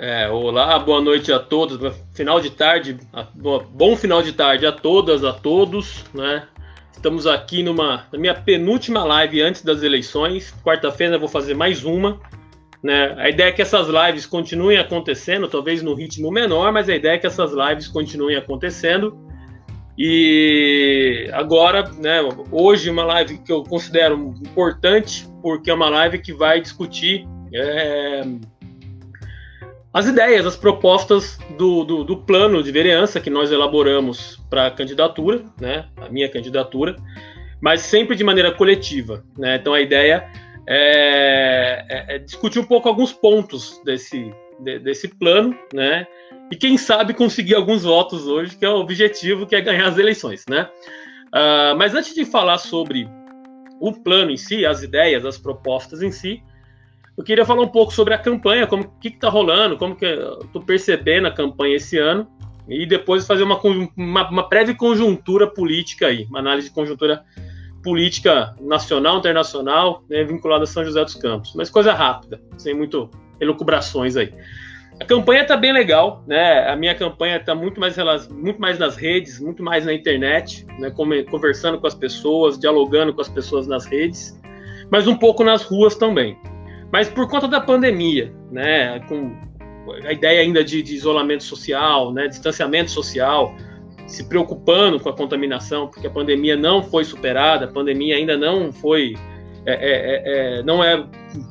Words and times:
É, 0.00 0.28
olá, 0.28 0.78
boa 0.78 1.00
noite 1.00 1.32
a 1.32 1.40
todos. 1.40 1.92
Final 2.14 2.40
de 2.40 2.50
tarde, 2.50 2.96
bom 3.72 3.96
final 3.96 4.22
de 4.22 4.32
tarde 4.32 4.64
a 4.64 4.70
todas, 4.70 5.24
a 5.24 5.32
todos, 5.32 6.04
né? 6.14 6.46
Estamos 6.92 7.26
aqui 7.26 7.64
numa 7.64 8.06
na 8.12 8.16
minha 8.16 8.32
penúltima 8.34 9.02
live 9.02 9.42
antes 9.42 9.64
das 9.64 9.82
eleições. 9.82 10.54
Quarta-feira 10.64 11.16
eu 11.16 11.18
vou 11.18 11.28
fazer 11.28 11.54
mais 11.54 11.84
uma. 11.84 12.20
Né? 12.80 13.12
A 13.18 13.28
ideia 13.28 13.48
é 13.48 13.52
que 13.52 13.60
essas 13.60 13.88
lives 13.88 14.24
continuem 14.24 14.78
acontecendo, 14.78 15.48
talvez 15.48 15.82
no 15.82 15.94
ritmo 15.94 16.30
menor, 16.30 16.72
mas 16.72 16.88
a 16.88 16.94
ideia 16.94 17.14
é 17.14 17.18
que 17.18 17.26
essas 17.26 17.50
lives 17.52 17.88
continuem 17.88 18.36
acontecendo. 18.36 19.18
E 19.98 21.28
agora, 21.32 21.90
né, 21.98 22.20
hoje 22.52 22.88
uma 22.88 23.04
live 23.04 23.38
que 23.38 23.50
eu 23.50 23.64
considero 23.64 24.32
importante, 24.46 25.26
porque 25.42 25.72
é 25.72 25.74
uma 25.74 25.90
live 25.90 26.20
que 26.20 26.32
vai 26.32 26.60
discutir 26.60 27.26
é, 27.52 28.22
as 29.98 30.06
ideias, 30.06 30.46
as 30.46 30.56
propostas 30.56 31.40
do, 31.56 31.82
do, 31.82 32.04
do, 32.04 32.16
plano 32.18 32.62
de 32.62 32.70
vereança 32.70 33.20
que 33.20 33.28
nós 33.28 33.50
elaboramos 33.50 34.40
para 34.48 34.68
a 34.68 34.70
candidatura, 34.70 35.44
né, 35.60 35.88
a 35.96 36.08
minha 36.08 36.28
candidatura, 36.28 36.94
mas 37.60 37.80
sempre 37.80 38.14
de 38.14 38.22
maneira 38.22 38.52
coletiva. 38.52 39.24
Né? 39.36 39.56
Então 39.56 39.74
a 39.74 39.80
ideia 39.80 40.30
é, 40.68 41.84
é, 41.88 42.14
é 42.14 42.18
discutir 42.20 42.60
um 42.60 42.64
pouco 42.64 42.88
alguns 42.88 43.12
pontos 43.12 43.82
desse, 43.84 44.32
de, 44.60 44.78
desse 44.78 45.08
plano, 45.08 45.58
né? 45.74 46.06
E 46.48 46.54
quem 46.54 46.78
sabe 46.78 47.12
conseguir 47.12 47.56
alguns 47.56 47.82
votos 47.82 48.28
hoje, 48.28 48.56
que 48.56 48.64
é 48.64 48.70
o 48.70 48.76
objetivo, 48.76 49.46
que 49.48 49.56
é 49.56 49.60
ganhar 49.60 49.88
as 49.88 49.98
eleições, 49.98 50.44
né? 50.48 50.68
Uh, 51.28 51.76
mas 51.76 51.96
antes 51.96 52.14
de 52.14 52.24
falar 52.24 52.58
sobre 52.58 53.08
o 53.80 53.92
plano 53.92 54.30
em 54.30 54.36
si, 54.36 54.64
as 54.64 54.80
ideias, 54.80 55.26
as 55.26 55.36
propostas 55.36 56.02
em 56.02 56.12
si, 56.12 56.40
eu 57.18 57.24
queria 57.24 57.44
falar 57.44 57.62
um 57.62 57.68
pouco 57.68 57.92
sobre 57.92 58.14
a 58.14 58.18
campanha, 58.18 58.64
como 58.64 58.88
que 59.00 59.08
está 59.08 59.28
rolando, 59.28 59.76
como 59.76 59.96
que 59.96 60.04
eu 60.04 60.38
estou 60.38 60.62
percebendo 60.62 61.26
a 61.26 61.32
campanha 61.32 61.74
esse 61.74 61.98
ano, 61.98 62.28
e 62.68 62.86
depois 62.86 63.26
fazer 63.26 63.42
uma, 63.42 63.60
uma, 63.96 64.30
uma 64.30 64.48
breve 64.48 64.72
conjuntura 64.74 65.48
política 65.48 66.06
aí, 66.06 66.26
uma 66.30 66.38
análise 66.38 66.68
de 66.68 66.74
conjuntura 66.74 67.24
política 67.82 68.54
nacional, 68.60 69.18
internacional, 69.18 70.04
né, 70.08 70.22
vinculada 70.22 70.62
a 70.62 70.66
São 70.66 70.84
José 70.84 71.02
dos 71.02 71.16
Campos. 71.16 71.54
Mas 71.56 71.68
coisa 71.68 71.92
rápida, 71.92 72.40
sem 72.56 72.72
muito 72.72 73.10
elucubrações 73.40 74.16
aí. 74.16 74.32
A 75.00 75.04
campanha 75.04 75.42
está 75.42 75.56
bem 75.56 75.72
legal, 75.72 76.22
né? 76.26 76.68
A 76.68 76.76
minha 76.76 76.94
campanha 76.94 77.36
está 77.36 77.54
muito 77.54 77.80
mais 77.80 77.96
muito 78.28 78.60
mais 78.60 78.78
nas 78.78 78.96
redes, 78.96 79.40
muito 79.40 79.62
mais 79.62 79.86
na 79.86 79.92
internet, 79.92 80.66
né? 80.78 80.90
Conversando 80.90 81.80
com 81.80 81.86
as 81.86 81.94
pessoas, 81.94 82.58
dialogando 82.58 83.14
com 83.14 83.20
as 83.20 83.28
pessoas 83.28 83.66
nas 83.68 83.86
redes, 83.86 84.40
mas 84.90 85.06
um 85.06 85.16
pouco 85.16 85.44
nas 85.44 85.62
ruas 85.62 85.94
também. 85.94 86.36
Mas 86.92 87.08
por 87.08 87.28
conta 87.28 87.46
da 87.46 87.60
pandemia, 87.60 88.32
né, 88.50 89.00
com 89.00 89.36
a 90.04 90.12
ideia 90.12 90.40
ainda 90.40 90.64
de, 90.64 90.82
de 90.82 90.94
isolamento 90.94 91.44
social, 91.44 92.12
né, 92.12 92.28
distanciamento 92.28 92.90
social, 92.90 93.54
se 94.06 94.28
preocupando 94.28 94.98
com 94.98 95.08
a 95.08 95.12
contaminação, 95.12 95.88
porque 95.88 96.06
a 96.06 96.10
pandemia 96.10 96.56
não 96.56 96.82
foi 96.82 97.04
superada, 97.04 97.66
a 97.66 97.68
pandemia 97.68 98.16
ainda 98.16 98.36
não 98.36 98.72
foi, 98.72 99.14
é, 99.66 99.72
é, 99.72 99.78
é, 99.90 100.58
é 100.58 100.62
não 100.62 100.82
é 100.82 101.06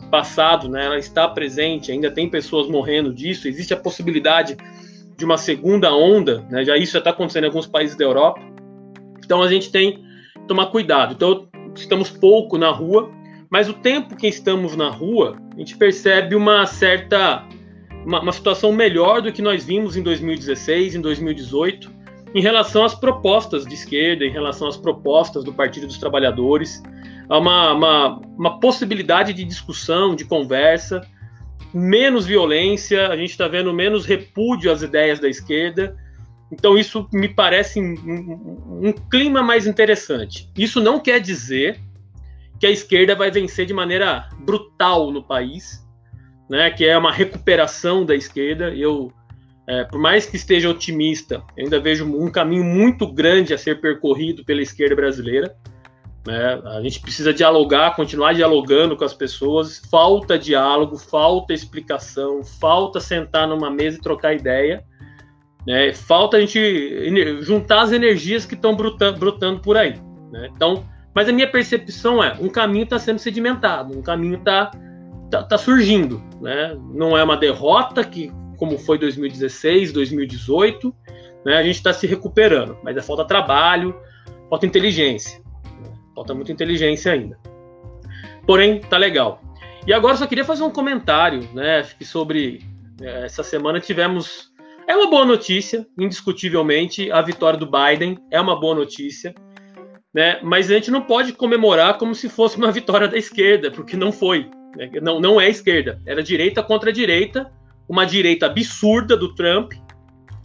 passado, 0.09 0.67
né, 0.67 0.85
ela 0.85 0.97
está 0.97 1.27
presente, 1.27 1.91
ainda 1.91 2.09
tem 2.09 2.29
pessoas 2.29 2.67
morrendo 2.67 3.13
disso, 3.13 3.47
existe 3.47 3.73
a 3.73 3.77
possibilidade 3.77 4.57
de 5.15 5.25
uma 5.25 5.37
segunda 5.37 5.93
onda, 5.93 6.43
né, 6.49 6.65
já 6.65 6.77
isso 6.77 6.93
já 6.93 6.99
está 6.99 7.11
acontecendo 7.11 7.43
em 7.43 7.47
alguns 7.47 7.67
países 7.67 7.95
da 7.95 8.05
Europa, 8.05 8.41
então 9.23 9.41
a 9.43 9.49
gente 9.49 9.71
tem 9.71 9.93
que 9.93 10.39
tomar 10.47 10.67
cuidado. 10.67 11.13
Então 11.13 11.47
estamos 11.75 12.09
pouco 12.09 12.57
na 12.57 12.71
rua, 12.71 13.11
mas 13.49 13.69
o 13.69 13.73
tempo 13.73 14.15
que 14.15 14.27
estamos 14.27 14.75
na 14.75 14.89
rua, 14.89 15.37
a 15.55 15.59
gente 15.59 15.77
percebe 15.77 16.35
uma 16.35 16.65
certa 16.65 17.45
uma, 18.05 18.21
uma, 18.21 18.31
situação 18.31 18.71
melhor 18.71 19.21
do 19.21 19.31
que 19.33 19.41
nós 19.41 19.65
vimos 19.65 19.97
em 19.97 20.01
2016, 20.01 20.95
em 20.95 21.01
2018, 21.01 21.91
em 22.33 22.41
relação 22.41 22.85
às 22.85 22.95
propostas 22.95 23.65
de 23.65 23.73
esquerda, 23.73 24.23
em 24.23 24.31
relação 24.31 24.67
às 24.67 24.77
propostas 24.77 25.43
do 25.43 25.53
Partido 25.53 25.87
dos 25.87 25.97
Trabalhadores, 25.97 26.81
há 27.29 27.37
uma, 27.37 27.73
uma, 27.73 28.21
uma 28.37 28.59
possibilidade 28.59 29.33
de 29.33 29.43
discussão, 29.43 30.15
de 30.15 30.23
conversa, 30.23 31.01
menos 31.73 32.25
violência, 32.25 33.07
a 33.09 33.17
gente 33.17 33.31
está 33.31 33.47
vendo 33.47 33.73
menos 33.73 34.05
repúdio 34.05 34.71
às 34.71 34.81
ideias 34.81 35.19
da 35.19 35.27
esquerda. 35.27 35.95
Então, 36.49 36.77
isso 36.77 37.09
me 37.11 37.27
parece 37.27 37.79
um, 37.79 37.93
um, 37.93 38.87
um 38.87 38.93
clima 38.93 39.43
mais 39.43 39.67
interessante. 39.67 40.49
Isso 40.57 40.79
não 40.79 40.97
quer 40.99 41.19
dizer 41.19 41.77
que 42.59 42.65
a 42.65 42.71
esquerda 42.71 43.15
vai 43.15 43.31
vencer 43.31 43.65
de 43.65 43.73
maneira 43.73 44.29
brutal 44.39 45.11
no 45.11 45.23
país, 45.23 45.85
né, 46.49 46.71
que 46.71 46.85
é 46.85 46.97
uma 46.97 47.11
recuperação 47.11 48.05
da 48.05 48.15
esquerda. 48.15 48.69
Eu, 48.69 49.11
é, 49.67 49.83
por 49.83 49.99
mais 49.99 50.25
que 50.25 50.35
esteja 50.35 50.69
otimista, 50.69 51.43
ainda 51.57 51.79
vejo 51.79 52.05
um 52.05 52.31
caminho 52.31 52.63
muito 52.63 53.11
grande 53.11 53.53
a 53.53 53.57
ser 53.57 53.79
percorrido 53.81 54.43
pela 54.45 54.61
esquerda 54.61 54.95
brasileira. 54.95 55.55
Né? 56.25 56.61
A 56.65 56.81
gente 56.81 56.99
precisa 56.99 57.33
dialogar, 57.33 57.95
continuar 57.95 58.33
dialogando 58.33 58.97
com 58.97 59.05
as 59.05 59.13
pessoas. 59.13 59.79
Falta 59.89 60.37
diálogo, 60.37 60.97
falta 60.97 61.53
explicação, 61.53 62.43
falta 62.43 62.99
sentar 62.99 63.47
numa 63.47 63.69
mesa 63.69 63.97
e 63.97 64.01
trocar 64.01 64.33
ideia. 64.33 64.83
Né? 65.65 65.93
Falta 65.93 66.37
a 66.37 66.39
gente 66.41 67.41
juntar 67.41 67.81
as 67.81 67.91
energias 67.91 68.45
que 68.45 68.55
estão 68.55 68.75
brotando 68.75 69.59
por 69.59 69.77
aí. 69.77 69.95
Né? 70.31 70.49
Então, 70.53 70.85
mas 71.17 71.27
a 71.27 71.31
minha 71.31 71.49
percepção 71.49 72.23
é, 72.23 72.37
um 72.39 72.47
caminho 72.47 72.83
está 72.83 72.99
sendo 72.99 73.17
sedimentado, 73.17 73.97
um 73.97 74.03
caminho 74.03 74.35
está 74.35 74.69
tá, 75.31 75.41
tá, 75.41 75.57
surgindo, 75.57 76.21
né? 76.39 76.77
Não 76.93 77.17
é 77.17 77.23
uma 77.23 77.35
derrota 77.35 78.03
que, 78.03 78.31
como 78.55 78.77
foi 78.77 78.99
2016, 78.99 79.91
2018, 79.93 80.93
né? 81.43 81.57
A 81.57 81.63
gente 81.63 81.77
está 81.77 81.91
se 81.91 82.05
recuperando, 82.05 82.77
mas 82.83 82.95
é 82.95 83.01
falta 83.01 83.25
trabalho, 83.25 83.99
falta 84.47 84.67
inteligência, 84.67 85.41
né? 85.81 85.91
falta 86.13 86.35
muita 86.35 86.51
inteligência 86.51 87.11
ainda. 87.13 87.35
Porém, 88.45 88.79
tá 88.81 88.95
legal. 88.95 89.41
E 89.87 89.93
agora 89.93 90.17
só 90.17 90.27
queria 90.27 90.45
fazer 90.45 90.61
um 90.61 90.69
comentário, 90.69 91.49
né? 91.51 91.83
Sobre 92.03 92.61
é, 93.01 93.25
essa 93.25 93.41
semana 93.41 93.79
tivemos 93.79 94.51
é 94.87 94.95
uma 94.95 95.09
boa 95.09 95.25
notícia, 95.25 95.83
indiscutivelmente, 95.97 97.11
a 97.11 97.23
vitória 97.23 97.57
do 97.57 97.65
Biden 97.65 98.19
é 98.29 98.39
uma 98.39 98.59
boa 98.59 98.75
notícia 98.75 99.33
né? 100.17 100.39
Mas 100.41 100.71
a 100.71 100.73
gente 100.73 100.89
não 100.89 101.03
pode 101.03 101.31
comemorar 101.31 101.99
como 101.99 102.15
se 102.15 102.27
fosse 102.27 102.57
uma 102.57 102.71
vitória 102.71 103.07
da 103.07 103.19
esquerda, 103.19 103.69
porque 103.69 103.95
não 103.95 104.11
foi. 104.11 104.49
Né? 104.75 104.89
Não, 104.99 105.19
não 105.19 105.39
é 105.39 105.47
esquerda, 105.47 106.01
era 106.07 106.23
direita 106.23 106.63
contra 106.63 106.91
direita, 106.91 107.51
uma 107.87 108.03
direita 108.03 108.47
absurda 108.47 109.15
do 109.15 109.35
Trump, 109.35 109.73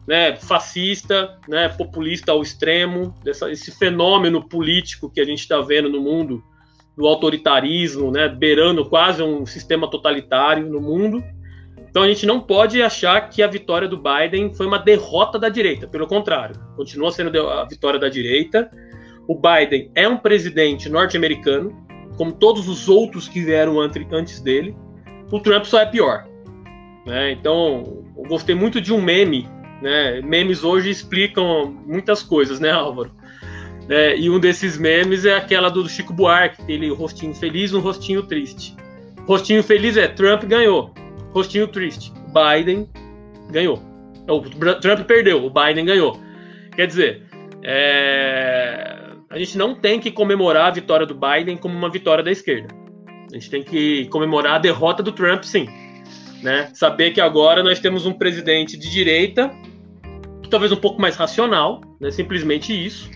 né? 0.06 0.37
Fascista, 0.37 1.38
né? 1.49 1.71
Populista 1.71 2.32
ao 2.32 2.43
extremo, 2.43 3.15
dessa, 3.25 3.50
esse 3.50 3.71
fenômeno 3.78 4.47
político 4.47 5.11
que 5.11 5.22
a 5.22 5.25
gente 5.25 5.38
está 5.38 5.59
vendo 5.62 5.88
no 5.88 6.03
mundo 6.03 6.44
do 6.94 7.06
autoritarismo, 7.06 8.11
né? 8.11 8.28
Beirando 8.28 8.84
quase 8.84 9.22
um 9.22 9.47
sistema 9.47 9.88
totalitário 9.88 10.69
no 10.69 10.82
mundo. 10.82 11.25
Então 11.88 12.03
a 12.03 12.09
gente 12.09 12.27
não 12.27 12.41
pode 12.41 12.82
achar 12.82 13.31
que 13.31 13.43
a 13.43 13.47
vitória 13.47 13.88
do 13.88 13.97
Biden 13.97 14.53
foi 14.53 14.66
uma 14.66 14.78
derrota 14.78 15.38
da 15.38 15.49
direita, 15.49 15.87
pelo 15.87 16.06
contrário, 16.06 16.61
continua 16.77 17.11
sendo 17.11 17.49
a 17.49 17.65
vitória 17.65 17.99
da 17.99 18.11
direita 18.11 18.71
o 19.27 19.34
Biden 19.34 19.91
é 19.94 20.09
um 20.09 20.16
presidente 20.16 20.88
norte-americano, 20.88 21.72
como 22.16 22.33
todos 22.33 22.69
os 22.69 22.88
outros 22.88 23.28
que 23.28 23.41
vieram 23.41 23.81
antes 23.81 24.41
dele. 24.41 24.77
O 25.31 25.41
Trump 25.41 25.65
só 25.65 25.81
é 25.81 25.87
pior. 25.87 26.27
Né? 27.06 27.32
Então, 27.32 28.05
eu 28.16 28.25
gostei 28.25 28.55
muito 28.55 28.81
de 28.81 28.93
um 28.93 29.00
meme. 29.00 29.49
Né? 29.81 30.21
Memes 30.22 30.62
hoje 30.62 30.91
explicam 30.91 31.75
muitas 31.87 32.22
coisas, 32.22 32.61
né, 32.61 32.71
Álvaro? 32.71 33.11
É, 33.88 34.16
e 34.16 34.31
um 34.31 34.38
desses 34.38 34.78
memes 34.78 35.25
é 35.25 35.35
aquela 35.35 35.69
do 35.69 35.88
Chico 35.88 36.12
Buarque, 36.12 36.62
aquele 36.62 36.88
rostinho 36.91 37.35
feliz 37.35 37.73
e 37.73 37.76
um 37.76 37.81
rostinho 37.81 38.23
triste. 38.23 38.76
Rostinho 39.26 39.62
feliz 39.62 39.97
é 39.97 40.06
Trump 40.06 40.44
ganhou. 40.44 40.93
Rostinho 41.32 41.67
triste, 41.67 42.12
Biden 42.29 42.88
ganhou. 43.50 43.82
O 44.29 44.41
Trump 44.81 45.00
perdeu, 45.00 45.44
o 45.44 45.50
Biden 45.50 45.85
ganhou. 45.85 46.19
Quer 46.76 46.87
dizer, 46.87 47.23
é 47.62 49.01
a 49.32 49.38
gente 49.38 49.56
não 49.56 49.75
tem 49.75 49.99
que 49.99 50.11
comemorar 50.11 50.67
a 50.67 50.70
vitória 50.70 51.06
do 51.06 51.14
Biden 51.14 51.56
como 51.56 51.75
uma 51.75 51.88
vitória 51.88 52.23
da 52.23 52.31
esquerda. 52.31 52.69
A 53.31 53.34
gente 53.34 53.49
tem 53.49 53.62
que 53.62 54.05
comemorar 54.08 54.56
a 54.56 54.58
derrota 54.58 55.02
do 55.02 55.11
Trump, 55.11 55.43
sim. 55.44 55.67
Né? 56.43 56.70
Saber 56.75 57.12
que 57.12 57.20
agora 57.20 57.62
nós 57.62 57.81
temos 57.81 58.05
um 58.05 58.12
presidente 58.12 58.76
de 58.76 58.90
direita, 58.90 59.50
talvez 60.50 60.70
um 60.70 60.76
pouco 60.76 61.00
mais 61.00 61.17
racional, 61.17 61.81
né? 61.99 62.11
simplesmente 62.11 62.75
isso, 62.75 63.11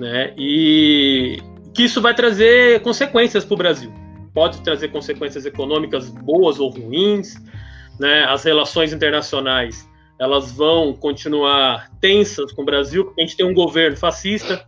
né? 0.00 0.34
e 0.36 1.38
que 1.72 1.84
isso 1.84 2.02
vai 2.02 2.12
trazer 2.12 2.80
consequências 2.82 3.44
para 3.44 3.54
o 3.54 3.58
Brasil. 3.58 3.94
Pode 4.34 4.60
trazer 4.62 4.88
consequências 4.88 5.46
econômicas 5.46 6.08
boas 6.08 6.58
ou 6.58 6.70
ruins, 6.70 7.36
né? 8.00 8.24
as 8.24 8.42
relações 8.42 8.92
internacionais 8.92 9.88
elas 10.18 10.52
vão 10.52 10.92
continuar 10.92 11.88
tensas 11.98 12.52
com 12.52 12.60
o 12.60 12.64
Brasil, 12.64 13.06
porque 13.06 13.22
a 13.22 13.24
gente 13.24 13.36
tem 13.38 13.46
um 13.46 13.54
governo 13.54 13.96
fascista, 13.96 14.66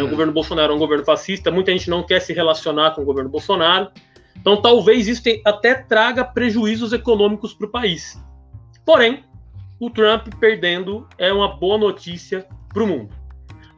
o 0.00 0.08
governo 0.08 0.32
Bolsonaro 0.32 0.72
é 0.72 0.76
um 0.76 0.78
governo 0.78 1.04
fascista, 1.04 1.50
muita 1.50 1.72
gente 1.72 1.88
não 1.88 2.02
quer 2.02 2.20
se 2.20 2.32
relacionar 2.32 2.92
com 2.92 3.02
o 3.02 3.04
governo 3.04 3.30
Bolsonaro. 3.30 3.90
Então, 4.36 4.60
talvez 4.60 5.06
isso 5.06 5.22
até 5.44 5.74
traga 5.74 6.24
prejuízos 6.24 6.92
econômicos 6.92 7.52
para 7.52 7.66
o 7.66 7.70
país. 7.70 8.22
Porém, 8.84 9.24
o 9.78 9.90
Trump 9.90 10.28
perdendo 10.38 11.06
é 11.18 11.32
uma 11.32 11.56
boa 11.56 11.78
notícia 11.78 12.46
para 12.72 12.82
o 12.82 12.86
mundo, 12.86 13.14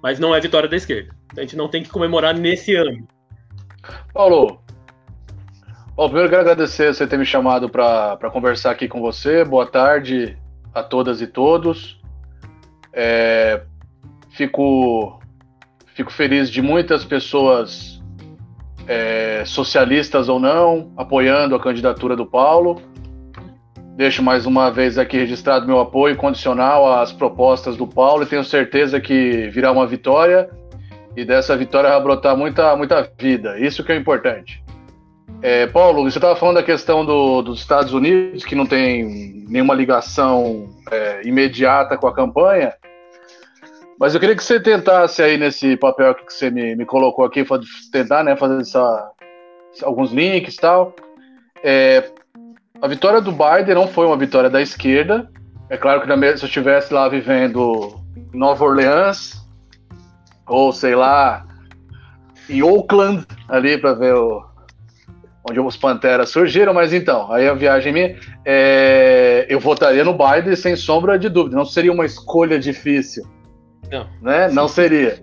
mas 0.03 0.19
não 0.19 0.35
é 0.35 0.41
vitória 0.41 0.69
da 0.69 0.77
esquerda. 0.77 1.15
A 1.37 1.41
gente 1.41 1.57
não 1.57 1.69
tem 1.69 1.83
que 1.83 1.89
comemorar 1.89 2.35
nesse 2.35 2.75
ano. 2.75 3.07
Paulo, 4.13 4.63
Bom, 5.95 6.07
primeiro 6.07 6.31
quero 6.31 6.41
agradecer 6.41 6.95
você 6.95 7.07
ter 7.07 7.19
me 7.19 7.27
chamado 7.27 7.69
para 7.69 8.31
conversar 8.33 8.71
aqui 8.71 8.89
com 8.89 9.01
você. 9.01 9.45
Boa 9.45 9.67
tarde 9.67 10.39
a 10.73 10.83
todas 10.83 11.21
e 11.21 11.27
todos. 11.27 12.01
É, 12.95 13.63
fico, 14.31 15.22
fico 15.95 16.13
feliz 16.13 16.51
de 16.51 16.63
muitas 16.63 17.05
pessoas, 17.05 18.03
é, 18.87 19.43
socialistas 19.45 20.29
ou 20.29 20.39
não, 20.41 20.93
apoiando 20.97 21.55
a 21.55 21.61
candidatura 21.61 22.17
do 22.17 22.27
Paulo. 22.27 22.81
Deixo 23.97 24.23
mais 24.23 24.47
uma 24.47 24.71
vez 24.71 24.97
aqui 24.97 25.19
registrado 25.19 25.67
meu 25.67 25.79
apoio 25.79 26.17
condicional 26.17 26.91
às 26.93 27.13
propostas 27.13 27.77
do 27.77 27.87
Paulo 27.87 28.23
e 28.23 28.27
tenho 28.27 28.43
certeza 28.43 29.01
que 29.01 29.49
virá 29.51 29.71
uma 29.71 29.87
vitória 29.87 30.49
e 31.15 31.25
dessa 31.25 31.57
vitória 31.57 31.91
vai 31.91 32.03
brotar 32.03 32.37
muita, 32.37 32.75
muita 32.75 33.07
vida. 33.19 33.59
Isso 33.59 33.85
que 33.85 33.93
é 33.93 33.97
importante. 33.97 34.63
É, 35.43 35.67
Paulo, 35.67 36.05
você 36.05 36.19
estava 36.19 36.37
falando 36.37 36.57
da 36.57 36.63
questão 36.63 37.05
do, 37.05 37.43
dos 37.43 37.61
Estados 37.61 37.93
Unidos, 37.93 38.45
que 38.45 38.55
não 38.55 38.65
tem 38.65 39.45
nenhuma 39.49 39.75
ligação 39.75 40.71
é, 40.91 41.27
imediata 41.27 41.97
com 41.99 42.07
a 42.07 42.15
campanha, 42.15 42.73
mas 44.03 44.15
eu 44.15 44.19
queria 44.19 44.35
que 44.35 44.43
você 44.43 44.59
tentasse 44.59 45.23
aí 45.23 45.39
nesse 45.39 45.77
papel 45.77 46.13
que 46.17 46.25
você 46.29 46.51
me, 46.51 46.75
me 46.75 46.85
colocou 46.85 47.25
aqui, 47.25 47.45
tentar 47.93 48.25
né, 48.25 48.35
fazer 48.35 48.61
essa, 48.61 49.13
alguns 49.85 50.11
links 50.11 50.57
e 50.57 50.57
tal. 50.57 50.93
É, 51.63 52.11
a 52.81 52.89
vitória 52.89 53.21
do 53.21 53.31
Biden 53.31 53.77
não 53.77 53.87
foi 53.87 54.05
uma 54.05 54.17
vitória 54.17 54.51
da 54.51 54.61
esquerda. 54.61 55.31
É 55.71 55.77
claro 55.77 56.01
que 56.01 56.37
se 56.37 56.45
eu 56.45 56.49
estivesse 56.49 56.93
lá 56.93 57.09
vivendo 57.09 57.95
em 58.35 58.37
Nova 58.37 58.65
Orleans, 58.65 59.41
ou 60.49 60.73
sei 60.73 60.97
lá, 60.97 61.47
em 62.51 62.61
Oakland, 62.61 63.25
ali 63.49 63.79
para 63.79 63.95
ver 63.95 64.17
o, 64.17 64.45
onde 65.49 65.61
os 65.61 65.77
Panteras 65.77 66.29
surgiram, 66.29 66.75
mas 66.75 66.93
então, 66.93 67.33
aí 67.33 67.47
a 67.47 67.55
viagem 67.55 67.93
minha, 67.93 68.17
é, 68.45 69.47
eu 69.49 69.61
votaria 69.61 70.03
no 70.03 70.13
Biden 70.19 70.57
sem 70.57 70.75
sombra 70.75 71.17
de 71.17 71.29
dúvida, 71.29 71.55
não 71.55 71.65
seria 71.65 71.93
uma 71.93 72.05
escolha 72.05 72.59
difícil. 72.59 73.25
Não. 73.93 74.07
Né? 74.23 74.49
Não 74.51 74.67
seria. 74.67 75.21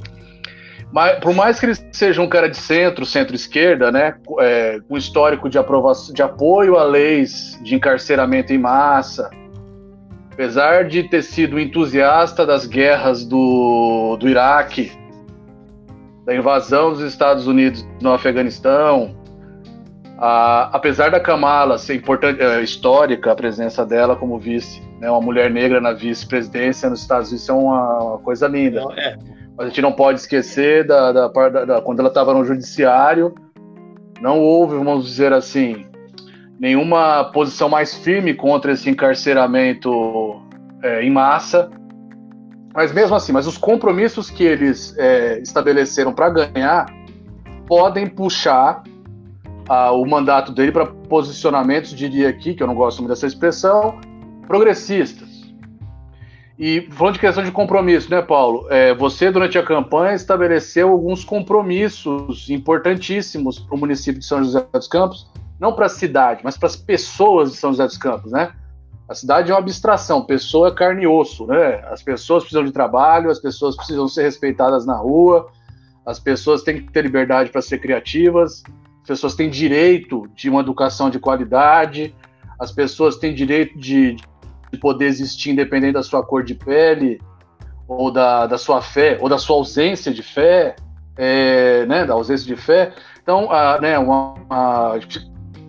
Mas, 0.92 1.20
por 1.20 1.34
mais 1.34 1.60
que 1.60 1.66
ele 1.66 1.76
seja 1.92 2.22
um 2.22 2.30
cara 2.30 2.50
de 2.50 2.58
centro, 2.58 3.06
centro-esquerda, 3.06 3.92
né, 3.92 4.16
é, 4.40 4.80
com 4.88 4.98
histórico 4.98 5.50
de, 5.50 5.58
aprovação, 5.58 6.14
de 6.14 6.22
apoio 6.22 6.78
a 6.78 6.84
leis 6.84 7.60
de 7.64 7.76
encarceramento 7.76 8.54
em 8.54 8.58
massa, 8.58 9.30
apesar 10.32 10.88
de 10.88 11.04
ter 11.04 11.22
sido 11.22 11.60
entusiasta 11.60 12.46
das 12.46 12.66
guerras 12.66 13.26
do, 13.26 14.18
do 14.20 14.28
Iraque, 14.28 14.92
da 16.26 16.36
invasão 16.36 16.92
dos 16.92 17.02
Estados 17.02 17.46
Unidos 17.46 17.88
no 18.02 18.12
Afeganistão, 18.12 19.16
a, 20.18 20.76
apesar 20.76 21.12
da 21.12 21.20
Kamala 21.20 21.78
ser 21.78 21.96
importante, 21.96 22.42
é, 22.42 22.62
histórica 22.62 23.32
a 23.32 23.36
presença 23.36 23.86
dela 23.86 24.16
como 24.16 24.40
vice, 24.40 24.82
né, 25.00 25.10
uma 25.10 25.22
mulher 25.22 25.50
negra 25.50 25.80
na 25.80 25.94
vice-presidência 25.94 26.90
nos 26.90 27.02
Estados 27.02 27.30
Unidos 27.30 27.48
é 27.48 27.54
uma, 27.54 28.20
coisa 28.24 28.48
linda. 28.48 28.82
Não, 28.82 28.92
é. 28.92 29.18
Mas 29.58 29.66
a 29.66 29.70
gente 29.70 29.82
não 29.82 29.92
pode 29.92 30.20
esquecer 30.20 30.86
da, 30.86 31.12
da, 31.12 31.28
da, 31.28 31.66
da 31.66 31.82
quando 31.82 32.00
ela 32.00 32.10
estava 32.10 32.34
no 32.34 32.44
judiciário, 32.46 33.34
não 34.22 34.40
houve, 34.40 34.76
vamos 34.76 35.06
dizer 35.06 35.34
assim, 35.34 35.86
nenhuma 36.60 37.26
posição 37.26 37.70
mais 37.70 37.94
firme 37.96 38.34
contra 38.34 38.74
esse 38.74 38.90
encarceramento 38.90 40.42
é, 40.84 41.04
em 41.04 41.10
massa. 41.10 41.70
Mas 42.74 42.94
mesmo 42.94 43.16
assim, 43.16 43.32
mas 43.32 43.48
os 43.48 43.58
compromissos 43.58 44.30
que 44.30 44.44
eles 44.44 44.96
é, 44.98 45.40
estabeleceram 45.40 46.14
para 46.14 46.30
ganhar 46.30 46.86
podem 47.66 48.08
puxar 48.08 48.84
a, 49.68 49.92
o 49.92 50.06
mandato 50.06 50.52
dele 50.52 50.72
para 50.72 50.86
posicionamentos, 50.86 51.92
diria 51.92 52.30
aqui, 52.30 52.54
que 52.54 52.62
eu 52.62 52.68
não 52.68 52.76
gosto 52.76 53.00
muito 53.00 53.10
dessa 53.10 53.28
expressão, 53.28 54.00
progressistas. 54.50 55.30
E 56.58 56.90
falando 56.92 57.14
de 57.14 57.20
questão 57.20 57.44
de 57.44 57.52
compromisso, 57.52 58.10
né, 58.10 58.20
Paulo? 58.22 58.68
É, 58.70 58.94
você, 58.96 59.32
durante 59.32 59.58
a 59.60 59.64
campanha, 59.64 60.16
estabeleceu 60.16 60.90
alguns 60.90 61.24
compromissos 61.24 62.50
importantíssimos 62.50 63.60
para 63.60 63.76
o 63.76 63.80
município 63.80 64.20
de 64.20 64.26
São 64.26 64.44
José 64.44 64.66
dos 64.74 64.88
Campos, 64.88 65.32
não 65.60 65.74
para 65.74 65.86
a 65.86 65.90
cidade, 65.90 66.42
mas 66.44 66.58
para 66.58 66.66
as 66.68 66.76
pessoas 66.76 67.52
de 67.52 67.58
São 67.58 67.70
José 67.70 67.86
dos 67.86 67.98
Campos, 67.98 68.32
né? 68.32 68.52
A 69.08 69.14
cidade 69.14 69.52
é 69.52 69.54
uma 69.54 69.60
abstração, 69.60 70.26
pessoa 70.26 70.70
é 70.70 70.72
carne 70.72 71.04
e 71.04 71.08
osso, 71.08 71.46
né? 71.46 71.82
As 71.92 72.02
pessoas 72.02 72.44
precisam 72.44 72.66
de 72.66 72.72
trabalho, 72.72 73.30
as 73.30 73.40
pessoas 73.40 73.76
precisam 73.76 74.08
ser 74.08 74.24
respeitadas 74.24 74.86
na 74.86 74.96
rua, 74.96 75.48
as 76.06 76.20
pessoas 76.20 76.64
têm 76.64 76.82
que 76.82 76.92
ter 76.92 77.04
liberdade 77.04 77.52
para 77.52 77.62
ser 77.62 77.78
criativas, 77.78 78.64
pessoas 79.06 79.36
têm 79.36 79.50
direito 79.50 80.28
de 80.36 80.50
uma 80.50 80.62
educação 80.62 81.10
de 81.10 81.20
qualidade, 81.20 82.16
as 82.60 82.72
pessoas 82.72 83.16
têm 83.16 83.34
direito 83.34 83.80
de, 83.80 84.18
de 84.72 84.78
poder 84.80 85.06
existir 85.06 85.52
independente 85.52 85.94
da 85.94 86.04
sua 86.04 86.24
cor 86.24 86.44
de 86.44 86.56
pele, 86.56 87.20
ou 87.88 88.12
da, 88.12 88.46
da 88.46 88.58
sua 88.58 88.82
fé, 88.82 89.18
ou 89.20 89.28
da 89.28 89.38
sua 89.38 89.56
ausência 89.56 90.14
de 90.14 90.22
fé, 90.22 90.76
é, 91.18 91.86
né, 91.86 92.06
da 92.06 92.14
ausência 92.14 92.46
de 92.46 92.56
fé. 92.56 92.94
Então, 93.22 93.52
a, 93.52 93.80
né, 93.82 93.98
uma, 93.98 94.36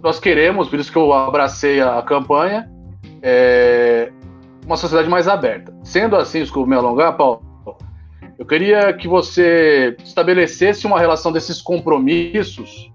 nós 0.03 0.21
queremos, 0.21 0.69
por 0.69 0.79
isso 0.79 0.93
que 0.93 0.99
eu 0.99 1.13
abracei 1.13 1.81
a, 1.81 1.99
a 1.99 2.03
campanha, 2.03 2.71
é, 3.23 4.13
uma 4.65 4.77
sociedade 4.77 5.09
mais 5.09 5.27
aberta. 5.27 5.75
Sendo 5.83 6.17
assim, 6.17 6.41
desculpa 6.41 6.69
me 6.69 6.77
alongar, 6.77 7.17
Paulo, 7.17 7.43
eu 8.39 8.47
queria 8.47 8.93
que 8.95 9.07
você 9.07 9.97
estabelecesse 10.03 10.87
uma 10.87 10.99
relação 10.99 11.31
desses 11.31 11.61
compromissos 11.61 12.91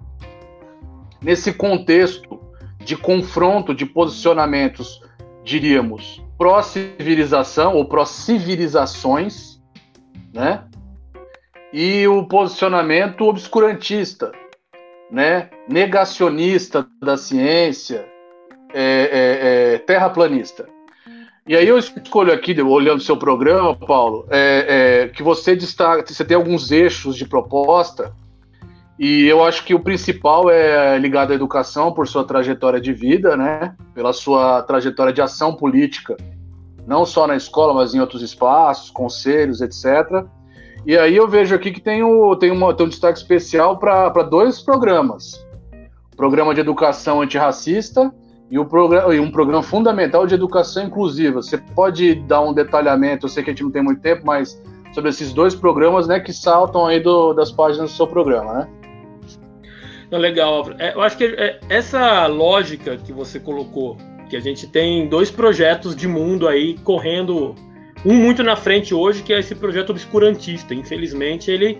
nesse 1.21 1.53
contexto 1.53 2.39
de 2.79 2.95
confronto 2.95 3.73
de 3.73 3.85
posicionamentos, 3.85 5.01
diríamos, 5.45 6.21
pró-civilização 6.37 7.75
ou 7.75 7.85
pró-civilizações, 7.85 9.61
né? 10.33 10.63
E 11.71 12.07
o 12.07 12.25
posicionamento 12.25 13.21
obscurantista, 13.21 14.31
né? 15.11 15.49
Negacionista 15.69 16.87
da 17.01 17.15
ciência, 17.15 18.05
é, 18.73 18.81
é, 18.81 19.75
é, 19.75 19.77
terraplanista. 19.77 20.67
E 21.47 21.55
aí 21.55 21.67
eu 21.67 21.77
escolho 21.77 22.33
aqui, 22.33 22.59
olhando 22.59 23.01
seu 23.01 23.15
programa, 23.15 23.75
Paulo, 23.75 24.25
é, 24.31 25.03
é, 25.03 25.07
que 25.09 25.21
você 25.21 25.55
destaca, 25.55 26.03
você 26.05 26.25
tem 26.25 26.35
alguns 26.35 26.71
eixos 26.71 27.15
de 27.15 27.25
proposta 27.25 28.11
e 28.97 29.25
eu 29.27 29.43
acho 29.43 29.65
que 29.65 29.75
o 29.75 29.79
principal 29.79 30.49
é 30.49 30.97
ligado 30.97 31.31
à 31.31 31.35
educação 31.35 31.91
por 31.91 32.07
sua 32.07 32.23
trajetória 32.23 32.79
de 32.79 32.93
vida, 32.93 33.35
né? 33.35 33.75
Pela 33.93 34.13
sua 34.13 34.61
trajetória 34.63 35.11
de 35.11 35.21
ação 35.21 35.53
política, 35.53 36.15
não 36.87 37.05
só 37.05 37.27
na 37.27 37.35
escola, 37.35 37.73
mas 37.73 37.93
em 37.93 37.99
outros 37.99 38.21
espaços, 38.21 38.89
conselhos, 38.89 39.59
etc. 39.59 40.25
E 40.85 40.97
aí 40.97 41.15
eu 41.15 41.27
vejo 41.27 41.53
aqui 41.53 41.71
que 41.71 41.81
tem, 41.81 42.03
o, 42.03 42.35
tem, 42.37 42.51
uma, 42.51 42.73
tem 42.73 42.85
um 42.85 42.89
destaque 42.89 43.17
especial 43.17 43.77
para 43.77 44.23
dois 44.23 44.61
programas: 44.61 45.45
o 46.13 46.15
programa 46.15 46.53
de 46.53 46.61
educação 46.61 47.21
antirracista 47.21 48.13
e, 48.49 48.57
o 48.57 48.65
programa, 48.65 49.13
e 49.13 49.19
um 49.19 49.29
programa 49.29 49.61
fundamental 49.63 50.25
de 50.25 50.35
educação 50.35 50.85
inclusiva. 50.85 51.41
Você 51.41 51.57
pode 51.57 52.15
dar 52.15 52.41
um 52.41 52.53
detalhamento? 52.53 53.25
Eu 53.25 53.29
sei 53.29 53.43
que 53.43 53.49
a 53.49 53.53
gente 53.53 53.63
não 53.63 53.71
tem 53.71 53.83
muito 53.83 54.01
tempo, 54.01 54.25
mas 54.25 54.61
sobre 54.93 55.09
esses 55.09 55.33
dois 55.33 55.53
programas, 55.53 56.07
né, 56.07 56.21
que 56.21 56.31
saltam 56.31 56.85
aí 56.85 57.01
do, 57.01 57.33
das 57.33 57.51
páginas 57.51 57.91
do 57.91 57.95
seu 57.97 58.07
programa, 58.07 58.53
né? 58.53 58.67
Não, 60.15 60.21
legal. 60.21 60.71
É, 60.79 60.93
eu 60.93 61.01
acho 61.01 61.17
que 61.17 61.25
é, 61.25 61.59
essa 61.67 62.25
lógica 62.27 62.95
que 62.95 63.11
você 63.11 63.37
colocou, 63.37 63.97
que 64.29 64.37
a 64.37 64.39
gente 64.39 64.65
tem 64.65 65.09
dois 65.09 65.29
projetos 65.29 65.93
de 65.93 66.07
mundo 66.07 66.47
aí 66.47 66.77
correndo, 66.85 67.53
um 68.05 68.13
muito 68.13 68.41
na 68.41 68.55
frente 68.55 68.93
hoje, 68.93 69.21
que 69.21 69.33
é 69.33 69.39
esse 69.39 69.53
projeto 69.53 69.89
obscurantista. 69.89 70.73
Infelizmente, 70.73 71.51
ele 71.51 71.77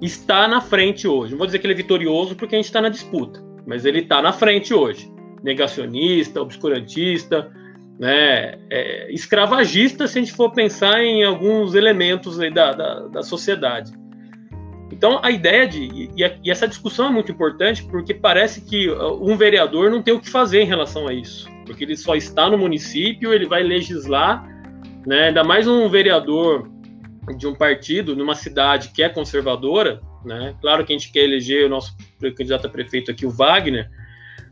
está 0.00 0.48
na 0.48 0.60
frente 0.60 1.06
hoje. 1.06 1.30
Não 1.30 1.38
vou 1.38 1.46
dizer 1.46 1.60
que 1.60 1.66
ele 1.66 1.74
é 1.74 1.76
vitorioso 1.76 2.34
porque 2.34 2.56
a 2.56 2.58
gente 2.58 2.66
está 2.66 2.80
na 2.80 2.88
disputa, 2.88 3.40
mas 3.64 3.84
ele 3.84 4.00
está 4.00 4.20
na 4.20 4.32
frente 4.32 4.74
hoje. 4.74 5.08
Negacionista, 5.44 6.42
obscurantista, 6.42 7.48
né, 7.96 8.58
é, 8.70 9.12
escravagista, 9.12 10.08
se 10.08 10.18
a 10.18 10.22
gente 10.22 10.34
for 10.34 10.50
pensar 10.50 11.00
em 11.00 11.22
alguns 11.22 11.76
elementos 11.76 12.38
da, 12.38 12.72
da, 12.72 13.06
da 13.06 13.22
sociedade. 13.22 13.92
Então, 15.02 15.18
a 15.20 15.32
ideia 15.32 15.66
de. 15.66 15.82
E, 15.82 16.40
e, 16.44 16.48
essa 16.48 16.68
discussão 16.68 17.08
é 17.08 17.10
muito 17.10 17.32
importante 17.32 17.82
porque 17.82 18.14
parece 18.14 18.60
que 18.60 18.88
uh, 18.88 19.20
um 19.20 19.36
vereador 19.36 19.90
não 19.90 20.00
tem 20.00 20.14
o 20.14 20.20
que 20.20 20.30
fazer 20.30 20.62
em 20.62 20.64
relação 20.64 21.08
a 21.08 21.12
isso. 21.12 21.50
Porque 21.66 21.82
ele 21.82 21.96
só 21.96 22.14
está 22.14 22.48
no 22.48 22.56
município, 22.56 23.34
ele 23.34 23.44
vai 23.44 23.64
legislar, 23.64 24.46
né? 25.04 25.24
ainda 25.24 25.42
mais 25.42 25.66
um 25.66 25.88
vereador 25.88 26.70
de 27.36 27.48
um 27.48 27.52
partido, 27.52 28.14
numa 28.14 28.36
cidade 28.36 28.90
que 28.90 29.02
é 29.02 29.08
conservadora. 29.08 30.00
Né? 30.24 30.54
Claro 30.60 30.84
que 30.86 30.92
a 30.92 30.96
gente 30.96 31.10
quer 31.10 31.24
eleger 31.24 31.66
o 31.66 31.68
nosso 31.68 31.96
candidato 32.20 32.68
a 32.68 32.70
prefeito 32.70 33.10
aqui, 33.10 33.26
o 33.26 33.30
Wagner, 33.30 33.90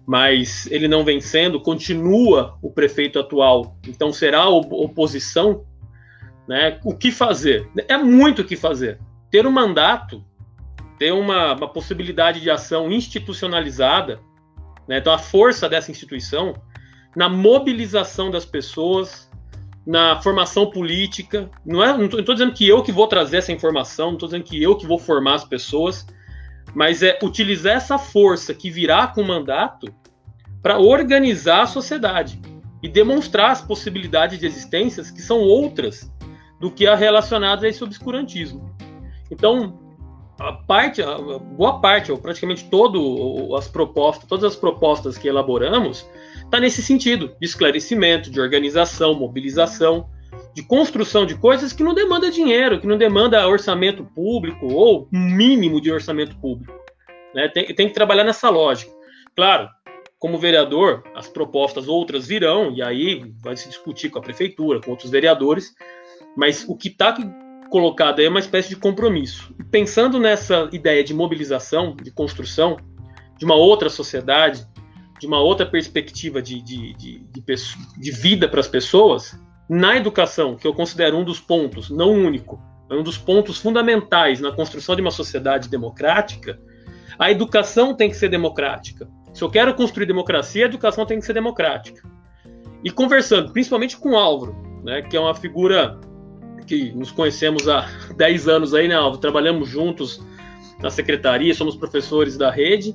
mas 0.04 0.66
ele 0.66 0.88
não 0.88 1.04
vencendo, 1.04 1.61
continua 1.61 2.59
o 2.61 2.73
prefeito 2.73 3.21
atual, 3.21 3.76
então 3.87 4.12
será 4.12 4.49
oposição, 4.49 5.64
né? 6.49 6.80
O 6.85 6.92
que 6.92 7.12
fazer? 7.12 7.69
É 7.87 7.97
muito 7.97 8.42
o 8.42 8.45
que 8.45 8.57
fazer. 8.57 8.99
Ter 9.30 9.47
um 9.47 9.52
mandato, 9.52 10.25
ter 11.00 11.14
uma, 11.14 11.54
uma 11.54 11.66
possibilidade 11.66 12.42
de 12.42 12.50
ação 12.50 12.92
institucionalizada, 12.92 14.21
né? 14.87 14.99
então 14.99 15.11
a 15.11 15.19
força 15.19 15.66
dessa 15.66 15.90
instituição 15.90 16.54
na 17.16 17.26
mobilização 17.26 18.30
das 18.30 18.45
pessoas, 18.45 19.30
na 19.87 20.21
formação 20.21 20.71
política. 20.71 21.50
Não 21.64 21.83
é, 21.83 21.97
não 21.97 22.04
estou 22.04 22.35
dizendo 22.35 22.52
que 22.52 22.69
eu 22.69 22.83
que 22.83 22.92
vou 22.92 23.07
trazer 23.07 23.38
essa 23.38 23.50
informação, 23.50 24.09
não 24.09 24.14
estou 24.14 24.28
dizendo 24.28 24.45
que 24.45 24.62
eu 24.62 24.76
que 24.76 24.87
vou 24.87 24.99
formar 24.99 25.37
as 25.37 25.45
pessoas, 25.45 26.07
mas 26.75 27.02
é 27.02 27.19
utilizar 27.23 27.76
essa 27.76 27.99
força 27.99 28.52
que 28.52 28.71
virá 28.71 29.07
com 29.07 29.23
o 29.23 29.26
mandato 29.26 29.92
para 30.62 30.78
organizar 30.78 31.62
a 31.62 31.66
sociedade 31.66 32.38
e 32.83 32.88
demonstrar 32.90 33.52
as 33.52 33.62
possibilidades 33.62 34.38
de 34.38 34.45
existências 34.45 35.11
que 35.11 35.23
são 35.23 35.38
outras 35.38 36.12
do 36.61 36.71
que 36.71 36.87
a 36.87 36.95
relacionadas 36.95 37.64
a 37.64 37.69
esse 37.69 37.83
obscurantismo. 37.83 38.71
Então, 39.30 39.80
a 40.40 40.52
parte, 40.52 41.02
a 41.02 41.18
boa 41.18 41.80
parte, 41.80 42.11
ou 42.11 42.16
praticamente 42.16 42.64
todo 42.70 43.54
as 43.54 43.68
propostas, 43.68 44.26
todas 44.26 44.44
as 44.44 44.56
propostas 44.56 45.18
que 45.18 45.28
elaboramos, 45.28 46.09
está 46.42 46.59
nesse 46.59 46.82
sentido 46.82 47.37
de 47.38 47.47
esclarecimento, 47.47 48.30
de 48.30 48.40
organização, 48.40 49.14
mobilização, 49.14 50.09
de 50.54 50.62
construção 50.62 51.26
de 51.26 51.37
coisas 51.37 51.75
que 51.75 51.85
não 51.85 51.92
demanda 51.92 52.30
dinheiro, 52.30 52.80
que 52.80 52.87
não 52.87 52.97
demanda 52.97 53.47
orçamento 53.47 54.02
público 54.02 54.66
ou 54.73 55.06
mínimo 55.12 55.78
de 55.78 55.92
orçamento 55.92 56.35
público. 56.38 56.73
Né? 57.35 57.47
Tem, 57.49 57.66
tem 57.75 57.88
que 57.88 57.94
trabalhar 57.94 58.25
nessa 58.25 58.49
lógica. 58.49 58.90
Claro, 59.37 59.68
como 60.18 60.38
vereador, 60.38 61.04
as 61.14 61.28
propostas 61.28 61.87
outras 61.87 62.26
virão, 62.26 62.73
e 62.73 62.82
aí 62.82 63.30
vai 63.42 63.56
se 63.56 63.68
discutir 63.68 64.09
com 64.09 64.18
a 64.18 64.23
prefeitura, 64.23 64.80
com 64.80 64.90
outros 64.90 65.11
vereadores, 65.11 65.75
mas 66.35 66.64
o 66.66 66.76
que 66.76 66.88
está 66.88 67.14
colocado 67.71 68.19
aí 68.19 68.27
é 68.27 68.29
uma 68.29 68.41
espécie 68.41 68.69
de 68.69 68.77
compromisso. 68.77 69.55
Pensando 69.71 70.19
nessa 70.19 70.69
ideia 70.73 71.03
de 71.03 71.15
mobilização, 71.15 71.97
de 71.97 72.11
construção, 72.11 72.77
de 73.39 73.45
uma 73.45 73.55
outra 73.55 73.89
sociedade, 73.89 74.67
de 75.19 75.27
uma 75.27 75.41
outra 75.41 75.65
perspectiva 75.65 76.43
de, 76.43 76.61
de, 76.61 76.95
de, 76.95 77.25
de, 77.99 78.11
vida 78.11 78.49
para 78.49 78.61
as 78.61 78.69
pessoas, 78.69 79.39
na 79.69 79.97
educação, 79.97 80.57
que 80.57 80.67
eu 80.67 80.75
considero 80.75 81.17
um 81.17 81.25
dos 81.25 81.41
pontos, 81.41 81.89
não 81.91 82.11
único, 82.11 82.61
é 82.91 82.95
um 82.95 83.03
dos 83.03 83.17
pontos 83.17 83.59
fundamentais 83.59 84.41
na 84.41 84.50
construção 84.50 84.97
de 84.97 85.00
uma 85.00 85.11
sociedade 85.11 85.69
democrática, 85.69 86.61
a 87.19 87.31
educação 87.31 87.95
tem 87.95 88.11
que 88.11 88.17
ser 88.17 88.29
democrática. 88.29 89.09
Se 89.33 89.43
eu 89.43 89.50
quero 89.50 89.75
construir 89.75 90.07
democracia, 90.07 90.65
a 90.65 90.69
educação 90.69 91.07
tem 91.07 91.21
que 91.21 91.27
ser 91.27 91.35
democrática. 91.35 92.03
E 92.83 92.91
conversando, 92.91 93.53
principalmente 93.53 93.97
com 93.97 94.17
Álvaro, 94.17 94.57
né, 94.83 95.03
que 95.03 95.17
é 95.17 95.21
uma 95.21 95.35
figura 95.35 96.00
que 96.71 96.93
nos 96.93 97.11
conhecemos 97.11 97.69
há 97.69 97.89
10 98.17 98.49
anos 98.49 98.73
aí, 98.73 98.87
né, 98.87 98.95
Álvaro? 98.95 99.19
Trabalhamos 99.19 99.69
juntos 99.69 100.25
na 100.81 100.89
secretaria, 100.89 101.53
somos 101.53 101.75
professores 101.75 102.39
da 102.39 102.50
rede, 102.50 102.95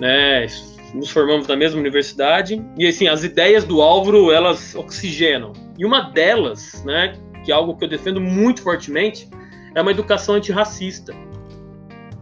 né, 0.00 0.46
nos 0.94 1.10
formamos 1.10 1.46
na 1.46 1.54
mesma 1.54 1.78
universidade, 1.78 2.64
e 2.76 2.86
assim, 2.86 3.06
as 3.06 3.22
ideias 3.22 3.64
do 3.64 3.80
Álvaro, 3.80 4.32
elas 4.32 4.74
oxigenam. 4.74 5.52
E 5.78 5.84
uma 5.84 6.10
delas, 6.10 6.82
né, 6.84 7.14
que 7.44 7.52
é 7.52 7.54
algo 7.54 7.76
que 7.76 7.84
eu 7.84 7.88
defendo 7.88 8.20
muito 8.20 8.62
fortemente, 8.62 9.28
é 9.74 9.80
uma 9.80 9.90
educação 9.90 10.34
antirracista. 10.34 11.14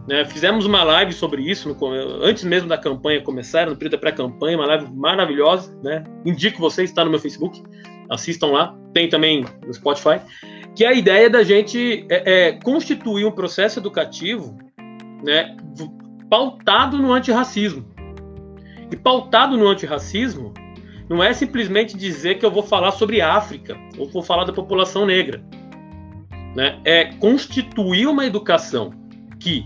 Né, 0.07 0.25
fizemos 0.25 0.65
uma 0.65 0.83
live 0.83 1.13
sobre 1.13 1.41
isso 1.41 1.69
no, 1.69 1.87
antes 2.23 2.43
mesmo 2.43 2.67
da 2.67 2.77
campanha 2.77 3.21
começar, 3.21 3.67
no 3.67 3.75
período 3.75 3.93
da 3.93 3.97
pré-campanha, 3.97 4.57
uma 4.57 4.67
live 4.67 4.93
maravilhosa. 4.93 5.75
Né? 5.83 6.03
Indico 6.25 6.59
vocês, 6.59 6.89
está 6.89 7.03
no 7.03 7.11
meu 7.11 7.19
Facebook, 7.19 7.61
assistam 8.11 8.47
lá. 8.47 8.75
Tem 8.93 9.09
também 9.09 9.45
no 9.65 9.73
Spotify. 9.73 10.19
Que 10.75 10.85
a 10.85 10.93
ideia 10.93 11.29
da 11.29 11.43
gente 11.43 12.05
é, 12.09 12.49
é, 12.49 12.51
constituir 12.51 13.25
um 13.25 13.31
processo 13.31 13.79
educativo 13.79 14.57
né, 15.23 15.55
pautado 16.29 16.97
no 16.97 17.11
antirracismo. 17.11 17.85
E 18.91 18.95
pautado 18.95 19.57
no 19.57 19.67
antirracismo 19.67 20.53
não 21.09 21.23
é 21.23 21.33
simplesmente 21.33 21.97
dizer 21.97 22.39
que 22.39 22.45
eu 22.45 22.51
vou 22.51 22.63
falar 22.63 22.91
sobre 22.91 23.21
África 23.21 23.77
ou 23.97 24.09
vou 24.09 24.21
falar 24.21 24.45
da 24.45 24.53
população 24.53 25.05
negra. 25.05 25.43
Né? 26.55 26.79
É 26.85 27.05
constituir 27.15 28.07
uma 28.07 28.25
educação 28.25 28.93
que 29.39 29.65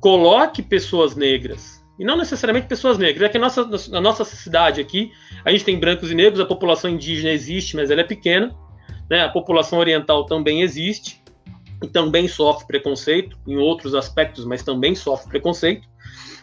coloque 0.00 0.62
pessoas 0.62 1.16
negras, 1.16 1.75
e 1.98 2.04
não 2.04 2.16
necessariamente 2.16 2.66
pessoas 2.66 2.98
negras, 2.98 3.22
é 3.22 3.28
que 3.28 3.36
a 3.38 3.40
nossa, 3.40 3.68
na 3.90 4.00
nossa 4.00 4.24
cidade 4.24 4.80
aqui, 4.80 5.10
a 5.44 5.50
gente 5.50 5.64
tem 5.64 5.78
brancos 5.78 6.10
e 6.10 6.14
negros, 6.14 6.40
a 6.40 6.46
população 6.46 6.90
indígena 6.90 7.32
existe, 7.32 7.76
mas 7.76 7.90
ela 7.90 8.02
é 8.02 8.04
pequena, 8.04 8.54
né? 9.08 9.22
a 9.22 9.28
população 9.28 9.78
oriental 9.78 10.26
também 10.26 10.62
existe, 10.62 11.22
e 11.82 11.88
também 11.88 12.26
sofre 12.26 12.66
preconceito, 12.66 13.36
em 13.46 13.56
outros 13.56 13.94
aspectos, 13.94 14.44
mas 14.44 14.62
também 14.62 14.94
sofre 14.94 15.28
preconceito, 15.28 15.86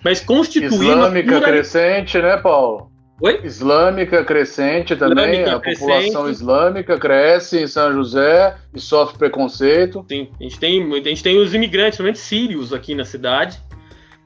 mas 0.03 0.19
constituir 0.19 0.71
Islâmica 0.71 1.41
crescente, 1.41 2.19
né, 2.19 2.37
Paulo? 2.37 2.91
Oi? 3.21 3.39
Islâmica 3.43 4.25
crescente 4.25 4.95
também, 4.95 5.31
islâmica 5.31 5.55
a 5.55 5.59
crescente. 5.59 5.87
população 5.87 6.29
islâmica 6.29 6.99
cresce 6.99 7.59
em 7.59 7.67
São 7.67 7.93
José 7.93 8.57
e 8.75 8.79
sofre 8.81 9.17
preconceito. 9.17 10.03
Sim, 10.09 10.29
a 10.39 10.43
gente 10.43 10.59
tem, 10.59 10.91
a 10.91 11.09
gente 11.09 11.23
tem 11.23 11.37
os 11.37 11.53
imigrantes, 11.53 11.97
principalmente 11.97 12.19
sírios 12.19 12.73
aqui 12.73 12.95
na 12.95 13.05
cidade. 13.05 13.57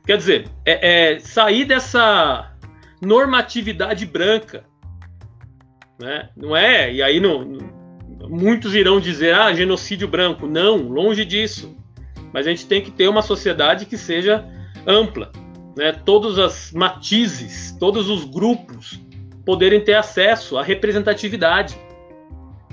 Quer 0.07 0.17
dizer, 0.17 0.47
é, 0.65 1.15
é 1.15 1.19
sair 1.19 1.65
dessa 1.65 2.53
normatividade 3.01 4.05
branca, 4.05 4.63
né? 5.99 6.29
Não 6.35 6.55
é? 6.55 6.93
E 6.93 7.03
aí 7.03 7.19
não, 7.19 7.45
muitos 8.29 8.73
irão 8.73 9.01
dizer, 9.01 9.35
ah, 9.35 9.53
genocídio 9.53 10.07
branco. 10.07 10.47
Não, 10.47 10.77
longe 10.77 11.25
disso. 11.25 11.75
Mas 12.33 12.47
a 12.47 12.49
gente 12.49 12.65
tem 12.65 12.81
que 12.81 12.89
ter 12.89 13.09
uma 13.09 13.21
sociedade 13.21 13.85
que 13.85 13.97
seja 13.97 14.45
ampla, 14.85 15.31
né, 15.75 15.91
todos 15.91 16.39
as 16.39 16.71
matizes, 16.71 17.75
todos 17.77 18.09
os 18.09 18.23
grupos 18.23 18.99
poderem 19.45 19.81
ter 19.81 19.95
acesso 19.95 20.57
à 20.57 20.63
representatividade 20.63 21.77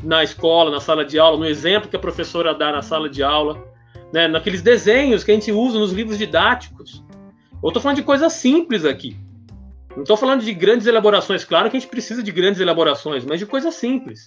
na 0.03 0.23
escola, 0.23 0.71
na 0.71 0.81
sala 0.81 1.05
de 1.05 1.19
aula, 1.19 1.37
no 1.37 1.47
exemplo 1.47 1.89
que 1.89 1.97
a 1.97 2.01
professora 2.01 2.55
dá 2.55 2.71
na 2.71 2.83
sala 2.83 3.09
de 3.09 3.23
aula, 3.23 3.65
né, 4.13 4.29
naqueles 4.29 4.63
desenhos 4.63 5.25
que 5.25 5.33
a 5.33 5.35
gente 5.35 5.51
usa 5.51 5.79
nos 5.79 5.93
livros 5.93 6.19
didáticos. 6.19 7.03
Eu 7.65 7.69
estou 7.69 7.83
falando 7.83 7.97
de 7.97 8.03
coisas 8.03 8.31
simples 8.35 8.85
aqui. 8.85 9.17
Não 9.97 10.03
estou 10.03 10.19
falando 10.19 10.45
de 10.45 10.53
grandes 10.53 10.87
elaborações. 10.87 11.45
Claro 11.45 11.71
que 11.71 11.79
a 11.79 11.81
gente 11.81 11.89
precisa 11.89 12.23
de 12.23 12.31
grandes 12.31 12.61
elaborações, 12.61 13.25
mas 13.25 13.39
de 13.39 13.47
coisas 13.47 13.75
simples. 13.75 14.27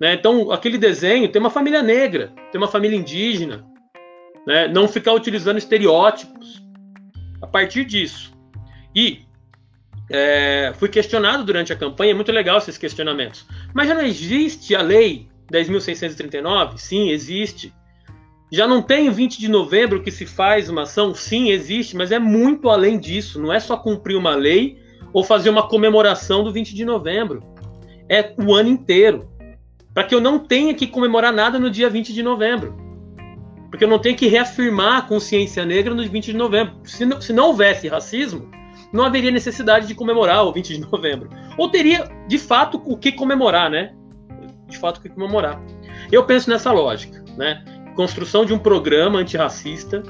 Né? 0.00 0.14
Então, 0.14 0.50
aquele 0.50 0.78
desenho 0.78 1.30
tem 1.30 1.38
uma 1.38 1.50
família 1.50 1.82
negra, 1.82 2.32
tem 2.50 2.58
uma 2.58 2.66
família 2.66 2.96
indígena. 2.96 3.62
Né? 4.46 4.68
Não 4.68 4.88
ficar 4.88 5.12
utilizando 5.12 5.58
estereótipos 5.58 6.62
a 7.42 7.46
partir 7.46 7.84
disso. 7.84 8.32
E 8.94 9.26
é, 10.08 10.72
fui 10.76 10.88
questionado 10.88 11.44
durante 11.44 11.74
a 11.74 11.76
campanha, 11.76 12.12
é 12.12 12.14
muito 12.14 12.32
legal 12.32 12.56
esses 12.56 12.78
questionamentos. 12.78 13.46
Mas 13.74 13.86
já 13.86 13.94
não 13.94 14.02
existe 14.02 14.74
a 14.74 14.80
lei 14.80 15.28
10.639? 15.52 16.78
Sim, 16.78 17.10
existe. 17.10 17.70
Já 18.50 18.66
não 18.66 18.80
tem 18.80 19.08
o 19.08 19.12
20 19.12 19.38
de 19.38 19.48
novembro 19.48 20.02
que 20.02 20.10
se 20.10 20.24
faz 20.24 20.68
uma 20.68 20.82
ação? 20.82 21.14
Sim, 21.14 21.50
existe, 21.50 21.96
mas 21.96 22.12
é 22.12 22.18
muito 22.18 22.68
além 22.68 22.98
disso. 22.98 23.40
Não 23.40 23.52
é 23.52 23.58
só 23.58 23.76
cumprir 23.76 24.16
uma 24.16 24.34
lei 24.34 24.78
ou 25.12 25.24
fazer 25.24 25.50
uma 25.50 25.68
comemoração 25.68 26.44
do 26.44 26.52
20 26.52 26.74
de 26.74 26.84
novembro. 26.84 27.42
É 28.08 28.32
o 28.38 28.54
ano 28.54 28.68
inteiro. 28.68 29.28
Para 29.92 30.04
que 30.04 30.14
eu 30.14 30.20
não 30.20 30.38
tenha 30.38 30.74
que 30.74 30.86
comemorar 30.86 31.32
nada 31.32 31.58
no 31.58 31.70
dia 31.70 31.90
20 31.90 32.12
de 32.12 32.22
novembro 32.22 32.86
porque 33.76 33.84
eu 33.84 33.88
não 33.88 33.98
tenho 33.98 34.16
que 34.16 34.26
reafirmar 34.26 34.98
a 34.98 35.02
consciência 35.02 35.64
negra 35.64 35.94
no 35.94 36.02
20 36.02 36.26
de 36.26 36.32
novembro. 36.32 36.74
Se 36.84 37.04
não, 37.04 37.20
se 37.20 37.32
não 37.32 37.48
houvesse 37.48 37.88
racismo, 37.88 38.50
não 38.92 39.04
haveria 39.04 39.30
necessidade 39.30 39.86
de 39.86 39.94
comemorar 39.94 40.44
o 40.44 40.52
20 40.52 40.78
de 40.78 40.80
novembro. 40.80 41.28
Ou 41.58 41.68
teria, 41.68 42.08
de 42.26 42.38
fato, 42.38 42.80
o 42.84 42.96
que 42.96 43.12
comemorar, 43.12 43.70
né? 43.70 43.94
De 44.66 44.78
fato, 44.78 44.96
o 44.96 45.02
que 45.02 45.08
comemorar. 45.08 45.60
Eu 46.10 46.24
penso 46.24 46.48
nessa 46.48 46.72
lógica, 46.72 47.22
né? 47.36 47.62
Construção 47.96 48.44
de 48.44 48.54
um 48.54 48.58
programa 48.58 49.18
antirracista 49.18 50.02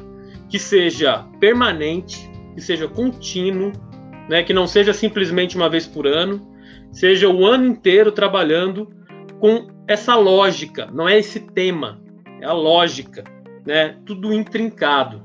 que 0.51 0.59
seja 0.59 1.25
permanente, 1.41 2.31
que 2.55 2.61
seja 2.61 2.87
contínuo, 2.87 3.73
né? 4.29 4.43
Que 4.43 4.53
não 4.53 4.67
seja 4.67 4.93
simplesmente 4.93 5.57
uma 5.57 5.71
vez 5.71 5.87
por 5.87 6.07
ano, 6.07 6.47
seja 6.93 7.29
o 7.29 7.47
ano 7.47 7.67
inteiro 7.67 8.13
trabalhando 8.13 8.91
com 9.41 9.69
essa 9.89 10.15
lógica, 10.17 10.89
não 10.93 11.09
é 11.09 11.19
esse 11.19 11.41
tema, 11.41 12.01
é 12.41 12.47
a 12.47 12.53
lógica 12.53 13.25
né? 13.67 13.97
Tudo 14.07 14.33
intrincado. 14.33 15.21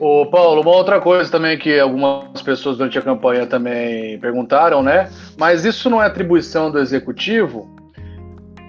Ô, 0.00 0.26
Paulo, 0.26 0.62
uma 0.62 0.72
outra 0.72 1.00
coisa 1.00 1.30
também 1.30 1.56
que 1.56 1.78
algumas 1.78 2.42
pessoas 2.42 2.78
durante 2.78 2.98
a 2.98 3.02
campanha 3.02 3.46
também 3.46 4.18
perguntaram, 4.18 4.82
né? 4.82 5.08
Mas 5.38 5.64
isso 5.64 5.88
não 5.88 6.02
é 6.02 6.06
atribuição 6.06 6.70
do 6.70 6.80
executivo? 6.80 7.73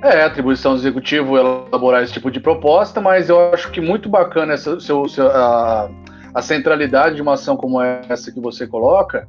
É, 0.06 0.24
atribuição 0.24 0.74
do 0.74 0.80
executivo 0.80 1.36
elaborar 1.36 2.04
esse 2.04 2.14
tipo 2.14 2.30
de 2.30 2.40
proposta, 2.40 3.02
mas 3.02 3.28
eu 3.28 3.52
acho 3.52 3.72
que 3.72 3.82
muito 3.82 4.08
bacana 4.08 4.54
essa, 4.54 4.80
seu, 4.80 5.10
seu, 5.10 5.28
a, 5.28 5.90
a 6.32 6.42
centralidade 6.44 7.16
de 7.16 7.24
uma 7.24 7.34
ação 7.34 7.58
como 7.58 7.82
essa 7.82 8.32
que 8.32 8.40
você 8.40 8.68
coloca, 8.68 9.28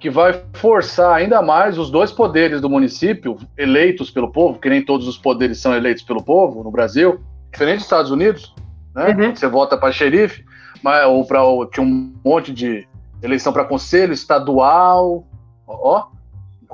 que 0.00 0.10
vai 0.10 0.42
forçar 0.54 1.14
ainda 1.14 1.40
mais 1.40 1.78
os 1.78 1.92
dois 1.92 2.10
poderes 2.10 2.60
do 2.60 2.68
município, 2.68 3.38
eleitos 3.56 4.10
pelo 4.10 4.32
povo, 4.32 4.58
que 4.58 4.68
nem 4.68 4.84
todos 4.84 5.06
os 5.06 5.16
poderes 5.16 5.60
são 5.60 5.72
eleitos 5.72 6.02
pelo 6.02 6.20
povo 6.20 6.64
no 6.64 6.72
Brasil, 6.72 7.20
diferente 7.52 7.76
dos 7.76 7.84
Estados 7.84 8.10
Unidos, 8.10 8.52
né? 8.96 9.14
Uhum. 9.16 9.32
Você 9.32 9.46
vota 9.46 9.76
para 9.76 9.92
xerife, 9.92 10.44
mas, 10.82 11.06
ou 11.06 11.24
para 11.24 11.40
tinha 11.72 11.86
um 11.86 12.12
monte 12.24 12.52
de 12.52 12.84
eleição 13.22 13.52
para 13.52 13.64
conselho 13.64 14.12
estadual, 14.12 15.24
ó, 15.68 16.06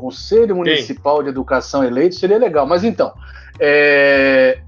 conselho 0.02 0.56
municipal 0.56 1.18
Sim. 1.18 1.24
de 1.24 1.28
educação 1.30 1.84
eleito 1.84 2.16
seria 2.16 2.38
legal. 2.38 2.66
Mas 2.66 2.82
então, 2.82 3.12
é, 3.60 4.58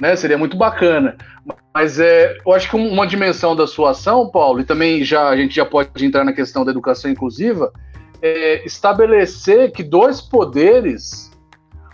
né, 0.00 0.16
seria 0.16 0.38
muito 0.38 0.56
bacana. 0.56 1.16
Mas 1.74 2.00
é, 2.00 2.36
eu 2.44 2.52
acho 2.52 2.70
que 2.70 2.76
uma 2.76 3.06
dimensão 3.06 3.54
da 3.54 3.66
sua 3.66 3.90
ação, 3.90 4.30
Paulo, 4.30 4.60
e 4.60 4.64
também 4.64 5.04
já 5.04 5.28
a 5.28 5.36
gente 5.36 5.54
já 5.54 5.64
pode 5.64 6.04
entrar 6.04 6.24
na 6.24 6.32
questão 6.32 6.64
da 6.64 6.70
educação 6.70 7.10
inclusiva, 7.10 7.70
é 8.22 8.64
estabelecer 8.66 9.70
que 9.70 9.82
dois 9.82 10.20
poderes 10.20 11.30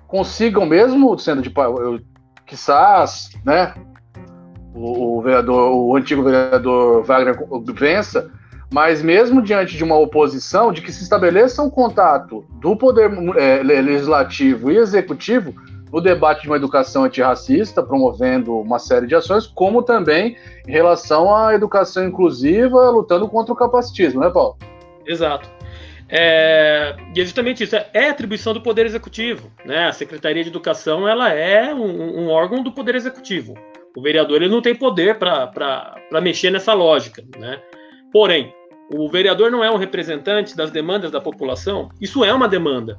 consigam, 0.06 0.64
mesmo 0.64 1.18
sendo 1.18 1.42
de 1.42 1.52
quizás, 2.46 3.30
né, 3.44 3.74
o, 4.74 5.18
o, 5.18 5.22
vereador, 5.22 5.74
o 5.74 5.96
antigo 5.96 6.22
vereador 6.22 7.02
Wagner 7.04 7.36
vença, 7.74 8.30
mas 8.73 9.02
mesmo 9.02 9.42
diante 9.42 9.76
de 9.76 9.85
uma 9.85 9.99
oposição, 9.99 10.73
de 10.73 10.83
que 10.83 10.92
se 10.92 11.02
estabeleça 11.02 11.62
um 11.62 11.71
contato 11.71 12.44
do 12.61 12.76
poder 12.76 13.11
é, 13.37 13.62
legislativo 13.62 14.71
e 14.71 14.76
executivo 14.76 15.54
no 15.92 16.00
debate 16.00 16.42
de 16.42 16.49
uma 16.49 16.56
educação 16.56 17.04
antirracista, 17.04 17.80
promovendo 17.80 18.59
uma 18.59 18.80
série 18.80 19.06
de 19.06 19.14
ações, 19.14 19.47
como 19.47 19.80
também 19.80 20.37
em 20.66 20.73
relação 20.73 21.33
à 21.35 21.54
educação 21.54 22.04
inclusiva, 22.04 22.90
lutando 22.90 23.28
contra 23.28 23.52
o 23.52 23.56
capacitismo, 23.56 24.21
né, 24.21 24.28
Paulo? 24.28 24.56
Exato. 25.06 25.49
É, 26.09 26.97
e 27.14 27.21
é 27.21 27.25
justamente 27.25 27.64
isso, 27.64 27.76
é 27.76 28.09
atribuição 28.09 28.52
do 28.52 28.61
Poder 28.61 28.87
Executivo. 28.87 29.50
Né? 29.64 29.87
A 29.87 29.92
Secretaria 29.92 30.42
de 30.42 30.50
Educação 30.50 31.09
ela 31.09 31.33
é 31.33 31.73
um, 31.73 32.25
um 32.25 32.28
órgão 32.28 32.62
do 32.62 32.73
Poder 32.73 32.94
Executivo. 32.94 33.54
O 33.97 34.02
vereador 34.02 34.42
ele 34.42 34.52
não 34.52 34.61
tem 34.61 34.75
poder 34.75 35.18
para 35.18 36.21
mexer 36.21 36.50
nessa 36.50 36.73
lógica. 36.73 37.23
Né? 37.38 37.61
Porém, 38.14 38.54
o 38.92 39.11
vereador 39.11 39.50
não 39.50 39.64
é 39.64 39.68
um 39.68 39.76
representante 39.76 40.56
das 40.56 40.71
demandas 40.71 41.11
da 41.11 41.21
população. 41.21 41.88
Isso 42.00 42.25
é 42.25 42.33
uma 42.33 42.47
demanda 42.47 42.97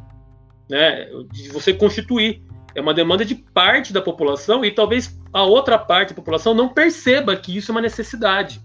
né, 0.69 1.07
de 1.31 1.47
você 1.47 1.73
constituir. 1.73 2.43
É 2.75 2.81
uma 2.81 2.93
demanda 2.93 3.23
de 3.23 3.33
parte 3.33 3.93
da 3.93 4.01
população 4.01 4.65
e 4.65 4.71
talvez 4.71 5.17
a 5.31 5.41
outra 5.43 5.79
parte 5.79 6.09
da 6.09 6.15
população 6.15 6.53
não 6.53 6.67
perceba 6.67 7.33
que 7.37 7.55
isso 7.55 7.71
é 7.71 7.73
uma 7.73 7.79
necessidade. 7.79 8.61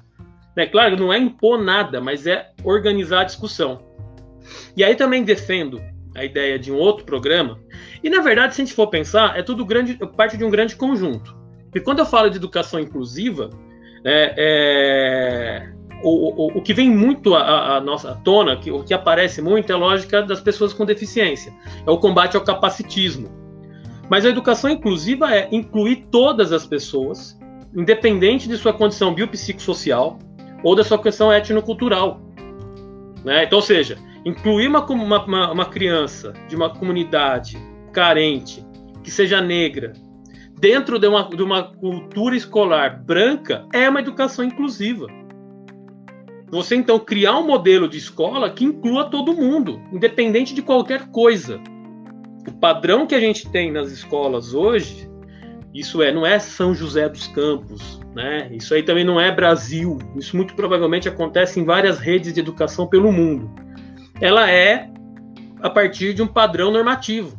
É 0.57 0.66
claro, 0.66 0.97
não 0.97 1.12
é 1.12 1.19
impor 1.19 1.62
nada, 1.62 2.00
mas 2.00 2.26
é 2.26 2.50
organizar 2.64 3.21
a 3.21 3.25
discussão. 3.25 3.85
E 4.76 4.83
aí 4.83 4.97
também 4.97 5.23
defendo 5.23 5.80
a 6.16 6.25
ideia 6.25 6.59
de 6.59 6.73
um 6.73 6.76
outro 6.76 7.04
programa. 7.04 7.61
E 8.02 8.11
na 8.11 8.21
verdade, 8.23 8.57
se 8.57 8.61
a 8.61 8.64
gente 8.64 8.75
for 8.75 8.88
pensar, 8.88 9.38
é 9.38 9.42
tudo 9.45 9.64
grande, 9.64 9.97
parte 10.16 10.37
de 10.37 10.45
um 10.45 10.50
grande 10.50 10.75
conjunto. 10.75 11.38
E 11.73 11.78
quando 11.78 12.00
eu 12.00 12.07
falo 12.07 12.28
de 12.28 12.38
educação 12.38 12.80
inclusiva, 12.80 13.50
é, 14.04 14.35
é, 14.37 15.79
o, 16.02 16.47
o, 16.47 16.59
o, 16.59 16.62
que 16.62 16.73
vem 16.73 16.90
muito 16.90 17.35
à, 17.35 17.80
nossa 17.80 18.14
tona, 18.25 18.57
que, 18.57 18.71
o 18.71 18.83
que 18.83 18.95
aparece 18.95 19.42
muito 19.42 19.71
é 19.71 19.75
a 19.75 19.78
lógica 19.78 20.23
das 20.23 20.40
pessoas 20.40 20.73
com 20.73 20.85
deficiência. 20.85 21.52
É 21.87 21.90
o 21.90 21.99
combate 21.99 22.37
ao 22.37 22.42
capacitismo. 22.42 23.28
Mas 24.09 24.25
a 24.25 24.28
educação 24.28 24.71
inclusiva 24.71 25.35
é 25.35 25.49
incluir 25.52 26.09
todas 26.11 26.52
as 26.52 26.66
pessoas, 26.66 27.38
independente 27.76 28.49
de 28.49 28.57
sua 28.57 28.73
condição 28.73 29.14
biopsicossocial 29.14 30.19
ou 30.64 30.75
da 30.75 30.83
sua 30.83 30.99
questão 30.99 31.33
etnocultural. 31.33 32.21
Né? 33.25 33.45
Então, 33.45 33.59
ou 33.59 33.62
seja, 33.62 33.99
incluir 34.25 34.69
uma, 34.69 34.84
uma, 34.84 35.52
uma 35.52 35.65
criança 35.67 36.32
de 36.49 36.56
uma 36.56 36.71
comunidade 36.71 37.58
carente, 37.93 38.65
que 39.02 39.10
seja 39.10 39.41
negra, 39.41 39.93
dentro 40.58 40.99
de 40.99 41.06
uma, 41.06 41.28
de 41.28 41.43
uma 41.43 41.63
cultura 41.63 42.36
escolar 42.36 43.02
branca, 43.02 43.67
é 43.73 43.89
uma 43.89 44.00
educação 44.00 44.45
inclusiva. 44.45 45.06
Você 46.50 46.75
então 46.75 46.99
criar 46.99 47.39
um 47.39 47.47
modelo 47.47 47.89
de 47.89 47.99
escola 47.99 48.50
que 48.50 48.65
inclua 48.65 49.04
todo 49.04 49.34
mundo, 49.34 49.80
independente 49.93 50.52
de 50.52 50.63
qualquer 50.63 51.08
coisa. 51.10 51.60
O 52.47 52.52
padrão 52.52 53.06
que 53.06 53.15
a 53.15 53.21
gente 53.21 53.49
tem 53.50 53.71
nas 53.71 53.91
escolas 53.91 54.52
hoje, 54.52 55.08
isso 55.73 56.02
é, 56.02 56.13
não 56.13 56.26
é 56.26 56.39
São 56.39 56.75
José 56.75 57.08
dos 57.08 57.28
Campos, 57.28 58.00
né? 58.15 58.49
Isso 58.50 58.75
aí 58.75 58.82
também 58.82 59.04
não 59.04 59.21
é 59.21 59.30
Brasil. 59.30 59.99
Isso 60.17 60.36
muito 60.36 60.54
provavelmente 60.54 61.08
acontece 61.08 61.60
em 61.60 61.65
várias 61.65 61.99
redes 61.99 62.32
de 62.32 62.41
educação 62.41 62.86
pelo 62.89 63.13
mundo 63.13 63.49
ela 64.21 64.50
é 64.50 64.91
a 65.63 65.71
partir 65.71 66.15
de 66.15 66.23
um 66.23 66.26
padrão 66.26 66.71
normativo. 66.71 67.39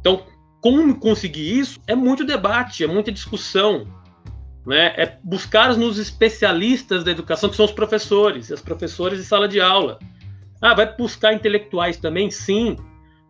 Então, 0.00 0.24
como 0.60 0.98
conseguir 0.98 1.58
isso 1.58 1.80
é 1.86 1.94
muito 1.94 2.24
debate, 2.24 2.84
é 2.84 2.86
muita 2.86 3.12
discussão, 3.12 3.86
né? 4.66 4.94
É 4.96 5.18
buscar 5.22 5.76
nos 5.76 5.98
especialistas 5.98 7.04
da 7.04 7.10
educação, 7.10 7.50
que 7.50 7.56
são 7.56 7.64
os 7.64 7.72
professores, 7.72 8.50
as 8.50 8.60
professoras 8.60 9.18
de 9.18 9.24
sala 9.24 9.48
de 9.48 9.60
aula. 9.60 9.98
Ah, 10.60 10.74
vai 10.74 10.96
buscar 10.96 11.34
intelectuais 11.34 11.96
também? 11.96 12.30
Sim, 12.30 12.76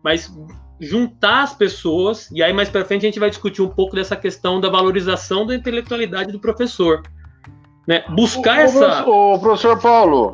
mas 0.03 0.31
juntar 0.79 1.43
as 1.43 1.53
pessoas, 1.53 2.29
e 2.31 2.43
aí 2.43 2.53
mais 2.53 2.69
para 2.69 2.85
frente 2.85 3.05
a 3.05 3.09
gente 3.09 3.19
vai 3.19 3.29
discutir 3.29 3.61
um 3.61 3.69
pouco 3.69 3.95
dessa 3.95 4.15
questão 4.15 4.59
da 4.59 4.69
valorização 4.69 5.45
da 5.45 5.55
intelectualidade 5.55 6.31
do 6.31 6.39
professor. 6.39 7.01
Né? 7.87 8.03
Buscar 8.09 8.57
o, 8.57 8.61
essa. 8.61 9.05
O 9.07 9.39
professor 9.39 9.79
Paulo, 9.79 10.33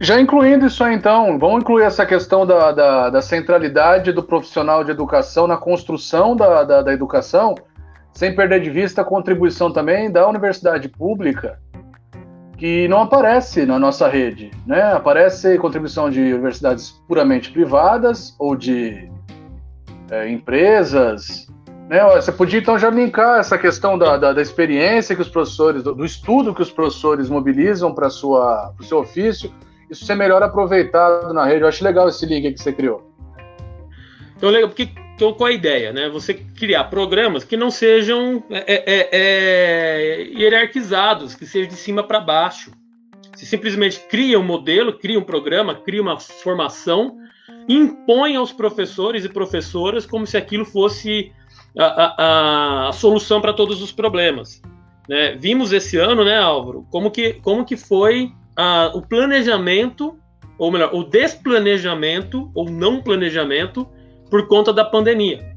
já 0.00 0.20
incluindo 0.20 0.66
isso 0.66 0.82
aí, 0.84 0.94
então, 0.94 1.38
vamos 1.38 1.62
incluir 1.62 1.84
essa 1.84 2.04
questão 2.04 2.44
da, 2.44 2.72
da, 2.72 3.10
da 3.10 3.22
centralidade 3.22 4.12
do 4.12 4.22
profissional 4.22 4.84
de 4.84 4.90
educação 4.90 5.46
na 5.46 5.56
construção 5.56 6.36
da, 6.36 6.62
da, 6.64 6.82
da, 6.82 6.92
educação, 6.92 7.54
sem 8.14 8.34
perder 8.34 8.60
de 8.60 8.70
vista 8.70 9.02
a 9.02 9.04
contribuição 9.04 9.72
também 9.72 10.10
da 10.10 10.26
universidade 10.26 10.88
pública, 10.88 11.58
que 12.56 12.86
não 12.86 13.02
aparece 13.02 13.66
na 13.66 13.78
nossa 13.78 14.08
rede. 14.08 14.52
Né? 14.64 14.80
Aparece 14.80 15.58
contribuição 15.58 16.08
de 16.08 16.20
universidades 16.20 16.92
puramente 17.08 17.50
privadas 17.50 18.34
ou 18.38 18.54
de 18.54 19.10
é, 20.10 20.30
empresas. 20.30 21.48
Né? 21.88 22.02
Você 22.14 22.30
podia 22.30 22.60
então 22.60 22.78
já 22.78 22.88
linkar 22.88 23.40
essa 23.40 23.58
questão 23.58 23.98
da, 23.98 24.16
da, 24.16 24.32
da 24.32 24.40
experiência 24.40 25.16
que 25.16 25.22
os 25.22 25.28
professores, 25.28 25.82
do, 25.82 25.92
do, 25.92 26.04
estudo 26.04 26.54
que 26.54 26.62
os 26.62 26.70
professores 26.70 27.28
mobilizam 27.28 27.92
para 27.92 28.06
o 28.06 28.82
seu 28.82 28.98
ofício 28.98 29.52
isso 29.90 30.06
ser 30.06 30.14
melhor 30.14 30.42
aproveitado 30.42 31.32
na 31.34 31.44
rede. 31.44 31.62
Eu 31.62 31.68
acho 31.68 31.84
legal 31.84 32.08
esse 32.08 32.24
link 32.24 32.52
que 32.52 32.62
você 32.62 32.72
criou. 32.72 33.10
Então, 34.36 34.50
legal, 34.50 34.68
porque 34.68 34.88
então, 35.14 35.32
qual 35.32 35.48
a 35.48 35.52
ideia? 35.52 35.92
Né? 35.92 36.08
Você 36.08 36.34
criar 36.34 36.84
programas 36.84 37.44
que 37.44 37.56
não 37.56 37.70
sejam 37.70 38.42
é, 38.50 38.74
é, 38.74 39.08
é, 39.12 40.22
hierarquizados, 40.22 41.34
que 41.36 41.46
sejam 41.46 41.68
de 41.70 41.76
cima 41.76 42.02
para 42.02 42.18
baixo. 42.18 42.72
Você 43.32 43.46
simplesmente 43.46 44.00
cria 44.08 44.38
um 44.38 44.44
modelo, 44.44 44.98
cria 44.98 45.18
um 45.18 45.22
programa, 45.22 45.74
cria 45.74 46.02
uma 46.02 46.18
formação, 46.18 47.16
impõe 47.68 48.34
aos 48.34 48.52
professores 48.52 49.24
e 49.24 49.28
professoras 49.28 50.04
como 50.04 50.26
se 50.26 50.36
aquilo 50.36 50.64
fosse 50.64 51.32
a, 51.78 51.84
a, 51.84 52.88
a 52.88 52.92
solução 52.92 53.40
para 53.40 53.52
todos 53.52 53.80
os 53.82 53.92
problemas. 53.92 54.60
Né? 55.08 55.36
Vimos 55.38 55.72
esse 55.72 55.96
ano, 55.96 56.24
né, 56.24 56.38
Álvaro, 56.38 56.86
como 56.90 57.10
que, 57.10 57.34
como 57.34 57.64
que 57.64 57.76
foi 57.76 58.32
a, 58.56 58.90
o 58.94 59.02
planejamento, 59.02 60.18
ou 60.58 60.72
melhor, 60.72 60.92
o 60.92 61.04
desplanejamento 61.04 62.50
ou 62.54 62.68
não 62.68 63.00
planejamento 63.00 63.88
por 64.34 64.48
conta 64.48 64.72
da 64.72 64.84
pandemia. 64.84 65.54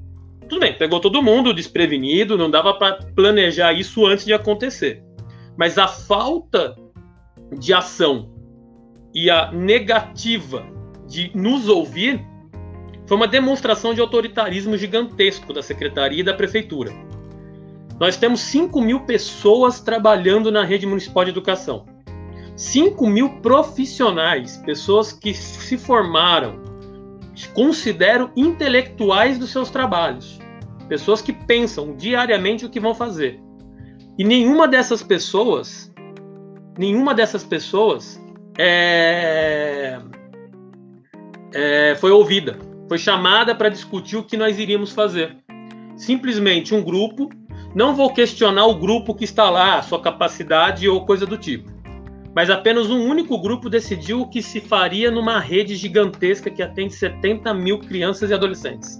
Tudo 0.47 0.59
bem, 0.59 0.71
pegou 0.71 0.99
todo 0.99 1.23
mundo 1.23 1.51
desprevenido, 1.51 2.37
não 2.37 2.47
dava 2.47 2.75
para 2.75 2.99
planejar 3.15 3.73
isso 3.73 4.05
antes 4.05 4.23
de 4.23 4.33
acontecer. 4.33 5.03
Mas 5.57 5.79
a 5.79 5.87
falta 5.87 6.77
de 7.57 7.73
ação 7.73 8.29
e 9.15 9.31
a 9.31 9.51
negativa 9.51 10.63
de 11.07 11.31
nos 11.33 11.67
ouvir 11.67 12.23
foi 13.07 13.17
uma 13.17 13.27
demonstração 13.27 13.95
de 13.95 13.99
autoritarismo 13.99 14.77
gigantesco 14.77 15.51
da 15.51 15.63
secretaria 15.63 16.19
e 16.19 16.23
da 16.23 16.35
prefeitura. 16.35 16.91
Nós 17.99 18.15
temos 18.15 18.41
5 18.41 18.79
mil 18.79 18.99
pessoas 19.05 19.79
trabalhando 19.79 20.51
na 20.51 20.63
rede 20.63 20.85
municipal 20.85 21.23
de 21.23 21.31
educação. 21.31 21.87
5 22.55 23.07
mil 23.07 23.39
profissionais, 23.39 24.57
pessoas 24.57 25.11
que 25.11 25.33
se 25.33 25.79
formaram, 25.79 26.66
considero 27.45 28.31
intelectuais 28.35 29.37
dos 29.37 29.51
seus 29.51 29.69
trabalhos, 29.69 30.39
pessoas 30.87 31.21
que 31.21 31.31
pensam 31.31 31.95
diariamente 31.95 32.65
o 32.65 32.69
que 32.69 32.79
vão 32.79 32.95
fazer. 32.95 33.39
E 34.17 34.23
nenhuma 34.23 34.67
dessas 34.67 35.03
pessoas, 35.03 35.93
nenhuma 36.77 37.13
dessas 37.13 37.43
pessoas 37.43 38.19
é, 38.57 39.99
é, 41.53 41.95
foi 41.99 42.09
ouvida, 42.09 42.57
foi 42.87 42.97
chamada 42.97 43.53
para 43.53 43.69
discutir 43.69 44.17
o 44.17 44.23
que 44.23 44.35
nós 44.35 44.57
iríamos 44.57 44.91
fazer. 44.91 45.37
Simplesmente 45.95 46.73
um 46.73 46.81
grupo, 46.81 47.29
não 47.75 47.93
vou 47.93 48.11
questionar 48.11 48.65
o 48.65 48.79
grupo 48.79 49.13
que 49.13 49.25
está 49.25 49.49
lá, 49.49 49.81
sua 49.83 50.01
capacidade 50.01 50.89
ou 50.89 51.05
coisa 51.05 51.25
do 51.25 51.37
tipo 51.37 51.76
mas 52.37 52.51
apenas 52.51 52.87
um 52.87 53.03
único 53.03 53.35
grupo 53.41 53.67
decidiu 53.67 54.21
o 54.21 54.29
que 54.29 54.43
se 54.43 54.61
faria 54.61 55.09
numa 55.09 55.39
rede 55.39 55.75
gigantesca 55.75 56.51
que 56.51 56.61
atende 56.61 56.93
70 56.93 57.51
mil 57.51 57.79
crianças 57.79 58.29
e 58.29 58.33
adolescentes. 58.35 58.99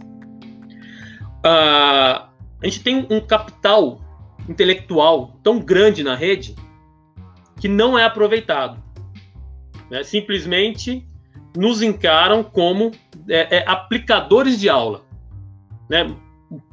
Uh, 1.46 2.26
a 2.26 2.64
gente 2.64 2.82
tem 2.82 3.06
um 3.12 3.22
capital 3.22 4.02
intelectual 4.50 5.40
tão 5.44 5.60
grande 5.60 6.02
na 6.02 6.16
rede 6.16 6.56
que 7.62 7.68
não 7.68 7.96
é 7.96 8.06
aproveitado. 8.06 8.82
Né? 9.92 10.02
Simplesmente 10.02 11.06
nos 11.56 11.84
encaram 11.84 12.44
como 12.44 12.90
é, 13.30 13.58
é, 13.58 13.64
aplicadores 13.68 14.60
de 14.60 14.68
aula. 14.68 15.06
Né? 15.88 16.12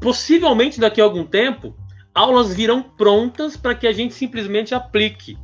Possivelmente 0.00 0.80
daqui 0.80 0.98
a 0.98 1.04
algum 1.04 1.26
tempo, 1.26 1.76
aulas 2.14 2.54
virão 2.54 2.82
prontas 2.82 3.54
para 3.54 3.74
que 3.74 3.86
a 3.86 3.92
gente 3.92 4.14
simplesmente 4.14 4.74
aplique. 4.74 5.36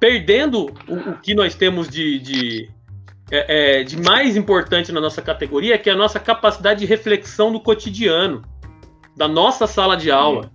Perdendo 0.00 0.74
o, 0.88 0.94
o 0.94 1.18
que 1.20 1.34
nós 1.34 1.54
temos 1.54 1.88
de, 1.88 2.18
de, 2.18 2.70
é, 3.30 3.80
é 3.80 3.84
de 3.84 4.00
mais 4.00 4.36
importante 4.36 4.90
na 4.90 5.00
nossa 5.00 5.22
categoria, 5.22 5.78
que 5.78 5.90
é 5.90 5.92
a 5.92 5.96
nossa 5.96 6.18
capacidade 6.18 6.80
de 6.80 6.86
reflexão 6.86 7.52
do 7.52 7.60
cotidiano, 7.60 8.42
da 9.16 9.28
nossa 9.28 9.66
sala 9.66 9.96
de 9.96 10.10
aula. 10.10 10.50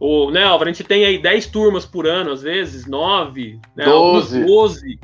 O, 0.00 0.30
né, 0.30 0.42
Álvaro, 0.42 0.70
a 0.70 0.72
gente 0.72 0.84
tem 0.84 1.04
aí 1.04 1.18
10 1.18 1.46
turmas 1.46 1.86
por 1.86 2.06
ano, 2.06 2.32
às 2.32 2.42
vezes, 2.42 2.86
9, 2.86 3.60
né, 3.76 3.84
12. 3.84 4.44
12. 4.44 4.98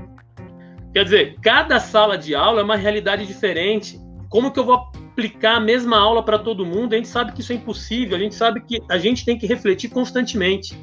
Quer 0.93 1.05
dizer, 1.05 1.37
cada 1.41 1.79
sala 1.79 2.19
de 2.19 2.35
aula 2.35 2.61
é 2.61 2.65
uma 2.65 2.77
realidade 2.77 3.27
diferente. 3.27 4.01
Como 4.29 4.51
que 4.51 4.59
eu 4.59 4.65
vou 4.65 4.75
aplicar 4.75 5.57
a 5.57 5.61
mesma 5.61 5.99
aula 5.99 6.23
para 6.23 6.39
todo 6.39 6.67
mundo? 6.67 6.95
A 6.95 6.97
gente 6.97 7.09
sabe 7.09 7.33
que 7.33 7.41
isso 7.41 7.53
é 7.53 7.57
impossível, 7.57 8.17
a 8.17 8.21
gente 8.21 8.35
sabe 8.35 8.61
que 8.61 8.83
a 8.91 8.99
gente 8.99 9.25
tem 9.25 9.39
que 9.39 9.47
refletir 9.47 9.91
constantemente. 9.91 10.77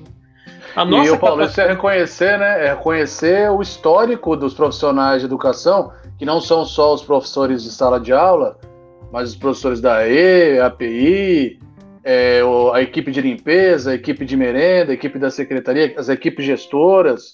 A 0.75 0.85
nossa 0.85 1.07
e 1.07 1.11
o 1.11 1.19
Paulo, 1.19 1.43
isso 1.43 1.59
é 1.59 1.67
reconhecer, 1.67 2.37
né? 2.37 2.65
É 2.65 2.69
reconhecer 2.69 3.49
o 3.49 3.61
histórico 3.61 4.35
dos 4.35 4.53
profissionais 4.53 5.21
de 5.21 5.25
educação, 5.25 5.91
que 6.17 6.25
não 6.25 6.39
são 6.39 6.65
só 6.65 6.93
os 6.93 7.03
professores 7.03 7.63
de 7.63 7.71
sala 7.71 7.99
de 7.99 8.13
aula, 8.13 8.59
mas 9.11 9.29
os 9.29 9.35
professores 9.35 9.81
da 9.81 10.07
E, 10.07 10.59
API, 10.59 11.59
é, 12.03 12.41
a 12.73 12.81
equipe 12.81 13.11
de 13.11 13.21
limpeza, 13.21 13.91
a 13.91 13.95
equipe 13.95 14.25
de 14.25 14.37
merenda, 14.37 14.91
a 14.91 14.93
equipe 14.93 15.17
da 15.19 15.29
secretaria, 15.29 15.93
as 15.97 16.09
equipes 16.09 16.45
gestoras, 16.45 17.33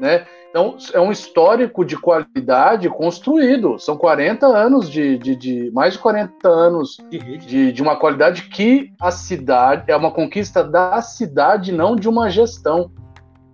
né? 0.00 0.26
Então, 0.50 0.76
é 0.94 1.00
um 1.00 1.12
histórico 1.12 1.84
de 1.84 1.96
qualidade 1.96 2.88
construído. 2.88 3.78
São 3.78 3.96
40 3.96 4.46
anos 4.46 4.88
de, 4.88 5.18
de, 5.18 5.36
de 5.36 5.70
mais 5.70 5.94
de 5.94 5.98
40 5.98 6.48
anos 6.48 6.96
de, 7.10 7.72
de, 7.72 7.82
uma 7.82 7.96
qualidade 7.96 8.42
que 8.42 8.90
a 9.00 9.10
cidade 9.10 9.90
é 9.90 9.96
uma 9.96 10.10
conquista 10.10 10.64
da 10.64 11.02
cidade, 11.02 11.72
não 11.72 11.94
de 11.94 12.08
uma 12.08 12.30
gestão. 12.30 12.90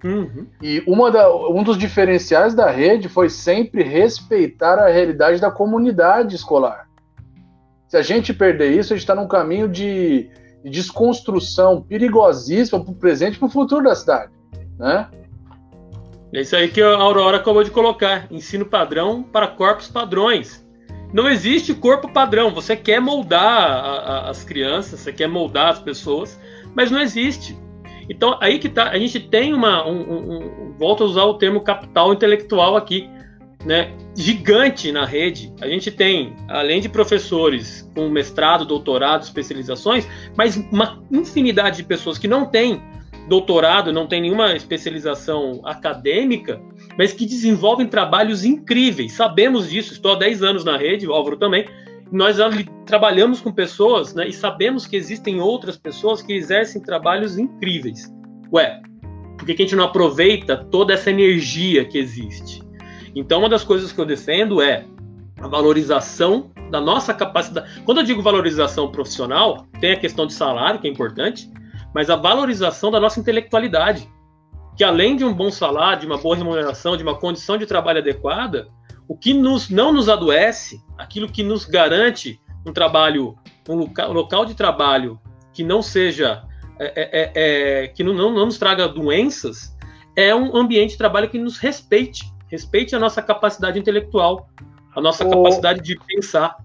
Uhum. 0.04 0.46
E 0.60 0.82
uma 0.86 1.10
da, 1.10 1.34
um 1.34 1.62
dos 1.62 1.78
diferenciais 1.78 2.54
da 2.54 2.70
rede 2.70 3.08
foi 3.08 3.28
sempre 3.28 3.82
respeitar 3.82 4.78
a 4.78 4.88
realidade 4.88 5.40
da 5.40 5.50
comunidade 5.50 6.36
escolar. 6.36 6.88
Se 7.88 7.96
a 7.96 8.02
gente 8.02 8.32
perder 8.32 8.72
isso, 8.72 8.92
a 8.92 8.96
gente 8.96 9.04
está 9.04 9.14
num 9.14 9.28
caminho 9.28 9.68
de, 9.68 10.30
de 10.62 10.70
desconstrução 10.70 11.82
perigosíssima 11.82 12.82
para 12.82 12.92
o 12.92 12.96
presente 12.96 13.34
e 13.34 13.38
para 13.38 13.46
o 13.46 13.50
futuro 13.50 13.84
da 13.84 13.94
cidade. 13.94 14.32
Né? 14.78 15.08
É 16.32 16.40
isso 16.40 16.56
aí 16.56 16.68
que 16.68 16.80
a 16.80 16.96
Aurora 16.96 17.36
acabou 17.36 17.62
de 17.62 17.70
colocar. 17.70 18.26
Ensino 18.30 18.64
padrão 18.64 19.22
para 19.22 19.46
corpos 19.46 19.88
padrões. 19.88 20.66
Não 21.12 21.28
existe 21.28 21.74
corpo 21.74 22.08
padrão. 22.08 22.54
Você 22.54 22.74
quer 22.74 23.00
moldar 23.00 23.42
a, 23.42 23.98
a, 23.98 24.30
as 24.30 24.42
crianças, 24.42 25.00
você 25.00 25.12
quer 25.12 25.28
moldar 25.28 25.68
as 25.68 25.78
pessoas, 25.78 26.40
mas 26.74 26.90
não 26.90 27.00
existe. 27.00 27.56
Então, 28.08 28.38
aí 28.40 28.58
que 28.58 28.68
tá. 28.68 28.88
A 28.88 28.98
gente 28.98 29.20
tem 29.20 29.52
uma. 29.52 29.86
Um, 29.86 30.00
um, 30.00 30.36
um, 30.36 30.72
volto 30.78 31.04
a 31.04 31.06
usar 31.06 31.24
o 31.24 31.34
termo 31.34 31.60
capital 31.60 32.14
intelectual 32.14 32.76
aqui, 32.76 33.10
né? 33.64 33.92
Gigante 34.16 34.90
na 34.90 35.04
rede. 35.04 35.52
A 35.60 35.68
gente 35.68 35.90
tem, 35.90 36.34
além 36.48 36.80
de 36.80 36.88
professores 36.88 37.88
com 37.94 38.08
mestrado, 38.08 38.64
doutorado, 38.64 39.22
especializações, 39.22 40.08
mas 40.34 40.56
uma 40.56 41.02
infinidade 41.10 41.76
de 41.76 41.84
pessoas 41.84 42.16
que 42.16 42.26
não 42.26 42.46
têm 42.46 42.82
doutorado, 43.28 43.92
não 43.92 44.06
tem 44.06 44.20
nenhuma 44.20 44.54
especialização 44.54 45.60
acadêmica, 45.64 46.60
mas 46.98 47.12
que 47.12 47.26
desenvolvem 47.26 47.86
trabalhos 47.86 48.44
incríveis. 48.44 49.12
Sabemos 49.12 49.70
disso, 49.70 49.92
estou 49.92 50.12
há 50.12 50.18
10 50.18 50.42
anos 50.42 50.64
na 50.64 50.76
rede, 50.76 51.06
o 51.06 51.12
Álvaro 51.12 51.36
também. 51.36 51.66
Nós 52.10 52.36
trabalhamos 52.84 53.40
com 53.40 53.50
pessoas 53.50 54.14
né, 54.14 54.28
e 54.28 54.32
sabemos 54.32 54.86
que 54.86 54.96
existem 54.96 55.40
outras 55.40 55.78
pessoas 55.78 56.20
que 56.20 56.34
exercem 56.34 56.82
trabalhos 56.82 57.38
incríveis. 57.38 58.12
Ué, 58.52 58.82
por 59.38 59.46
que 59.46 59.52
a 59.52 59.56
gente 59.56 59.74
não 59.74 59.84
aproveita 59.84 60.56
toda 60.56 60.92
essa 60.92 61.10
energia 61.10 61.84
que 61.84 61.98
existe? 61.98 62.62
Então, 63.14 63.38
uma 63.38 63.48
das 63.48 63.64
coisas 63.64 63.92
que 63.92 64.00
eu 64.00 64.04
defendo 64.04 64.60
é 64.60 64.84
a 65.40 65.48
valorização 65.48 66.50
da 66.70 66.80
nossa 66.80 67.12
capacidade. 67.12 67.82
Quando 67.84 67.98
eu 67.98 68.04
digo 68.04 68.22
valorização 68.22 68.90
profissional, 68.90 69.66
tem 69.80 69.92
a 69.92 69.96
questão 69.96 70.26
de 70.26 70.32
salário, 70.32 70.80
que 70.80 70.88
é 70.88 70.90
importante, 70.90 71.50
mas 71.94 72.10
a 72.10 72.16
valorização 72.16 72.90
da 72.90 73.00
nossa 73.00 73.20
intelectualidade. 73.20 74.08
Que 74.76 74.84
além 74.84 75.16
de 75.16 75.24
um 75.24 75.34
bom 75.34 75.50
salário, 75.50 76.00
de 76.00 76.06
uma 76.06 76.16
boa 76.16 76.36
remuneração, 76.36 76.96
de 76.96 77.02
uma 77.02 77.18
condição 77.18 77.58
de 77.58 77.66
trabalho 77.66 77.98
adequada, 77.98 78.68
o 79.06 79.16
que 79.16 79.34
nos, 79.34 79.68
não 79.68 79.92
nos 79.92 80.08
adoece, 80.08 80.82
aquilo 80.96 81.28
que 81.28 81.42
nos 81.42 81.64
garante 81.64 82.40
um 82.66 82.72
trabalho, 82.72 83.36
um 83.68 83.74
local, 83.74 84.12
local 84.12 84.44
de 84.46 84.54
trabalho 84.54 85.20
que 85.52 85.62
não 85.62 85.82
seja, 85.82 86.42
é, 86.78 86.86
é, 86.86 87.02
é, 87.12 87.32
é, 87.84 87.88
que 87.88 88.02
não, 88.02 88.14
não, 88.14 88.32
não 88.32 88.46
nos 88.46 88.56
traga 88.56 88.88
doenças, 88.88 89.76
é 90.16 90.34
um 90.34 90.56
ambiente 90.56 90.92
de 90.92 90.98
trabalho 90.98 91.28
que 91.28 91.38
nos 91.38 91.58
respeite, 91.58 92.24
respeite 92.48 92.94
a 92.96 92.98
nossa 92.98 93.20
capacidade 93.20 93.78
intelectual, 93.78 94.48
a 94.94 95.00
nossa 95.00 95.26
o... 95.26 95.30
capacidade 95.30 95.82
de 95.82 95.98
pensar. 96.06 96.56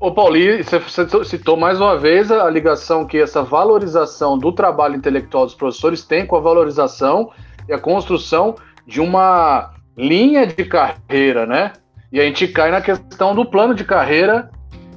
Ô 0.00 0.12
Paulinho, 0.12 0.62
você 0.62 1.24
citou 1.24 1.56
mais 1.56 1.80
uma 1.80 1.98
vez 1.98 2.30
a 2.30 2.48
ligação 2.48 3.04
que 3.04 3.18
essa 3.18 3.42
valorização 3.42 4.38
do 4.38 4.52
trabalho 4.52 4.94
intelectual 4.94 5.44
dos 5.44 5.56
professores 5.56 6.04
tem 6.04 6.24
com 6.24 6.36
a 6.36 6.40
valorização 6.40 7.32
e 7.68 7.72
a 7.72 7.80
construção 7.80 8.54
de 8.86 9.00
uma 9.00 9.72
linha 9.96 10.46
de 10.46 10.64
carreira, 10.64 11.44
né? 11.46 11.72
E 12.12 12.20
a 12.20 12.22
gente 12.22 12.46
cai 12.46 12.70
na 12.70 12.80
questão 12.80 13.34
do 13.34 13.44
plano 13.44 13.74
de 13.74 13.82
carreira, 13.82 14.48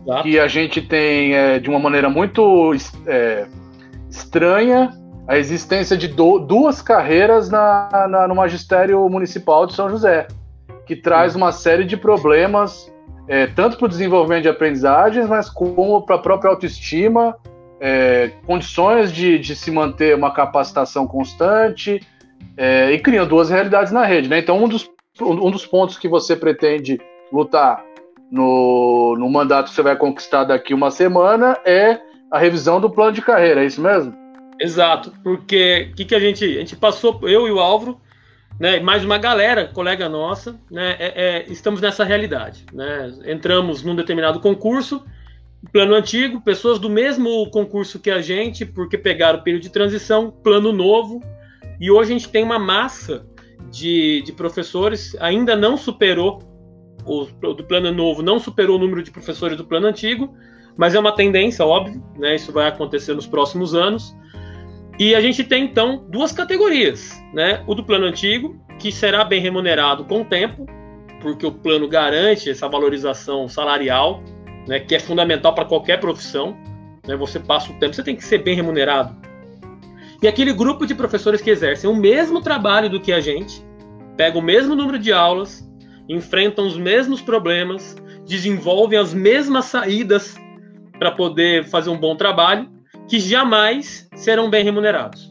Exato. 0.05 0.21
que 0.21 0.39
a 0.39 0.47
gente 0.47 0.81
tem 0.83 1.33
é, 1.33 1.57
de 1.57 1.67
uma 1.67 1.79
maneira 1.79 2.07
muito 2.07 2.71
é, 3.07 3.47
estranha 4.07 4.91
a 5.27 5.35
existência 5.35 5.97
de 5.97 6.09
do, 6.09 6.37
duas 6.37 6.79
carreiras 6.79 7.49
na, 7.49 8.07
na, 8.07 8.27
no 8.27 8.35
magistério 8.35 9.07
municipal 9.09 9.65
de 9.65 9.73
São 9.73 9.89
José, 9.89 10.27
que 10.85 10.95
traz 10.95 11.35
uma 11.35 11.51
série 11.51 11.85
de 11.85 11.97
problemas 11.97 12.90
é, 13.31 13.47
tanto 13.47 13.77
para 13.77 13.85
o 13.85 13.89
desenvolvimento 13.89 14.43
de 14.43 14.49
aprendizagens, 14.49 15.25
mas 15.25 15.49
como 15.49 16.01
para 16.01 16.17
a 16.17 16.19
própria 16.19 16.49
autoestima, 16.49 17.33
é, 17.79 18.33
condições 18.45 19.09
de, 19.09 19.39
de, 19.39 19.55
se 19.55 19.71
manter 19.71 20.13
uma 20.13 20.33
capacitação 20.33 21.07
constante 21.07 22.05
é, 22.57 22.91
e 22.91 22.99
criando 22.99 23.29
duas 23.29 23.49
realidades 23.49 23.89
na 23.93 24.03
rede. 24.03 24.27
Né? 24.27 24.39
Então, 24.39 24.61
um 24.61 24.67
dos, 24.67 24.91
um 25.21 25.49
dos 25.49 25.65
pontos 25.65 25.97
que 25.97 26.09
você 26.09 26.35
pretende 26.35 26.99
lutar 27.31 27.81
no, 28.29 29.15
no 29.17 29.29
mandato 29.29 29.69
que 29.69 29.75
você 29.75 29.81
vai 29.81 29.95
conquistar 29.95 30.43
daqui 30.43 30.73
uma 30.73 30.91
semana 30.91 31.57
é 31.63 32.01
a 32.29 32.37
revisão 32.37 32.81
do 32.81 32.89
plano 32.89 33.13
de 33.13 33.21
carreira, 33.21 33.63
é 33.63 33.65
isso 33.65 33.81
mesmo? 33.81 34.13
Exato, 34.59 35.13
porque 35.23 35.87
o 35.93 35.95
que, 35.95 36.03
que 36.03 36.15
a 36.15 36.19
gente. 36.19 36.43
A 36.43 36.59
gente 36.59 36.75
passou, 36.75 37.17
eu 37.23 37.47
e 37.47 37.51
o 37.51 37.61
Álvaro, 37.61 37.97
né, 38.61 38.79
mais 38.79 39.03
uma 39.03 39.17
galera, 39.17 39.67
colega 39.73 40.07
nossa, 40.07 40.55
né, 40.69 40.95
é, 40.99 41.13
é, 41.15 41.51
estamos 41.51 41.81
nessa 41.81 42.03
realidade. 42.03 42.63
Né? 42.71 43.11
Entramos 43.25 43.81
num 43.81 43.95
determinado 43.95 44.39
concurso, 44.39 45.03
plano 45.73 45.95
antigo, 45.95 46.39
pessoas 46.41 46.77
do 46.77 46.87
mesmo 46.87 47.49
concurso 47.49 47.99
que 47.99 48.11
a 48.11 48.21
gente, 48.21 48.63
porque 48.63 48.99
pegaram 48.99 49.39
o 49.39 49.41
período 49.41 49.63
de 49.63 49.71
transição, 49.71 50.29
plano 50.29 50.71
novo, 50.71 51.23
e 51.79 51.89
hoje 51.89 52.13
a 52.13 52.17
gente 52.19 52.29
tem 52.29 52.43
uma 52.43 52.59
massa 52.59 53.25
de, 53.71 54.21
de 54.21 54.31
professores, 54.31 55.17
ainda 55.19 55.55
não 55.55 55.75
superou, 55.75 56.43
o 57.03 57.25
do 57.55 57.63
plano 57.63 57.91
novo 57.91 58.21
não 58.21 58.37
superou 58.37 58.75
o 58.75 58.79
número 58.79 59.01
de 59.01 59.09
professores 59.09 59.57
do 59.57 59.65
plano 59.65 59.87
antigo, 59.87 60.35
mas 60.77 60.93
é 60.93 60.99
uma 60.99 61.15
tendência, 61.15 61.65
óbvio, 61.65 61.99
né? 62.15 62.35
isso 62.35 62.51
vai 62.51 62.67
acontecer 62.67 63.15
nos 63.15 63.25
próximos 63.25 63.73
anos. 63.73 64.15
E 64.99 65.15
a 65.15 65.21
gente 65.21 65.43
tem 65.43 65.63
então 65.63 66.05
duas 66.09 66.31
categorias, 66.31 67.21
né? 67.33 67.63
O 67.65 67.73
do 67.73 67.83
plano 67.83 68.05
antigo, 68.05 68.59
que 68.77 68.91
será 68.91 69.23
bem 69.23 69.41
remunerado 69.41 70.05
com 70.05 70.21
o 70.21 70.25
tempo, 70.25 70.65
porque 71.21 71.45
o 71.45 71.51
plano 71.51 71.87
garante 71.87 72.49
essa 72.49 72.67
valorização 72.67 73.47
salarial, 73.47 74.23
né, 74.67 74.79
que 74.79 74.95
é 74.95 74.99
fundamental 74.99 75.53
para 75.53 75.65
qualquer 75.65 75.99
profissão. 75.99 76.57
Né? 77.07 77.15
Você 77.15 77.39
passa 77.39 77.71
o 77.71 77.75
tempo, 77.75 77.93
você 77.93 78.03
tem 78.03 78.15
que 78.15 78.23
ser 78.23 78.39
bem 78.39 78.55
remunerado. 78.55 79.15
E 80.21 80.27
aquele 80.27 80.53
grupo 80.53 80.85
de 80.85 80.93
professores 80.93 81.41
que 81.41 81.49
exercem 81.49 81.89
o 81.89 81.95
mesmo 81.95 82.41
trabalho 82.41 82.89
do 82.89 82.99
que 82.99 83.11
a 83.11 83.19
gente, 83.19 83.65
pegam 84.15 84.39
o 84.39 84.43
mesmo 84.43 84.75
número 84.75 84.99
de 84.99 85.11
aulas, 85.11 85.67
enfrentam 86.07 86.67
os 86.67 86.77
mesmos 86.77 87.21
problemas, 87.21 87.95
desenvolvem 88.25 88.99
as 88.99 89.13
mesmas 89.13 89.65
saídas 89.65 90.35
para 90.99 91.11
poder 91.11 91.65
fazer 91.65 91.89
um 91.89 91.97
bom 91.97 92.15
trabalho, 92.15 92.69
que 93.07 93.19
jamais 93.19 94.07
serão 94.15 94.49
bem 94.49 94.63
remunerados. 94.63 95.29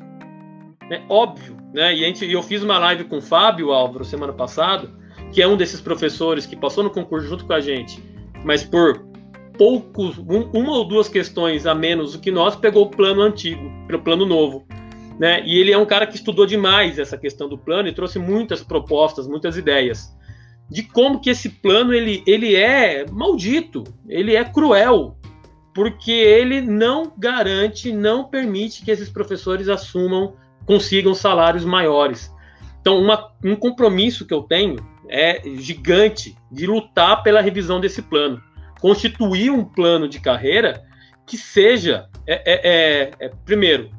É 0.90 1.00
óbvio, 1.09 1.56
né? 1.72 1.94
E 1.94 1.98
gente, 1.98 2.30
eu 2.30 2.42
fiz 2.42 2.62
uma 2.62 2.78
live 2.78 3.04
com 3.04 3.18
o 3.18 3.22
Fábio 3.22 3.72
Álvaro 3.72 4.04
semana 4.04 4.33
passada, 4.33 4.90
que 5.33 5.40
é 5.40 5.46
um 5.46 5.56
desses 5.56 5.80
professores 5.80 6.46
que 6.46 6.56
passou 6.56 6.83
no 6.83 6.90
concurso 6.90 7.28
junto 7.28 7.44
com 7.44 7.52
a 7.52 7.61
gente, 7.61 8.02
mas 8.44 8.64
por 8.64 9.06
poucos, 9.56 10.18
um, 10.18 10.50
uma 10.52 10.72
ou 10.72 10.85
duas 10.85 11.09
questões 11.09 11.66
a 11.66 11.74
menos 11.74 12.12
do 12.12 12.18
que 12.18 12.30
nós, 12.30 12.56
pegou 12.56 12.85
o 12.85 12.90
plano 12.90 13.20
antigo, 13.20 13.70
pelo 13.87 14.02
plano 14.02 14.26
novo. 14.26 14.66
Né? 15.18 15.42
E 15.44 15.59
ele 15.59 15.70
é 15.70 15.78
um 15.78 15.85
cara 15.85 16.06
que 16.06 16.16
estudou 16.16 16.46
demais 16.46 16.98
essa 16.98 17.16
questão 17.18 17.48
do 17.48 17.59
plano 17.59 17.88
e 17.88 17.92
trouxe 17.92 18.18
muitas 18.18 18.62
propostas, 18.62 19.28
muitas 19.28 19.56
ideias 19.56 20.11
de 20.70 20.85
como 20.85 21.20
que 21.20 21.30
esse 21.30 21.48
plano 21.48 21.92
ele, 21.92 22.22
ele 22.26 22.54
é 22.54 23.04
maldito, 23.11 23.83
ele 24.09 24.37
é 24.37 24.44
cruel, 24.44 25.16
porque 25.74 26.11
ele 26.11 26.61
não 26.61 27.12
garante, 27.16 27.92
não 27.92 28.24
permite 28.24 28.85
que 28.85 28.90
esses 28.90 29.09
professores 29.09 29.68
assumam, 29.68 30.35
consigam 30.66 31.14
salários 31.14 31.64
maiores. 31.64 32.33
Então, 32.80 32.98
uma, 32.98 33.33
um 33.44 33.54
compromisso 33.54 34.26
que 34.26 34.35
eu 34.35 34.42
tenho 34.42 34.76
é 35.09 35.42
gigante 35.56 36.37
de 36.50 36.66
lutar 36.66 37.22
pela 37.22 37.40
revisão 37.40 37.80
desse 37.80 38.02
plano 38.02 38.42
constituir 38.80 39.50
um 39.50 39.64
plano 39.64 40.09
de 40.09 40.18
carreira 40.18 40.83
que 41.26 41.37
seja, 41.37 42.09
é, 42.26 42.35
é, 42.35 42.61
é, 42.64 43.26
é, 43.26 43.33
primeiro, 43.44 43.90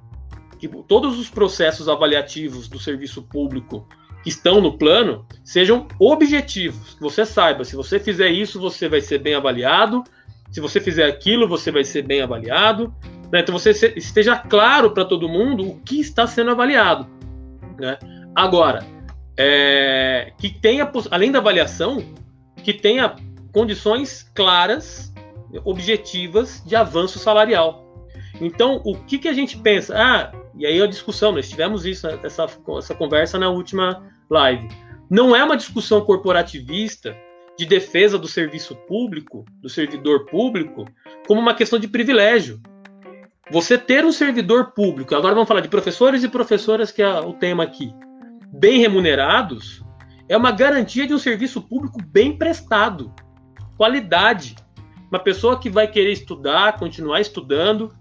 que 0.59 0.67
todos 0.67 1.17
os 1.17 1.29
processos 1.29 1.87
avaliativos 1.87 2.67
do 2.67 2.77
serviço 2.77 3.21
público 3.23 3.87
que 4.21 4.29
estão 4.29 4.59
no 4.59 4.77
plano 4.77 5.25
sejam 5.43 5.87
objetivos. 5.97 6.95
Que 6.95 7.01
você 7.01 7.25
saiba, 7.25 7.63
se 7.63 7.75
você 7.75 7.99
fizer 7.99 8.29
isso, 8.29 8.59
você 8.59 8.89
vai 8.89 9.01
ser 9.01 9.19
bem 9.19 9.33
avaliado. 9.33 10.03
Se 10.51 10.59
você 10.59 10.79
fizer 10.79 11.05
aquilo, 11.05 11.47
você 11.47 11.71
vai 11.71 11.83
ser 11.83 12.01
bem 12.01 12.21
avaliado. 12.21 12.93
Né? 13.31 13.39
Então 13.39 13.57
você 13.57 13.71
esteja 13.95 14.35
claro 14.35 14.91
para 14.91 15.05
todo 15.05 15.29
mundo 15.29 15.67
o 15.67 15.79
que 15.79 15.99
está 15.99 16.27
sendo 16.27 16.51
avaliado. 16.51 17.07
Né? 17.79 17.97
Agora, 18.35 18.85
é, 19.37 20.33
que 20.37 20.49
tenha, 20.49 20.91
além 21.09 21.31
da 21.31 21.39
avaliação, 21.39 22.03
que 22.63 22.73
tenha 22.73 23.15
condições 23.53 24.29
claras, 24.35 25.13
objetivas 25.63 26.63
de 26.65 26.75
avanço 26.75 27.17
salarial. 27.17 27.85
Então, 28.39 28.81
o 28.85 28.95
que, 28.95 29.19
que 29.19 29.27
a 29.27 29.33
gente 29.33 29.57
pensa? 29.57 29.95
Ah, 29.97 30.31
e 30.55 30.65
aí 30.65 30.81
a 30.81 30.87
discussão, 30.87 31.31
nós 31.31 31.49
tivemos 31.49 31.85
isso, 31.85 32.07
essa, 32.07 32.47
essa 32.77 32.95
conversa 32.95 33.37
na 33.37 33.49
última 33.49 34.03
live. 34.29 34.67
Não 35.09 35.35
é 35.35 35.43
uma 35.43 35.57
discussão 35.57 36.01
corporativista 36.01 37.15
de 37.61 37.67
defesa 37.67 38.17
do 38.17 38.27
serviço 38.27 38.75
público, 38.75 39.45
do 39.61 39.69
servidor 39.69 40.25
público, 40.25 40.83
como 41.27 41.39
uma 41.39 41.53
questão 41.53 41.77
de 41.77 41.87
privilégio. 41.87 42.59
Você 43.51 43.77
ter 43.77 44.03
um 44.03 44.11
servidor 44.11 44.71
público, 44.71 45.13
agora 45.13 45.35
vamos 45.35 45.47
falar 45.47 45.61
de 45.61 45.69
professores 45.69 46.23
e 46.23 46.27
professoras, 46.27 46.91
que 46.91 47.03
é 47.03 47.19
o 47.19 47.33
tema 47.33 47.63
aqui, 47.63 47.93
bem 48.51 48.79
remunerados, 48.79 49.83
é 50.27 50.35
uma 50.35 50.51
garantia 50.51 51.05
de 51.05 51.13
um 51.13 51.19
serviço 51.19 51.61
público 51.61 52.01
bem 52.03 52.35
prestado 52.35 53.13
qualidade. 53.77 54.55
Uma 55.11 55.19
pessoa 55.19 55.59
que 55.59 55.69
vai 55.69 55.87
querer 55.87 56.13
estudar, 56.13 56.79
continuar 56.79 57.21
estudando, 57.21 57.93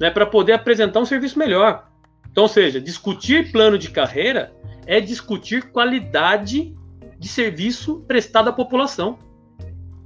né, 0.00 0.10
para 0.10 0.24
poder 0.24 0.54
apresentar 0.54 1.00
um 1.00 1.04
serviço 1.04 1.38
melhor. 1.38 1.86
Então, 2.30 2.44
ou 2.44 2.48
seja, 2.48 2.80
discutir 2.80 3.52
plano 3.52 3.76
de 3.76 3.90
carreira 3.90 4.54
é 4.86 5.00
discutir 5.00 5.70
qualidade 5.70 6.74
de 7.22 7.28
serviço 7.28 8.04
prestado 8.08 8.48
à 8.48 8.52
população. 8.52 9.16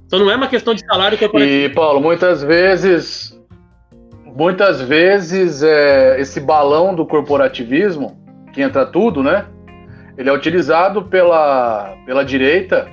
Então 0.05 0.19
não 0.19 0.29
é 0.29 0.35
uma 0.35 0.47
questão 0.47 0.75
de 0.75 0.85
salário 0.85 1.17
corporativo. 1.17 1.51
E, 1.51 1.69
Paulo, 1.69 1.99
muitas 1.99 2.43
vezes, 2.43 3.35
muitas 4.23 4.79
vezes 4.79 5.63
é, 5.63 6.21
esse 6.21 6.39
balão 6.39 6.93
do 6.93 7.07
corporativismo, 7.07 8.15
que 8.53 8.61
entra 8.61 8.85
tudo, 8.85 9.23
né? 9.23 9.47
Ele 10.15 10.29
é 10.29 10.33
utilizado 10.33 11.05
pela, 11.05 11.97
pela 12.05 12.23
direita 12.23 12.87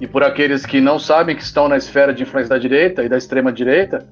e 0.00 0.06
por 0.06 0.24
aqueles 0.24 0.64
que 0.64 0.80
não 0.80 0.98
sabem 0.98 1.36
que 1.36 1.42
estão 1.42 1.68
na 1.68 1.76
esfera 1.76 2.14
de 2.14 2.22
influência 2.22 2.48
da 2.48 2.58
direita 2.58 3.04
e 3.04 3.08
da 3.08 3.18
extrema 3.18 3.52
direita, 3.52 4.08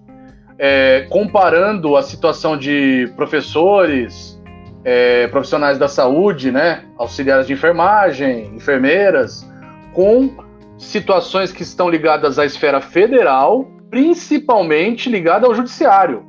é, 0.58 1.06
comparando 1.08 1.96
a 1.96 2.02
situação 2.02 2.58
de 2.58 3.10
professores, 3.16 4.38
é, 4.85 5.27
profissionais 5.29 5.79
da 5.79 5.88
saúde, 5.88 6.53
né, 6.53 6.85
auxiliares 6.99 7.47
de 7.47 7.55
enfermagem, 7.55 8.55
enfermeiras, 8.55 9.49
com 9.92 10.31
situações 10.77 11.51
que 11.51 11.62
estão 11.62 11.88
ligadas 11.88 12.38
à 12.38 12.44
esfera 12.44 12.81
federal, 12.81 13.66
principalmente 13.90 15.09
ligada 15.09 15.47
ao 15.47 15.55
judiciário. 15.55 16.25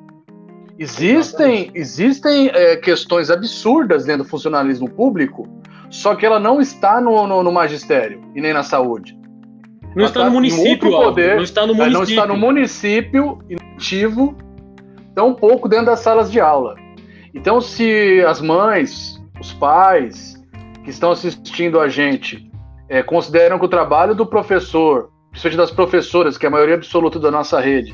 Existem, 0.78 1.72
existem 1.74 2.50
é, 2.54 2.76
questões 2.78 3.30
absurdas 3.30 4.06
dentro 4.06 4.24
do 4.24 4.30
funcionalismo 4.30 4.89
público, 4.89 5.48
só 5.89 6.15
que 6.15 6.26
ela 6.26 6.39
não 6.39 6.60
está 6.60 7.00
no, 7.00 7.26
no, 7.28 7.44
no 7.44 7.52
magistério 7.52 8.22
e 8.36 8.41
nem 8.41 8.54
na 8.54 8.63
saúde. 8.63 9.18
Não 9.96 10.06
está 10.06 10.26
no 10.26 10.32
município, 10.32 10.91
poder, 10.91 11.36
não 11.38 11.44
está 11.44 11.65
no 11.65 11.74
município. 11.74 11.89
É, 11.89 11.94
não 11.94 12.04
está 12.04 12.28
no 12.28 12.38
município 12.38 13.39
inativo, 13.50 14.36
tão 15.15 15.34
pouco 15.34 15.70
dentro 15.70 15.86
das 15.86 16.02
salas 16.02 16.30
de 16.30 16.41
aula. 16.41 16.76
Então, 17.36 17.60
se 17.60 18.24
as 18.26 18.39
mães, 18.39 19.21
os 19.41 19.52
pais 19.52 20.41
que 20.86 20.89
estão 20.89 21.12
assistindo 21.12 21.82
a 21.82 21.89
gente 21.89 22.50
é, 22.88 23.04
consideram 23.04 23.60
que 23.60 23.65
o 23.65 23.69
trabalho 23.69 24.15
do 24.15 24.26
professor, 24.26 25.12
principalmente 25.32 25.58
das 25.58 25.71
professoras, 25.71 26.38
que 26.38 26.45
é 26.45 26.48
a 26.48 26.52
maioria 26.52 26.76
absoluta 26.76 27.19
da 27.19 27.30
nossa 27.30 27.60
rede, 27.60 27.93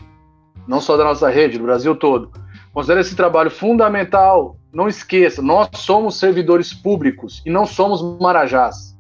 não 0.68 0.80
só 0.80 0.96
da 0.96 1.04
nossa 1.04 1.28
rede, 1.28 1.58
do 1.58 1.64
Brasil 1.64 1.96
todo, 1.96 2.32
considera 2.72 3.02
esse 3.02 3.16
trabalho 3.16 3.50
fundamental, 3.50 4.58
não 4.72 4.88
esqueça, 4.88 5.42
nós 5.42 5.70
somos 5.74 6.20
servidores 6.20 6.72
públicos 6.72 7.42
e 7.44 7.50
não 7.50 7.66
somos 7.66 8.02
marajás. 8.22 8.96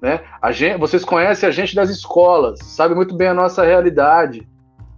Né? 0.00 0.20
Gente, 0.52 0.78
vocês 0.78 1.04
conhecem 1.04 1.48
a 1.48 1.52
gente 1.52 1.74
das 1.74 1.90
escolas, 1.90 2.60
sabe 2.60 2.94
muito 2.94 3.16
bem 3.16 3.28
a 3.28 3.34
nossa 3.34 3.64
realidade. 3.64 4.46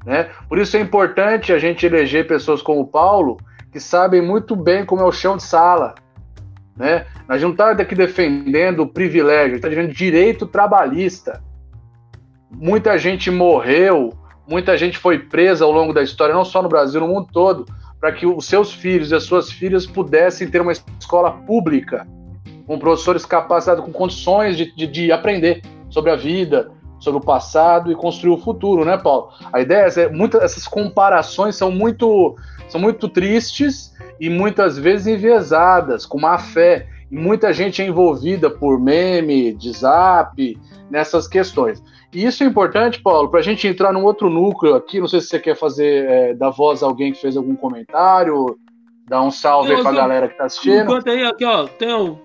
Né? 0.04 0.28
Por 0.46 0.58
isso 0.58 0.76
é 0.76 0.80
importante 0.80 1.54
a 1.54 1.58
gente 1.58 1.86
eleger 1.86 2.26
pessoas 2.26 2.60
como 2.60 2.80
o 2.80 2.86
Paulo, 2.86 3.38
que 3.76 3.80
sabem 3.80 4.22
muito 4.22 4.56
bem 4.56 4.86
como 4.86 5.02
é 5.02 5.04
o 5.04 5.12
chão 5.12 5.36
de 5.36 5.42
sala. 5.42 5.94
Né? 6.74 7.04
Nós 7.28 7.42
não 7.42 7.50
estamos 7.50 7.78
aqui 7.78 7.94
defendendo 7.94 8.80
o 8.80 8.86
privilégio, 8.86 9.56
está 9.56 9.68
defendendo 9.68 9.94
direito 9.94 10.46
trabalhista. 10.46 11.42
Muita 12.50 12.96
gente 12.96 13.30
morreu, 13.30 14.14
muita 14.48 14.78
gente 14.78 14.96
foi 14.96 15.18
presa 15.18 15.66
ao 15.66 15.72
longo 15.72 15.92
da 15.92 16.02
história, 16.02 16.34
não 16.34 16.42
só 16.42 16.62
no 16.62 16.70
Brasil, 16.70 17.02
no 17.02 17.08
mundo 17.08 17.28
todo, 17.30 17.66
para 18.00 18.12
que 18.12 18.24
os 18.26 18.46
seus 18.46 18.72
filhos 18.72 19.10
e 19.10 19.14
as 19.14 19.24
suas 19.24 19.52
filhas 19.52 19.84
pudessem 19.84 20.48
ter 20.48 20.62
uma 20.62 20.72
escola 20.72 21.32
pública 21.32 22.06
com 22.66 22.78
professores 22.78 23.26
capacitados, 23.26 23.84
com 23.84 23.92
condições 23.92 24.56
de, 24.56 24.74
de, 24.74 24.86
de, 24.86 25.12
aprender 25.12 25.60
sobre 25.90 26.10
a 26.10 26.16
vida, 26.16 26.70
sobre 27.06 27.20
o 27.20 27.24
passado 27.24 27.90
e 27.90 27.94
construir 27.94 28.32
o 28.32 28.38
futuro, 28.38 28.84
né, 28.84 28.98
Paulo? 28.98 29.28
A 29.52 29.60
ideia 29.60 29.86
é 29.96 30.08
muitas 30.08 30.42
essas 30.42 30.66
comparações 30.66 31.54
são 31.54 31.70
muito 31.70 32.36
são 32.68 32.80
muito 32.80 33.08
tristes 33.08 33.94
e 34.20 34.28
muitas 34.28 34.76
vezes 34.76 35.06
enviesadas, 35.06 36.04
com 36.04 36.18
má 36.18 36.36
fé. 36.36 36.88
E 37.10 37.16
muita 37.16 37.52
gente 37.52 37.80
é 37.80 37.86
envolvida 37.86 38.50
por 38.50 38.80
meme, 38.80 39.52
de 39.52 39.70
zap, 39.72 40.58
nessas 40.90 41.28
questões. 41.28 41.80
E 42.12 42.24
isso 42.24 42.42
é 42.42 42.46
importante, 42.46 43.00
Paulo, 43.00 43.28
para 43.28 43.38
a 43.38 43.42
gente 43.42 43.68
entrar 43.68 43.92
num 43.92 44.04
outro 44.04 44.28
núcleo 44.28 44.74
aqui. 44.74 44.98
Não 44.98 45.06
sei 45.06 45.20
se 45.20 45.28
você 45.28 45.38
quer 45.38 45.54
fazer 45.54 46.08
é, 46.08 46.34
da 46.34 46.50
voz 46.50 46.82
a 46.82 46.86
alguém 46.86 47.12
que 47.12 47.20
fez 47.20 47.36
algum 47.36 47.54
comentário, 47.54 48.58
dar 49.08 49.22
um 49.22 49.30
salve 49.30 49.72
aí 49.72 49.82
para 49.82 49.90
a 49.90 49.94
galera 49.94 50.26
que 50.26 50.34
está 50.34 50.46
assistindo. 50.46 50.82
Enquanto 50.82 51.08
aí, 51.08 51.24
aqui, 51.24 51.44
ó, 51.44 51.68
tem 51.68 51.92
o 51.92 52.18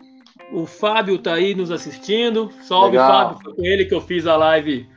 o 0.51 0.65
Fábio 0.65 1.17
tá 1.17 1.33
aí 1.33 1.55
nos 1.55 1.71
assistindo. 1.71 2.51
Salve, 2.61 2.97
Legal. 2.97 3.11
Fábio. 3.11 3.43
Foi 3.43 3.53
com 3.55 3.65
ele 3.65 3.85
que 3.85 3.93
eu 3.93 4.01
fiz 4.01 4.27
a 4.27 4.35
live 4.35 4.87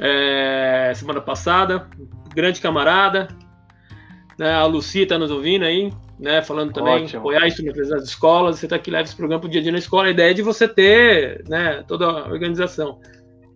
é, 0.00 0.92
semana 0.94 1.20
passada. 1.20 1.88
Grande 2.34 2.60
camarada. 2.60 3.28
Né, 4.38 4.52
a 4.52 4.66
Lucy 4.66 5.06
tá 5.06 5.18
nos 5.18 5.30
ouvindo 5.30 5.64
aí, 5.64 5.90
né? 6.20 6.42
Falando 6.42 6.72
também, 6.72 7.04
Ótimo. 7.04 7.20
apoiar 7.20 7.46
isso 7.46 7.64
nas 7.64 8.04
escolas. 8.04 8.58
Você 8.58 8.68
tá 8.68 8.76
aqui, 8.76 8.90
leva 8.90 9.04
esse 9.04 9.16
programa 9.16 9.40
pro 9.40 9.48
dia 9.48 9.60
a 9.60 9.62
dia 9.62 9.72
na 9.72 9.78
escola. 9.78 10.08
A 10.08 10.10
ideia 10.10 10.30
é 10.30 10.34
de 10.34 10.42
você 10.42 10.68
ter 10.68 11.42
né, 11.48 11.82
toda 11.88 12.04
a 12.04 12.28
organização. 12.28 12.98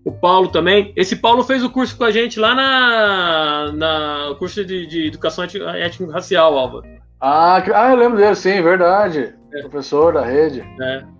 O 0.02 0.10
Paulo 0.10 0.48
também. 0.48 0.92
Esse 0.96 1.16
Paulo 1.16 1.42
fez 1.42 1.62
o 1.62 1.68
curso 1.68 1.96
com 1.96 2.04
a 2.04 2.10
gente 2.10 2.40
lá 2.40 2.54
na, 2.54 3.72
na 3.72 4.34
curso 4.38 4.64
de, 4.64 4.86
de 4.86 5.08
educação 5.08 5.44
étnico-racial, 5.44 6.56
Álvaro. 6.56 6.86
Ah, 7.20 7.62
ah, 7.74 7.90
eu 7.90 7.96
lembro 7.96 8.16
dele, 8.16 8.34
sim, 8.34 8.62
verdade. 8.62 9.34
É. 9.52 9.60
Professor 9.60 10.14
da 10.14 10.24
rede. 10.24 10.64
É. 10.80 11.19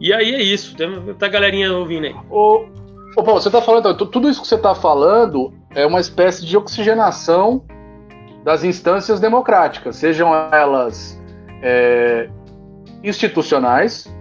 E 0.00 0.12
aí 0.12 0.34
é 0.34 0.42
isso, 0.42 0.76
tem 0.76 0.88
muita 0.88 1.28
galerinha 1.28 1.72
ouvindo 1.72 2.06
aí. 2.06 2.14
Ô, 2.30 2.66
ô 3.16 3.22
Paulo, 3.22 3.40
você 3.40 3.50
tá 3.50 3.62
falando, 3.62 3.90
então, 3.90 4.06
tudo 4.06 4.28
isso 4.28 4.42
que 4.42 4.46
você 4.46 4.58
tá 4.58 4.74
falando 4.74 5.52
é 5.74 5.86
uma 5.86 6.00
espécie 6.00 6.44
de 6.44 6.56
oxigenação 6.56 7.64
das 8.44 8.62
instâncias 8.62 9.18
democráticas, 9.18 9.96
sejam 9.96 10.32
elas 10.52 11.20
é, 11.62 12.28
institucionais, 13.02 14.14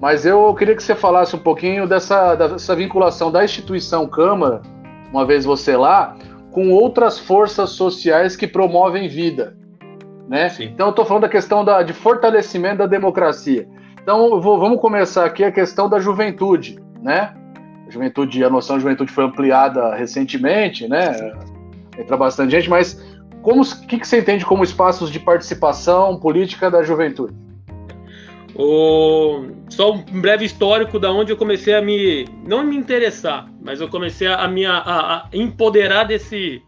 mas 0.00 0.26
eu 0.26 0.54
queria 0.54 0.76
que 0.76 0.82
você 0.82 0.94
falasse 0.94 1.34
um 1.34 1.38
pouquinho 1.38 1.86
dessa, 1.86 2.34
dessa 2.34 2.76
vinculação 2.76 3.30
da 3.32 3.44
instituição 3.44 4.06
Câmara, 4.06 4.62
uma 5.12 5.24
vez 5.24 5.44
você 5.44 5.76
lá, 5.76 6.16
com 6.50 6.70
outras 6.70 7.18
forças 7.18 7.70
sociais 7.70 8.36
que 8.36 8.46
promovem 8.46 9.08
vida. 9.08 9.56
né? 10.28 10.48
Sim. 10.50 10.64
Então 10.64 10.88
eu 10.88 10.90
estou 10.90 11.04
falando 11.04 11.22
da 11.22 11.28
questão 11.28 11.64
da, 11.64 11.82
de 11.82 11.92
fortalecimento 11.92 12.78
da 12.78 12.86
democracia. 12.86 13.66
Então 14.08 14.40
vou, 14.40 14.58
vamos 14.58 14.80
começar 14.80 15.26
aqui 15.26 15.44
a 15.44 15.52
questão 15.52 15.86
da 15.86 16.00
juventude, 16.00 16.78
né? 17.02 17.34
A 17.86 17.90
juventude, 17.90 18.42
a 18.42 18.48
noção 18.48 18.76
de 18.76 18.82
juventude 18.82 19.12
foi 19.12 19.24
ampliada 19.24 19.94
recentemente, 19.94 20.88
né? 20.88 21.12
Entra 21.98 22.16
bastante 22.16 22.52
gente, 22.52 22.70
mas 22.70 22.98
como 23.42 23.62
que, 23.86 23.98
que 23.98 24.08
você 24.08 24.20
entende 24.20 24.46
como 24.46 24.64
espaços 24.64 25.10
de 25.10 25.20
participação 25.20 26.18
política 26.18 26.70
da 26.70 26.82
juventude? 26.82 27.34
O... 28.54 29.48
Só 29.68 29.92
um 29.92 30.22
breve 30.22 30.46
histórico 30.46 30.98
da 30.98 31.12
onde 31.12 31.30
eu 31.30 31.36
comecei 31.36 31.74
a 31.74 31.82
me 31.82 32.24
não 32.46 32.64
me 32.64 32.78
interessar, 32.78 33.46
mas 33.62 33.78
eu 33.78 33.90
comecei 33.90 34.26
a 34.26 34.48
me 34.48 34.64
a, 34.64 34.78
a 34.78 35.28
empoderar 35.34 36.04
desse 36.04 36.62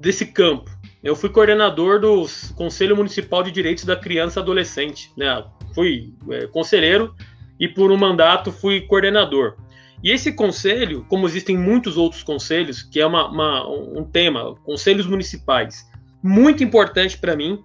desse 0.00 0.26
campo. 0.26 0.68
Eu 1.04 1.14
fui 1.14 1.28
coordenador 1.28 2.00
do 2.00 2.26
Conselho 2.56 2.96
Municipal 2.96 3.44
de 3.44 3.52
Direitos 3.52 3.84
da 3.84 3.94
Criança 3.94 4.40
e 4.40 4.42
Adolescente, 4.42 5.12
né? 5.16 5.44
Fui 5.74 6.12
é, 6.30 6.46
conselheiro 6.46 7.14
e 7.58 7.68
por 7.68 7.90
um 7.90 7.96
mandato 7.96 8.50
fui 8.50 8.80
coordenador. 8.80 9.56
E 10.02 10.10
esse 10.10 10.32
conselho, 10.32 11.04
como 11.08 11.26
existem 11.26 11.58
muitos 11.58 11.96
outros 11.96 12.22
conselhos, 12.22 12.82
que 12.82 13.00
é 13.00 13.06
uma, 13.06 13.28
uma 13.28 13.68
um 13.68 14.02
tema, 14.02 14.54
conselhos 14.64 15.06
municipais, 15.06 15.86
muito 16.22 16.64
importante 16.64 17.18
para 17.18 17.36
mim, 17.36 17.62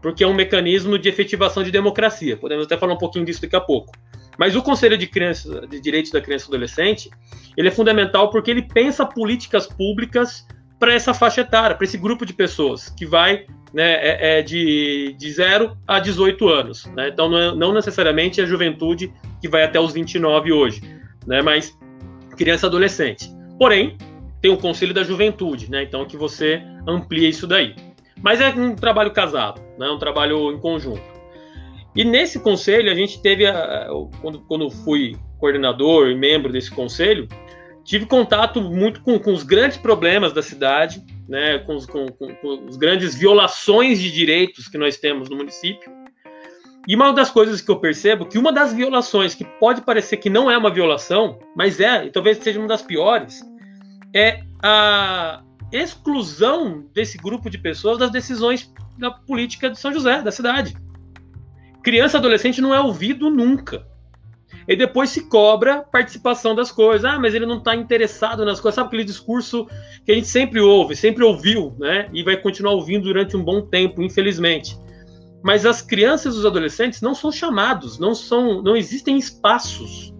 porque 0.00 0.24
é 0.24 0.26
um 0.26 0.34
mecanismo 0.34 0.98
de 0.98 1.08
efetivação 1.08 1.62
de 1.62 1.70
democracia. 1.70 2.36
Podemos 2.36 2.64
até 2.64 2.76
falar 2.76 2.94
um 2.94 2.98
pouquinho 2.98 3.24
disso 3.24 3.42
daqui 3.42 3.56
a 3.56 3.60
pouco. 3.60 3.92
Mas 4.38 4.56
o 4.56 4.62
Conselho 4.62 4.98
de, 4.98 5.06
Criança, 5.06 5.66
de 5.66 5.80
Direitos 5.80 6.10
da 6.10 6.20
Criança 6.20 6.46
e 6.46 6.48
Adolescente, 6.48 7.10
ele 7.56 7.68
é 7.68 7.70
fundamental 7.70 8.30
porque 8.30 8.50
ele 8.50 8.62
pensa 8.62 9.06
políticas 9.06 9.66
públicas 9.66 10.46
para 10.78 10.92
essa 10.92 11.14
faixa 11.14 11.42
etária, 11.42 11.76
para 11.76 11.84
esse 11.84 11.96
grupo 11.96 12.26
de 12.26 12.32
pessoas 12.32 12.88
que 12.90 13.06
vai 13.06 13.46
né, 13.74 13.94
é, 13.94 14.38
é 14.38 14.42
de, 14.42 15.16
de 15.18 15.32
0 15.32 15.76
a 15.86 15.98
18 15.98 16.48
anos. 16.48 16.86
Né? 16.94 17.08
Então, 17.08 17.28
não, 17.28 17.38
é, 17.38 17.54
não 17.54 17.72
necessariamente 17.74 18.40
a 18.40 18.46
juventude 18.46 19.12
que 19.40 19.48
vai 19.48 19.64
até 19.64 19.80
os 19.80 19.92
29 19.92 20.52
hoje, 20.52 20.80
né? 21.26 21.42
mas 21.42 21.76
criança 22.36 22.66
e 22.66 22.68
adolescente. 22.68 23.28
Porém, 23.58 23.98
tem 24.40 24.50
o 24.50 24.56
Conselho 24.56 24.94
da 24.94 25.02
Juventude, 25.02 25.70
né? 25.70 25.82
então 25.82 26.06
que 26.06 26.16
você 26.16 26.62
amplia 26.86 27.28
isso 27.28 27.46
daí. 27.46 27.74
Mas 28.22 28.40
é 28.40 28.48
um 28.48 28.76
trabalho 28.76 29.10
casado, 29.10 29.60
né? 29.76 29.88
um 29.90 29.98
trabalho 29.98 30.52
em 30.52 30.58
conjunto. 30.58 31.02
E 31.96 32.04
nesse 32.04 32.40
conselho, 32.40 32.90
a 32.90 32.94
gente 32.94 33.20
teve, 33.20 33.46
a, 33.46 33.88
quando, 34.20 34.40
quando 34.40 34.70
fui 34.70 35.16
coordenador 35.38 36.08
e 36.08 36.14
membro 36.14 36.52
desse 36.52 36.70
conselho, 36.70 37.28
tive 37.84 38.06
contato 38.06 38.60
muito 38.60 39.02
com, 39.02 39.18
com, 39.18 39.32
os 39.32 39.42
grandes 39.42 39.76
problemas 39.76 40.32
da 40.32 40.42
cidade, 40.42 41.02
né, 41.28 41.58
com, 41.60 41.74
os, 41.74 41.86
com, 41.86 42.06
com 42.08 42.66
as 42.68 42.76
grandes 42.76 43.14
violações 43.14 44.00
de 44.00 44.10
direitos 44.10 44.68
que 44.68 44.78
nós 44.78 44.96
temos 44.96 45.28
no 45.28 45.36
município. 45.36 45.92
E 46.86 46.94
uma 46.94 47.12
das 47.12 47.30
coisas 47.30 47.60
que 47.60 47.70
eu 47.70 47.80
percebo 47.80 48.26
que 48.26 48.38
uma 48.38 48.52
das 48.52 48.72
violações 48.72 49.34
que 49.34 49.44
pode 49.44 49.82
parecer 49.82 50.18
que 50.18 50.28
não 50.28 50.50
é 50.50 50.58
uma 50.58 50.70
violação, 50.70 51.38
mas 51.56 51.80
é, 51.80 52.04
e 52.04 52.10
talvez 52.10 52.38
seja 52.38 52.58
uma 52.58 52.68
das 52.68 52.82
piores, 52.82 53.42
é 54.14 54.42
a 54.62 55.42
exclusão 55.72 56.86
desse 56.92 57.16
grupo 57.16 57.48
de 57.48 57.58
pessoas 57.58 57.98
das 57.98 58.10
decisões 58.10 58.70
da 58.98 59.10
política 59.10 59.70
de 59.70 59.78
São 59.78 59.92
José, 59.92 60.20
da 60.20 60.30
cidade. 60.30 60.76
Criança 61.82 62.16
e 62.16 62.18
adolescente 62.18 62.60
não 62.60 62.74
é 62.74 62.80
ouvido 62.80 63.30
nunca 63.30 63.93
e 64.66 64.74
depois 64.76 65.10
se 65.10 65.28
cobra 65.28 65.82
participação 65.82 66.54
das 66.54 66.72
coisas. 66.72 67.04
Ah, 67.04 67.18
mas 67.18 67.34
ele 67.34 67.46
não 67.46 67.58
está 67.58 67.74
interessado 67.74 68.44
nas 68.44 68.60
coisas. 68.60 68.76
Sabe 68.76 68.88
aquele 68.88 69.04
discurso 69.04 69.66
que 70.04 70.12
a 70.12 70.14
gente 70.14 70.28
sempre 70.28 70.60
ouve, 70.60 70.96
sempre 70.96 71.22
ouviu, 71.22 71.74
né? 71.78 72.08
E 72.12 72.22
vai 72.22 72.36
continuar 72.36 72.72
ouvindo 72.72 73.04
durante 73.04 73.36
um 73.36 73.44
bom 73.44 73.62
tempo, 73.62 74.02
infelizmente. 74.02 74.78
Mas 75.42 75.66
as 75.66 75.82
crianças 75.82 76.34
e 76.34 76.38
os 76.38 76.46
adolescentes 76.46 77.02
não 77.02 77.14
são 77.14 77.30
chamados, 77.30 77.98
não 77.98 78.14
são, 78.14 78.62
não 78.62 78.74
existem 78.74 79.18
espaços 79.18 80.14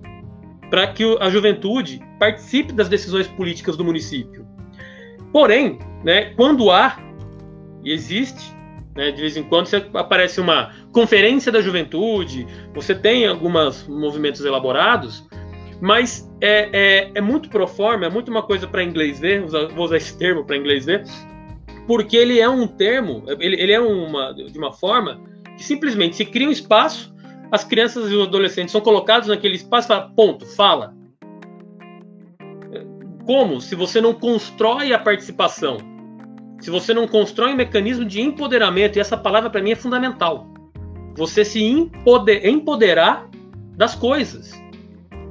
para 0.68 0.86
que 0.88 1.04
a 1.20 1.30
juventude 1.30 2.00
participe 2.18 2.72
das 2.72 2.88
decisões 2.88 3.26
políticas 3.28 3.76
do 3.76 3.84
município. 3.84 4.46
Porém, 5.32 5.78
né, 6.04 6.34
quando 6.34 6.70
há 6.70 6.98
e 7.82 7.92
existe, 7.92 8.54
né? 8.94 9.10
De 9.10 9.20
vez 9.20 9.36
em 9.36 9.42
quando 9.42 9.66
você 9.66 9.84
aparece 9.94 10.40
uma 10.40 10.72
conferência 10.92 11.50
da 11.50 11.60
juventude, 11.60 12.46
você 12.72 12.94
tem 12.94 13.26
alguns 13.26 13.86
movimentos 13.88 14.44
elaborados, 14.44 15.26
mas 15.80 16.30
é, 16.40 16.68
é, 16.72 17.10
é 17.14 17.20
muito 17.20 17.48
pro 17.48 17.66
forma, 17.66 18.06
é 18.06 18.10
muito 18.10 18.30
uma 18.30 18.42
coisa 18.42 18.66
para 18.66 18.82
inglês 18.82 19.18
ver, 19.18 19.42
vou 19.42 19.84
usar 19.84 19.96
esse 19.96 20.16
termo 20.16 20.44
para 20.44 20.56
inglês 20.56 20.86
ver, 20.86 21.04
porque 21.86 22.16
ele 22.16 22.40
é 22.40 22.48
um 22.48 22.66
termo, 22.66 23.24
ele, 23.40 23.60
ele 23.60 23.72
é 23.72 23.80
uma, 23.80 24.32
de 24.32 24.56
uma 24.56 24.72
forma 24.72 25.20
que 25.56 25.64
simplesmente 25.64 26.16
se 26.16 26.24
cria 26.24 26.48
um 26.48 26.52
espaço, 26.52 27.14
as 27.50 27.64
crianças 27.64 28.10
e 28.10 28.14
os 28.14 28.26
adolescentes 28.26 28.72
são 28.72 28.80
colocados 28.80 29.28
naquele 29.28 29.56
espaço 29.56 29.86
e 29.86 29.88
fala, 29.88 30.10
ponto, 30.16 30.46
fala. 30.46 30.94
Como? 33.24 33.60
Se 33.60 33.74
você 33.74 34.00
não 34.00 34.12
constrói 34.12 34.92
a 34.92 34.98
participação 34.98 35.93
se 36.64 36.70
você 36.70 36.94
não 36.94 37.06
constrói 37.06 37.52
um 37.52 37.56
mecanismo 37.56 38.06
de 38.06 38.22
empoderamento, 38.22 38.96
e 38.96 39.00
essa 39.00 39.18
palavra 39.18 39.50
para 39.50 39.60
mim 39.60 39.72
é 39.72 39.76
fundamental, 39.76 40.46
você 41.14 41.44
se 41.44 41.62
empoder, 41.62 42.46
empoderar 42.46 43.28
das 43.76 43.94
coisas, 43.94 44.58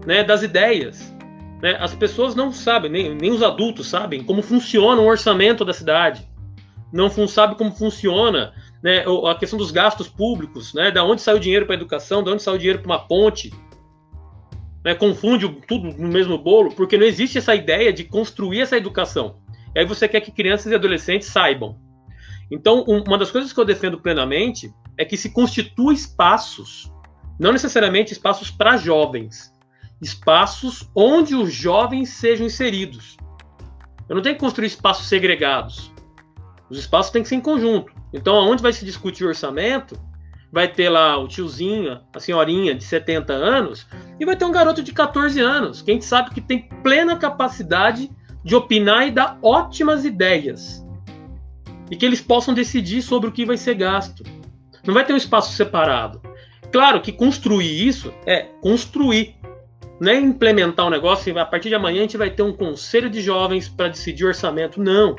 né, 0.05 0.23
das 0.23 0.43
ideias. 0.43 1.11
Né? 1.59 1.75
As 1.79 1.95
pessoas 1.95 2.35
não 2.35 2.51
sabem, 2.51 2.91
nem, 2.91 3.15
nem 3.15 3.31
os 3.31 3.41
adultos 3.41 3.87
sabem 3.87 4.23
como 4.23 4.43
funciona 4.43 5.01
o 5.01 5.07
orçamento 5.07 5.65
da 5.65 5.73
cidade, 5.73 6.29
não 6.93 7.09
sabem 7.27 7.57
como 7.57 7.71
funciona 7.71 8.53
né, 8.83 9.03
a 9.27 9.33
questão 9.33 9.57
dos 9.57 9.71
gastos 9.71 10.07
públicos, 10.07 10.71
né, 10.75 10.91
da 10.91 11.03
onde 11.03 11.23
sai 11.23 11.33
o 11.33 11.39
dinheiro 11.39 11.65
para 11.65 11.73
a 11.73 11.79
educação, 11.79 12.21
de 12.21 12.29
onde 12.29 12.43
sai 12.43 12.53
o 12.53 12.59
dinheiro 12.59 12.77
para 12.77 12.91
uma 12.91 13.07
ponte, 13.07 13.51
né, 14.85 14.93
confunde 14.93 15.49
tudo 15.67 15.97
no 15.97 16.09
mesmo 16.09 16.37
bolo, 16.37 16.75
porque 16.75 16.95
não 16.95 17.07
existe 17.07 17.39
essa 17.39 17.55
ideia 17.55 17.91
de 17.91 18.03
construir 18.03 18.61
essa 18.61 18.77
educação. 18.77 19.41
E 19.75 19.79
aí 19.79 19.85
você 19.85 20.07
quer 20.07 20.21
que 20.21 20.31
crianças 20.31 20.71
e 20.71 20.75
adolescentes 20.75 21.27
saibam. 21.27 21.77
Então, 22.51 22.83
um, 22.87 23.03
uma 23.03 23.17
das 23.17 23.31
coisas 23.31 23.51
que 23.51 23.59
eu 23.59 23.65
defendo 23.65 23.99
plenamente 23.99 24.73
é 24.97 25.03
que 25.03 25.17
se 25.17 25.31
constitua 25.31 25.93
espaços, 25.93 26.91
não 27.39 27.51
necessariamente 27.51 28.13
espaços 28.13 28.51
para 28.51 28.77
jovens, 28.77 29.51
espaços 30.01 30.89
onde 30.95 31.35
os 31.35 31.51
jovens 31.53 32.09
sejam 32.09 32.45
inseridos. 32.45 33.17
Eu 34.07 34.15
não 34.15 34.21
tenho 34.21 34.35
que 34.35 34.41
construir 34.41 34.67
espaços 34.67 35.07
segregados. 35.07 35.91
Os 36.69 36.77
espaços 36.77 37.11
têm 37.11 37.23
que 37.23 37.29
ser 37.29 37.35
em 37.35 37.41
conjunto. 37.41 37.93
Então, 38.13 38.35
aonde 38.35 38.61
vai 38.61 38.73
se 38.73 38.85
discutir 38.85 39.25
orçamento, 39.25 39.99
vai 40.51 40.67
ter 40.67 40.89
lá 40.89 41.17
o 41.17 41.27
tiozinho, 41.27 41.99
a 42.15 42.19
senhorinha 42.19 42.75
de 42.75 42.83
70 42.83 43.33
anos, 43.33 43.87
e 44.19 44.25
vai 44.25 44.35
ter 44.35 44.45
um 44.45 44.51
garoto 44.51 44.83
de 44.83 44.91
14 44.91 45.39
anos, 45.39 45.81
que 45.81 45.89
a 45.89 45.93
gente 45.95 46.05
sabe 46.05 46.29
que 46.29 46.41
tem 46.41 46.69
plena 46.83 47.17
capacidade 47.17 48.11
de 48.43 48.55
opinar 48.55 49.07
e 49.07 49.11
dar 49.11 49.37
ótimas 49.41 50.05
ideias. 50.05 50.85
E 51.89 51.95
que 51.95 52.05
eles 52.05 52.21
possam 52.21 52.53
decidir 52.53 53.01
sobre 53.01 53.29
o 53.29 53.31
que 53.31 53.45
vai 53.45 53.57
ser 53.57 53.75
gasto. 53.75 54.23
Não 54.85 54.93
vai 54.93 55.05
ter 55.05 55.13
um 55.13 55.17
espaço 55.17 55.53
separado. 55.53 56.21
Claro 56.71 57.01
que 57.01 57.11
construir 57.11 57.87
isso 57.87 58.13
é 58.25 58.47
construir. 58.61 59.35
Não 59.99 60.11
é 60.11 60.19
implementar 60.19 60.87
um 60.87 60.89
negócio 60.89 61.33
e 61.33 61.39
a 61.39 61.45
partir 61.45 61.69
de 61.69 61.75
amanhã 61.75 61.99
a 61.99 62.01
gente 62.01 62.17
vai 62.17 62.31
ter 62.31 62.41
um 62.41 62.51
conselho 62.51 63.09
de 63.09 63.21
jovens 63.21 63.69
para 63.69 63.89
decidir 63.89 64.25
orçamento. 64.25 64.81
Não. 64.81 65.15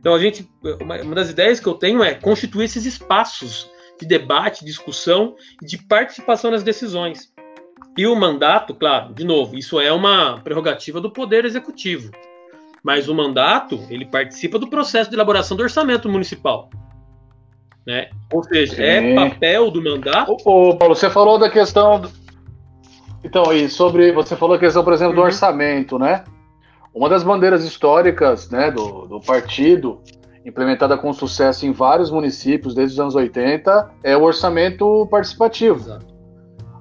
Então 0.00 0.14
a 0.14 0.18
gente, 0.18 0.48
uma 0.80 1.14
das 1.14 1.30
ideias 1.30 1.58
que 1.60 1.66
eu 1.66 1.74
tenho 1.74 2.02
é 2.02 2.14
constituir 2.14 2.64
esses 2.64 2.86
espaços 2.86 3.68
de 4.00 4.06
debate, 4.06 4.64
discussão 4.64 5.34
e 5.60 5.66
de 5.66 5.76
participação 5.76 6.52
nas 6.52 6.62
decisões. 6.62 7.32
E 7.96 8.06
o 8.06 8.14
mandato, 8.14 8.72
claro, 8.72 9.12
de 9.12 9.24
novo, 9.24 9.58
isso 9.58 9.80
é 9.80 9.92
uma 9.92 10.40
prerrogativa 10.40 11.00
do 11.00 11.10
poder 11.10 11.44
executivo. 11.44 12.12
Mas 12.82 13.08
o 13.08 13.14
mandato, 13.14 13.80
ele 13.90 14.06
participa 14.06 14.58
do 14.58 14.68
processo 14.68 15.10
de 15.10 15.16
elaboração 15.16 15.56
do 15.56 15.62
orçamento 15.62 16.08
municipal. 16.08 16.70
Né? 17.86 18.08
Ou 18.32 18.42
seja, 18.44 18.76
Sim. 18.76 18.82
é 18.82 19.14
papel 19.14 19.70
do 19.70 19.82
mandato. 19.82 20.36
Ô, 20.44 20.76
Paulo, 20.76 20.94
você 20.94 21.08
falou 21.08 21.38
da 21.38 21.50
questão. 21.50 22.00
Do... 22.00 22.10
Então, 23.24 23.52
e 23.52 23.68
sobre. 23.68 24.12
Você 24.12 24.36
falou 24.36 24.56
a 24.56 24.58
questão, 24.58 24.84
por 24.84 24.92
exemplo, 24.92 25.14
do 25.14 25.20
uhum. 25.20 25.26
orçamento, 25.26 25.98
né? 25.98 26.24
Uma 26.94 27.08
das 27.08 27.22
bandeiras 27.22 27.64
históricas 27.64 28.50
né, 28.50 28.70
do, 28.70 29.06
do 29.06 29.20
partido, 29.20 30.02
implementada 30.44 30.98
com 30.98 31.12
sucesso 31.12 31.64
em 31.64 31.72
vários 31.72 32.10
municípios 32.10 32.74
desde 32.74 32.94
os 32.94 33.00
anos 33.00 33.14
80, 33.14 33.90
é 34.02 34.16
o 34.16 34.22
orçamento 34.22 35.06
participativo. 35.10 35.78
Exato. 35.78 36.06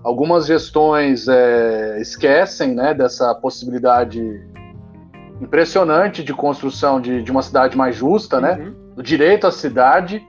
Algumas 0.04 0.46
gestões 0.48 1.28
é, 1.28 2.00
esquecem 2.00 2.74
né, 2.74 2.94
dessa 2.94 3.36
possibilidade 3.36 4.20
impressionante 5.42 6.24
de 6.24 6.34
construção 6.34 7.00
de, 7.00 7.22
de 7.22 7.32
uma 7.32 7.42
cidade 7.42 7.78
mais 7.78 7.96
justa, 7.96 8.40
né? 8.40 8.54
uhum. 8.54 8.66
né? 8.66 8.74
Do 8.96 9.04
direito 9.04 9.46
à 9.46 9.52
cidade, 9.52 10.26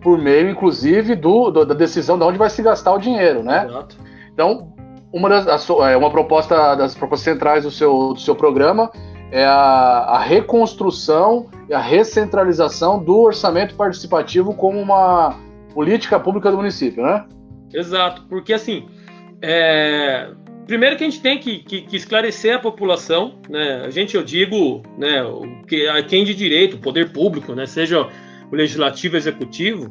por 0.00 0.18
meio, 0.18 0.48
inclusive, 0.48 1.14
do, 1.14 1.50
do, 1.50 1.64
da 1.64 1.74
decisão 1.74 2.18
de 2.18 2.24
onde 2.24 2.38
vai 2.38 2.48
se 2.48 2.62
gastar 2.62 2.92
o 2.94 2.98
dinheiro, 2.98 3.42
né? 3.42 3.66
Exato. 3.66 3.96
Então, 4.32 4.72
uma, 5.12 5.28
das, 5.28 5.68
é, 5.68 5.96
uma 5.96 6.10
proposta 6.10 6.74
das 6.74 6.94
propostas 6.94 7.24
centrais 7.24 7.64
do 7.64 7.70
seu, 7.70 8.14
do 8.14 8.20
seu 8.20 8.34
programa 8.34 8.90
é 9.30 9.44
a, 9.44 9.50
a 9.50 10.18
reconstrução 10.18 11.46
e 11.68 11.74
a 11.74 11.80
recentralização 11.80 13.02
do 13.02 13.18
orçamento 13.20 13.74
participativo 13.74 14.54
como 14.54 14.80
uma 14.80 15.36
política 15.74 16.18
pública 16.18 16.50
do 16.50 16.56
município, 16.56 17.02
né? 17.02 17.24
Exato, 17.72 18.24
porque 18.28 18.54
assim, 18.54 18.88
é, 19.42 20.30
primeiro 20.68 20.96
que 20.96 21.02
a 21.02 21.08
gente 21.08 21.22
tem 21.22 21.38
que, 21.38 21.60
que, 21.60 21.80
que, 21.80 21.96
esclarecer 21.96 22.54
a 22.54 22.58
população, 22.58 23.40
né? 23.48 23.86
A 23.86 23.90
gente, 23.90 24.14
eu 24.14 24.22
digo, 24.22 24.82
né, 24.98 25.24
que, 25.66 25.88
a 25.88 26.02
quem 26.02 26.24
de 26.24 26.34
direito, 26.34 26.76
o 26.76 26.78
poder 26.78 27.10
público, 27.10 27.54
né, 27.54 27.64
seja 27.64 28.06
o 28.52 28.54
legislativo, 28.54 29.14
o 29.14 29.16
executivo, 29.16 29.90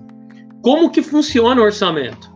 como 0.61 0.91
que 0.91 1.01
funciona 1.01 1.59
o 1.59 1.63
orçamento. 1.63 2.31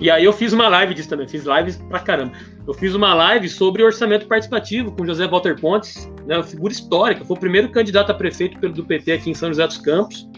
E 0.00 0.08
aí 0.08 0.24
eu 0.24 0.32
fiz 0.32 0.52
uma 0.52 0.68
live 0.68 0.94
disso 0.94 1.08
também, 1.08 1.28
fiz 1.28 1.44
lives 1.44 1.76
pra 1.88 1.98
caramba. 1.98 2.32
Eu 2.66 2.72
fiz 2.72 2.94
uma 2.94 3.12
live 3.12 3.48
sobre 3.48 3.82
orçamento 3.82 4.26
participativo 4.26 4.92
com 4.92 5.04
José 5.04 5.26
Walter 5.26 5.60
Pontes, 5.60 6.08
né, 6.24 6.36
uma 6.36 6.44
figura 6.44 6.72
histórica, 6.72 7.24
foi 7.24 7.36
o 7.36 7.40
primeiro 7.40 7.70
candidato 7.70 8.10
a 8.10 8.14
prefeito 8.14 8.68
do 8.68 8.84
PT 8.84 9.12
aqui 9.12 9.30
em 9.30 9.34
São 9.34 9.48
José 9.48 9.66
dos 9.66 9.78
Campos, 9.78 10.28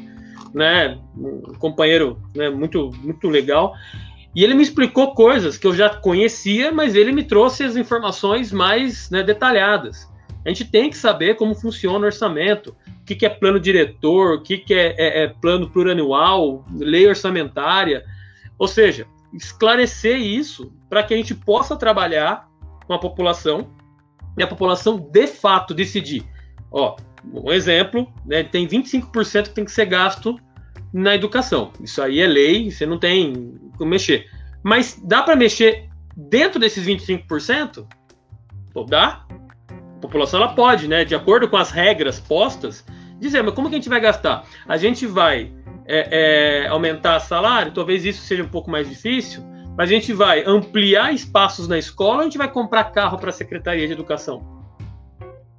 né, 0.54 0.98
um 1.16 1.52
companheiro 1.58 2.18
né, 2.34 2.48
muito, 2.48 2.90
muito 3.02 3.28
legal. 3.28 3.74
E 4.34 4.42
ele 4.42 4.54
me 4.54 4.62
explicou 4.62 5.14
coisas 5.14 5.58
que 5.58 5.66
eu 5.66 5.74
já 5.74 5.90
conhecia, 5.90 6.72
mas 6.72 6.94
ele 6.94 7.12
me 7.12 7.22
trouxe 7.22 7.64
as 7.64 7.76
informações 7.76 8.50
mais 8.50 9.10
né, 9.10 9.22
detalhadas. 9.22 10.10
A 10.44 10.48
gente 10.48 10.64
tem 10.64 10.90
que 10.90 10.96
saber 10.96 11.36
como 11.36 11.54
funciona 11.54 11.98
o 11.98 12.06
orçamento, 12.06 12.74
o 13.02 13.04
que, 13.04 13.14
que 13.14 13.26
é 13.26 13.28
plano 13.28 13.60
diretor, 13.60 14.34
o 14.34 14.42
que, 14.42 14.58
que 14.58 14.74
é, 14.74 14.94
é, 14.98 15.24
é 15.24 15.28
plano 15.28 15.68
plurianual, 15.68 16.64
lei 16.74 17.06
orçamentária. 17.06 18.04
Ou 18.58 18.66
seja, 18.66 19.06
esclarecer 19.32 20.18
isso 20.18 20.72
para 20.88 21.02
que 21.02 21.14
a 21.14 21.16
gente 21.16 21.34
possa 21.34 21.76
trabalhar 21.76 22.48
com 22.86 22.94
a 22.94 22.98
população 22.98 23.70
e 24.36 24.42
a 24.42 24.46
população 24.46 24.98
de 24.98 25.26
fato 25.26 25.74
decidir. 25.74 26.24
Ó, 26.70 26.96
um 27.32 27.52
exemplo, 27.52 28.10
né, 28.26 28.42
tem 28.42 28.66
25% 28.66 29.44
que 29.44 29.50
tem 29.50 29.64
que 29.64 29.70
ser 29.70 29.86
gasto 29.86 30.38
na 30.92 31.14
educação. 31.14 31.72
Isso 31.80 32.02
aí 32.02 32.20
é 32.20 32.26
lei, 32.26 32.70
você 32.70 32.84
não 32.84 32.98
tem 32.98 33.54
mexer. 33.80 34.26
Mas 34.62 35.00
dá 35.02 35.22
para 35.22 35.36
mexer 35.36 35.88
dentro 36.16 36.60
desses 36.60 36.86
25%? 36.86 37.86
Pô, 38.72 38.84
dá. 38.84 39.24
A 39.68 40.00
população 40.00 40.42
ela 40.42 40.54
pode, 40.54 40.88
né, 40.88 41.04
de 41.04 41.14
acordo 41.14 41.48
com 41.48 41.56
as 41.56 41.70
regras 41.70 42.18
postas, 42.18 42.84
dizer, 43.18 43.42
mas 43.42 43.54
como 43.54 43.68
que 43.68 43.74
a 43.74 43.78
gente 43.78 43.88
vai 43.88 44.00
gastar? 44.00 44.44
A 44.66 44.76
gente 44.76 45.06
vai 45.06 45.52
é, 45.86 46.64
é, 46.64 46.68
aumentar 46.68 47.20
salário, 47.20 47.72
talvez 47.72 48.04
isso 48.04 48.22
seja 48.22 48.42
um 48.42 48.48
pouco 48.48 48.70
mais 48.70 48.88
difícil, 48.88 49.44
mas 49.76 49.90
a 49.90 49.92
gente 49.92 50.12
vai 50.12 50.44
ampliar 50.44 51.14
espaços 51.14 51.66
na 51.66 51.78
escola 51.78 52.20
a 52.20 52.24
gente 52.24 52.36
vai 52.36 52.50
comprar 52.50 52.84
carro 52.84 53.18
para 53.18 53.30
a 53.30 53.32
Secretaria 53.32 53.86
de 53.86 53.92
Educação? 53.92 54.62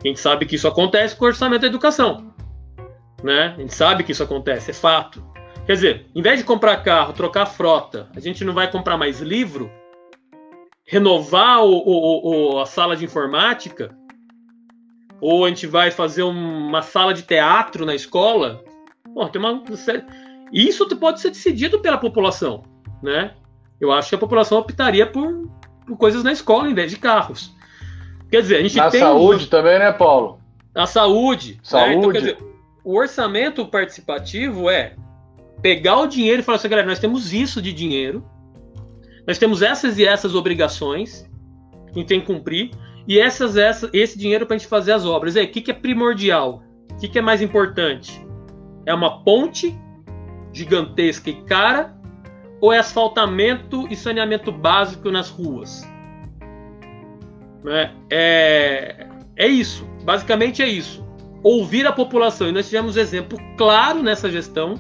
A 0.03 0.07
gente 0.07 0.20
sabe 0.20 0.45
que 0.45 0.55
isso 0.55 0.68
acontece 0.68 1.16
com 1.16 1.24
o 1.24 1.28
orçamento 1.30 1.61
da 1.61 1.68
educação. 1.68 2.34
Né? 3.24 3.53
A 3.57 3.61
gente 3.61 3.74
sabe 3.74 4.03
que 4.03 4.11
isso 4.11 4.22
acontece, 4.22 4.72
é 4.72 4.74
fato. 4.74 5.24
Quer 5.66 5.74
dizer, 5.74 6.05
em 6.14 6.22
vez 6.22 6.39
de 6.39 6.45
comprar 6.45 6.84
carro, 6.84 7.14
trocar 7.14 7.45
frota, 7.45 8.09
a 8.16 8.20
gente 8.20 8.43
não 8.43 8.53
vai 8.53 8.70
comprar 8.70 8.97
mais 8.97 9.22
livro, 9.22 9.72
renovar 10.86 11.64
o, 11.64 11.72
o, 11.72 12.55
o, 12.55 12.59
a 12.59 12.66
sala 12.66 12.97
de 12.97 13.05
informática, 13.05 13.95
ou 15.22 15.45
a 15.45 15.49
gente 15.49 15.66
vai 15.66 15.89
fazer 15.89 16.24
uma 16.24 16.82
sala 16.82 17.14
de 17.14 17.24
teatro 17.24 17.86
na 17.86 17.95
escola. 17.95 18.61
Tem 19.32 19.39
uma 19.41 19.64
Isso 20.51 20.86
pode 20.97 21.22
ser 21.22 21.30
decidido 21.30 21.80
pela 21.80 21.97
população, 21.97 22.64
né? 23.01 23.34
Eu 23.80 23.89
acho 23.91 24.09
que 24.09 24.16
a 24.16 24.20
população 24.20 24.57
optaria 24.57 25.07
por, 25.07 25.49
por 25.88 25.97
coisas 25.97 26.26
na 26.26 26.34
escola 26.34 26.70
em 26.70 26.74
vez 26.74 26.91
de 26.91 26.97
carros. 26.97 27.55
Quer 28.30 28.41
dizer, 28.41 28.57
a 28.57 28.61
gente 28.61 28.76
Na 28.76 28.89
tem. 28.89 28.99
saúde 28.99 29.45
um... 29.45 29.47
também, 29.47 29.80
né, 29.80 29.93
Paulo? 29.93 30.41
Na 30.76 30.86
saúde. 30.86 31.59
Saúde. 31.64 31.89
Né? 31.89 31.95
Então, 31.95 32.11
quer 32.11 32.20
dizer, 32.20 32.38
o 32.84 32.97
orçamento 32.97 33.66
participativo 33.66 34.70
é 34.70 34.95
pegar 35.64 35.97
o 35.97 36.07
dinheiro 36.07 36.41
e 36.41 36.43
falar 36.43 36.57
assim, 36.57 36.68
galera, 36.68 36.88
nós 36.88 36.99
temos 36.99 37.32
isso 37.32 37.61
de 37.61 37.72
dinheiro, 37.72 38.24
nós 39.26 39.38
temos 39.38 39.61
essas 39.61 39.97
e 39.97 40.05
essas 40.05 40.36
obrigações, 40.36 41.26
a 41.89 41.97
gente 41.97 42.07
tem 42.07 42.20
que 42.20 42.28
cumprir, 42.28 42.72
e 43.07 43.18
essas, 43.18 43.55
essas 43.55 43.89
esse 43.93 44.20
dinheiro 44.20 44.45
para 44.45 44.55
a 44.55 44.57
gente 44.57 44.68
fazer 44.68 44.91
as 44.91 45.05
obras. 45.05 45.38
Aí, 45.38 45.45
o 45.45 45.49
que, 45.49 45.61
que 45.61 45.72
é 45.72 45.74
primordial? 45.74 46.61
O 46.91 46.95
que, 46.97 47.07
que 47.07 47.18
é 47.18 47.22
mais 47.22 47.41
importante? 47.41 48.22
É 48.86 48.93
uma 48.93 49.24
ponte 49.24 49.74
gigantesca 50.51 51.30
e 51.30 51.41
cara 51.43 51.95
ou 52.61 52.72
é 52.72 52.80
asfaltamento 52.80 53.88
e 53.89 53.95
saneamento 53.95 54.51
básico 54.51 55.09
nas 55.11 55.30
ruas? 55.30 55.82
Né? 57.64 57.93
É, 58.09 59.07
é 59.38 59.47
isso. 59.47 59.88
Basicamente 60.03 60.61
é 60.61 60.68
isso. 60.68 61.05
Ouvir 61.41 61.88
a 61.88 61.91
população. 61.91 62.49
E 62.49 62.51
nós 62.51 62.68
tivemos 62.68 62.97
exemplo 62.97 63.38
claro 63.57 64.03
nessa 64.03 64.30
gestão 64.30 64.76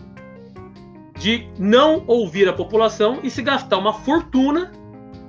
de 1.23 1.47
não 1.57 2.03
ouvir 2.05 2.49
a 2.49 2.53
população 2.53 3.19
e 3.23 3.29
se 3.29 3.41
gastar 3.41 3.77
uma 3.77 3.93
fortuna 3.93 4.73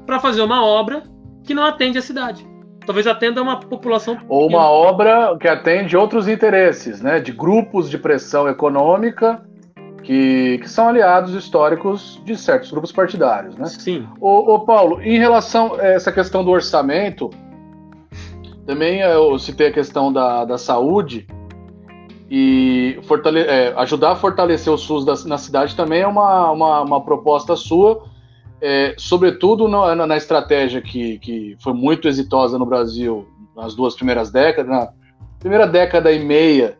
para 0.04 0.18
fazer 0.18 0.42
uma 0.42 0.66
obra 0.66 1.04
que 1.44 1.54
não 1.54 1.62
atende 1.62 1.96
a 1.96 2.02
cidade. 2.02 2.44
Talvez 2.84 3.06
atenda 3.06 3.40
uma 3.40 3.60
população. 3.60 4.18
Ou 4.28 4.48
uma 4.48 4.68
obra 4.68 5.36
que 5.38 5.46
atende 5.46 5.96
outros 5.96 6.26
interesses, 6.26 7.00
né? 7.00 7.20
De 7.20 7.30
grupos 7.30 7.88
de 7.88 7.96
pressão 7.96 8.48
econômica 8.48 9.46
que, 10.02 10.58
que 10.58 10.68
são 10.68 10.88
aliados 10.88 11.32
históricos 11.32 12.20
de 12.24 12.36
certos 12.36 12.72
grupos 12.72 12.90
partidários, 12.90 13.56
né? 13.56 13.66
Sim. 13.66 14.04
Ô, 14.20 14.52
ô 14.52 14.64
Paulo, 14.64 15.00
em 15.00 15.16
relação 15.16 15.76
a 15.76 15.86
essa 15.86 16.10
questão 16.10 16.44
do 16.44 16.50
orçamento, 16.50 17.30
também 18.66 18.98
eu 18.98 19.38
citei 19.38 19.68
a 19.68 19.72
questão 19.72 20.12
da, 20.12 20.44
da 20.44 20.58
saúde 20.58 21.24
e 22.36 22.98
fortale 23.02 23.42
é, 23.42 23.72
ajudar 23.76 24.10
a 24.10 24.16
fortalecer 24.16 24.72
o 24.72 24.76
SUS 24.76 25.04
da, 25.04 25.14
na 25.24 25.38
cidade 25.38 25.76
também 25.76 26.00
é 26.00 26.06
uma, 26.06 26.50
uma, 26.50 26.80
uma 26.80 27.04
proposta 27.04 27.54
sua, 27.54 28.06
é, 28.60 28.92
sobretudo 28.98 29.68
na, 29.68 29.94
na, 30.04 30.16
estratégia 30.16 30.82
que, 30.82 31.20
que 31.20 31.56
foi 31.60 31.72
muito 31.72 32.08
exitosa 32.08 32.58
no 32.58 32.66
Brasil 32.66 33.28
nas 33.54 33.76
duas 33.76 33.94
primeiras 33.94 34.32
décadas, 34.32 34.68
na 34.68 34.88
primeira 35.38 35.64
década 35.64 36.10
e 36.10 36.24
meia 36.24 36.76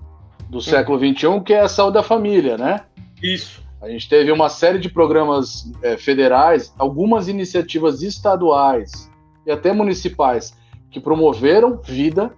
do 0.51 0.61
século 0.61 0.99
XXI, 0.99 1.41
que 1.45 1.53
é 1.53 1.61
a 1.61 1.69
saúde 1.69 1.95
da 1.95 2.03
família, 2.03 2.59
né? 2.59 2.81
Isso. 3.23 3.63
A 3.81 3.89
gente 3.89 4.09
teve 4.09 4.33
uma 4.33 4.49
série 4.49 4.81
de 4.81 4.89
programas 4.89 5.71
é, 5.85 5.97
federais, 5.97 6.75
algumas 6.77 7.29
iniciativas 7.29 8.03
estaduais 8.03 9.09
e 9.47 9.53
até 9.53 9.73
municipais 9.73 10.59
que 10.91 10.99
promoveram 10.99 11.81
vida, 11.81 12.35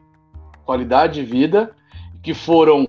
qualidade 0.66 1.14
de 1.14 1.22
vida, 1.24 1.74
que 2.27 2.35
foram 2.35 2.89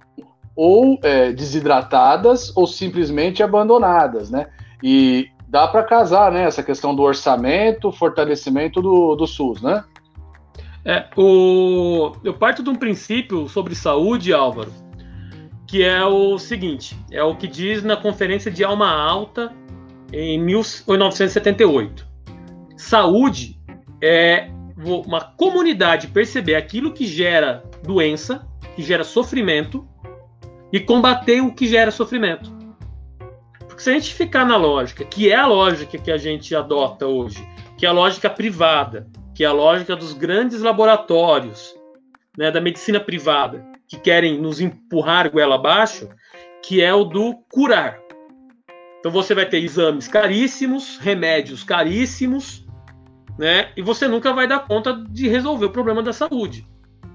ou 0.56 1.00
é, 1.04 1.32
desidratadas 1.32 2.52
ou 2.58 2.66
simplesmente 2.66 3.44
abandonadas, 3.44 4.32
né? 4.32 4.48
E 4.82 5.30
dá 5.48 5.68
para 5.68 5.84
casar, 5.84 6.32
né? 6.32 6.46
Essa 6.46 6.64
questão 6.64 6.96
do 6.96 7.04
orçamento, 7.04 7.92
fortalecimento 7.92 8.82
do, 8.82 9.16
do 9.16 9.28
SUS, 9.28 9.62
né? 9.62 9.84
É, 10.84 11.06
o... 11.16 12.14
eu 12.24 12.34
parto 12.34 12.64
de 12.64 12.70
um 12.72 12.76
princípio 12.76 13.48
sobre 13.48 13.76
saúde, 13.76 14.34
Álvaro, 14.34 14.74
que 15.68 15.84
é 15.84 16.04
o 16.04 16.40
seguinte: 16.40 16.98
é 17.12 17.22
o 17.22 17.36
que 17.36 17.46
diz 17.46 17.84
na 17.84 17.96
Conferência 17.96 18.50
de 18.50 18.64
Alma 18.64 18.90
Alta 18.90 19.54
em 20.12 20.40
1978. 20.40 22.08
Saúde 22.76 23.60
é 24.02 24.50
uma 24.84 25.22
comunidade 25.22 26.08
perceber 26.08 26.56
aquilo 26.56 26.92
que 26.92 27.06
gera 27.06 27.64
doença, 27.84 28.48
que 28.78 28.84
gera 28.84 29.03
sofrimento, 29.03 29.89
e 30.71 30.80
combater 30.80 31.41
o 31.41 31.51
que 31.51 31.65
gera 31.65 31.89
sofrimento. 31.89 32.55
Porque 33.67 33.82
se 33.82 33.89
a 33.89 33.93
gente 33.93 34.13
ficar 34.13 34.45
na 34.45 34.55
lógica, 34.55 35.03
que 35.03 35.32
é 35.32 35.36
a 35.36 35.47
lógica 35.47 35.97
que 35.97 36.11
a 36.11 36.17
gente 36.17 36.55
adota 36.55 37.07
hoje, 37.07 37.43
que 37.75 37.88
é 37.88 37.89
a 37.89 37.91
lógica 37.91 38.30
privada, 38.30 39.07
que 39.34 39.43
é 39.43 39.47
a 39.47 39.51
lógica 39.51 39.95
dos 39.95 40.13
grandes 40.13 40.61
laboratórios, 40.61 41.75
né, 42.38 42.51
da 42.51 42.61
medicina 42.61 42.99
privada, 42.99 43.65
que 43.88 43.97
querem 43.97 44.39
nos 44.39 44.61
empurrar 44.61 45.32
goela 45.32 45.55
abaixo, 45.55 46.07
que 46.63 46.80
é 46.80 46.93
o 46.93 47.03
do 47.03 47.34
curar. 47.51 47.99
Então 48.99 49.11
você 49.11 49.34
vai 49.34 49.47
ter 49.47 49.57
exames 49.57 50.07
caríssimos, 50.07 50.99
remédios 50.99 51.63
caríssimos, 51.63 52.63
né? 53.39 53.71
E 53.75 53.82
você 53.82 54.07
nunca 54.07 54.34
vai 54.34 54.47
dar 54.47 54.67
conta 54.67 54.93
de 55.09 55.28
resolver 55.28 55.65
o 55.65 55.71
problema 55.71 56.03
da 56.03 56.13
saúde, 56.13 56.67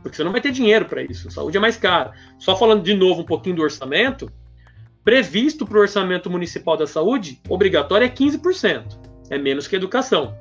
porque 0.02 0.16
você 0.16 0.24
não 0.24 0.32
vai 0.32 0.40
ter 0.40 0.50
dinheiro 0.50 0.84
para 0.84 1.02
isso. 1.02 1.28
A 1.28 1.30
saúde 1.30 1.56
é 1.56 1.60
mais 1.60 1.76
cara. 1.76 2.12
Só 2.38 2.56
falando 2.56 2.82
de 2.82 2.94
novo 2.94 3.22
um 3.22 3.26
pouquinho 3.26 3.56
do 3.56 3.62
orçamento, 3.62 4.30
previsto 5.04 5.64
para 5.64 5.78
o 5.78 5.80
orçamento 5.80 6.28
municipal 6.28 6.76
da 6.76 6.86
saúde, 6.86 7.40
obrigatório 7.48 8.04
é 8.04 8.10
15%. 8.10 8.98
É 9.30 9.38
menos 9.38 9.66
que 9.66 9.76
educação. 9.76 10.36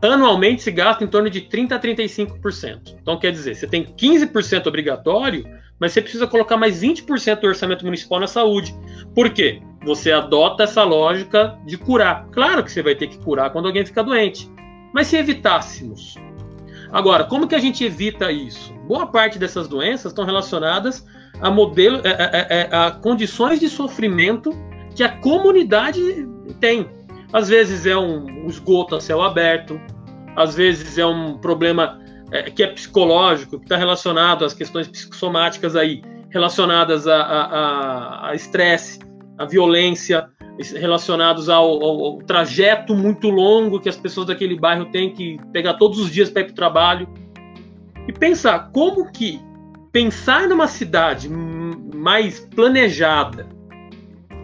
Anualmente 0.00 0.62
se 0.62 0.70
gasta 0.70 1.04
em 1.04 1.08
torno 1.08 1.28
de 1.28 1.42
30 1.42 1.74
a 1.74 1.80
35%. 1.80 2.96
Então 3.00 3.18
quer 3.18 3.32
dizer, 3.32 3.54
você 3.54 3.66
tem 3.66 3.84
15% 3.84 4.66
obrigatório, 4.66 5.44
mas 5.78 5.92
você 5.92 6.00
precisa 6.00 6.26
colocar 6.26 6.56
mais 6.56 6.82
20% 6.82 7.40
do 7.40 7.46
orçamento 7.48 7.84
municipal 7.84 8.20
na 8.20 8.26
saúde. 8.26 8.74
Por 9.14 9.30
quê? 9.30 9.60
Você 9.84 10.12
adota 10.12 10.64
essa 10.64 10.84
lógica 10.84 11.58
de 11.66 11.76
curar. 11.76 12.28
Claro 12.30 12.62
que 12.64 12.70
você 12.70 12.82
vai 12.82 12.94
ter 12.94 13.08
que 13.08 13.18
curar 13.18 13.50
quando 13.50 13.66
alguém 13.66 13.84
fica 13.84 14.02
doente. 14.02 14.50
Mas 14.92 15.08
se 15.08 15.16
evitássemos 15.16 16.14
Agora, 16.92 17.24
como 17.24 17.46
que 17.46 17.54
a 17.54 17.58
gente 17.58 17.84
evita 17.84 18.32
isso? 18.32 18.72
Boa 18.86 19.06
parte 19.06 19.38
dessas 19.38 19.68
doenças 19.68 20.12
estão 20.12 20.24
relacionadas 20.24 21.04
a 21.40 21.50
modelo, 21.50 22.00
a, 22.04 22.76
a, 22.76 22.84
a, 22.84 22.86
a 22.86 22.90
condições 22.92 23.60
de 23.60 23.68
sofrimento 23.68 24.50
que 24.94 25.04
a 25.04 25.10
comunidade 25.18 26.00
tem. 26.60 26.88
Às 27.32 27.48
vezes 27.48 27.86
é 27.86 27.96
um 27.96 28.46
esgoto 28.46 28.96
a 28.96 29.00
céu 29.00 29.22
aberto, 29.22 29.78
às 30.34 30.54
vezes 30.54 30.96
é 30.96 31.04
um 31.04 31.36
problema 31.38 32.00
é, 32.32 32.50
que 32.50 32.62
é 32.62 32.66
psicológico, 32.68 33.58
que 33.58 33.64
está 33.64 33.76
relacionado 33.76 34.44
às 34.44 34.54
questões 34.54 34.88
psicossomáticas 34.88 35.76
aí, 35.76 36.02
relacionadas 36.30 37.06
a 37.06 38.32
estresse, 38.34 38.98
a, 39.38 39.44
violência, 39.44 40.28
relacionados 40.76 41.48
ao, 41.48 41.64
ao, 41.82 42.04
ao, 42.04 42.18
trajeto 42.18 42.94
muito 42.94 43.30
longo 43.30 43.80
que 43.80 43.88
as 43.88 43.96
pessoas 43.96 44.26
daquele 44.26 44.58
bairro 44.58 44.86
têm 44.86 45.12
que 45.12 45.38
pegar 45.52 45.74
todos 45.74 45.98
os 45.98 46.10
dias 46.10 46.28
para 46.28 46.42
ir 46.42 46.44
para 46.46 46.52
o 46.52 46.56
trabalho. 46.56 47.08
E 48.06 48.12
pensar 48.12 48.70
como 48.72 49.10
que 49.12 49.40
pensar 49.92 50.48
numa 50.48 50.66
cidade 50.66 51.28
mais 51.28 52.40
planejada, 52.40 53.46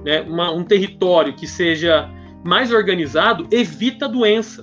né, 0.04 0.20
uma, 0.22 0.50
um 0.50 0.64
território 0.64 1.34
que 1.34 1.46
seja 1.46 2.10
mais 2.44 2.70
organizado, 2.70 3.48
evita 3.50 4.04
a 4.04 4.08
doença. 4.08 4.62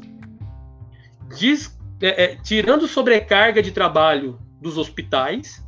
Diz, 1.37 1.77
é, 2.01 2.23
é, 2.23 2.35
tirando 2.35 2.87
sobrecarga 2.87 3.61
de 3.61 3.71
trabalho 3.71 4.39
dos 4.61 4.77
hospitais, 4.77 5.65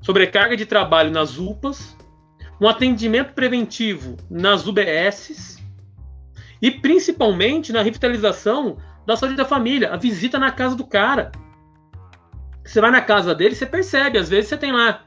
sobrecarga 0.00 0.56
de 0.56 0.66
trabalho 0.66 1.10
nas 1.10 1.38
UPAs, 1.38 1.95
um 2.60 2.68
atendimento 2.68 3.32
preventivo 3.32 4.16
nas 4.30 4.66
UBSs 4.66 5.62
e 6.60 6.70
principalmente 6.70 7.72
na 7.72 7.82
revitalização 7.82 8.78
da 9.06 9.16
saúde 9.16 9.36
da 9.36 9.44
família, 9.44 9.92
a 9.92 9.96
visita 9.96 10.38
na 10.38 10.50
casa 10.50 10.74
do 10.74 10.86
cara. 10.86 11.30
Você 12.64 12.80
vai 12.80 12.90
na 12.90 13.00
casa 13.00 13.34
dele, 13.34 13.54
você 13.54 13.66
percebe, 13.66 14.18
às 14.18 14.28
vezes 14.28 14.48
você 14.48 14.56
tem 14.56 14.72
lá 14.72 15.04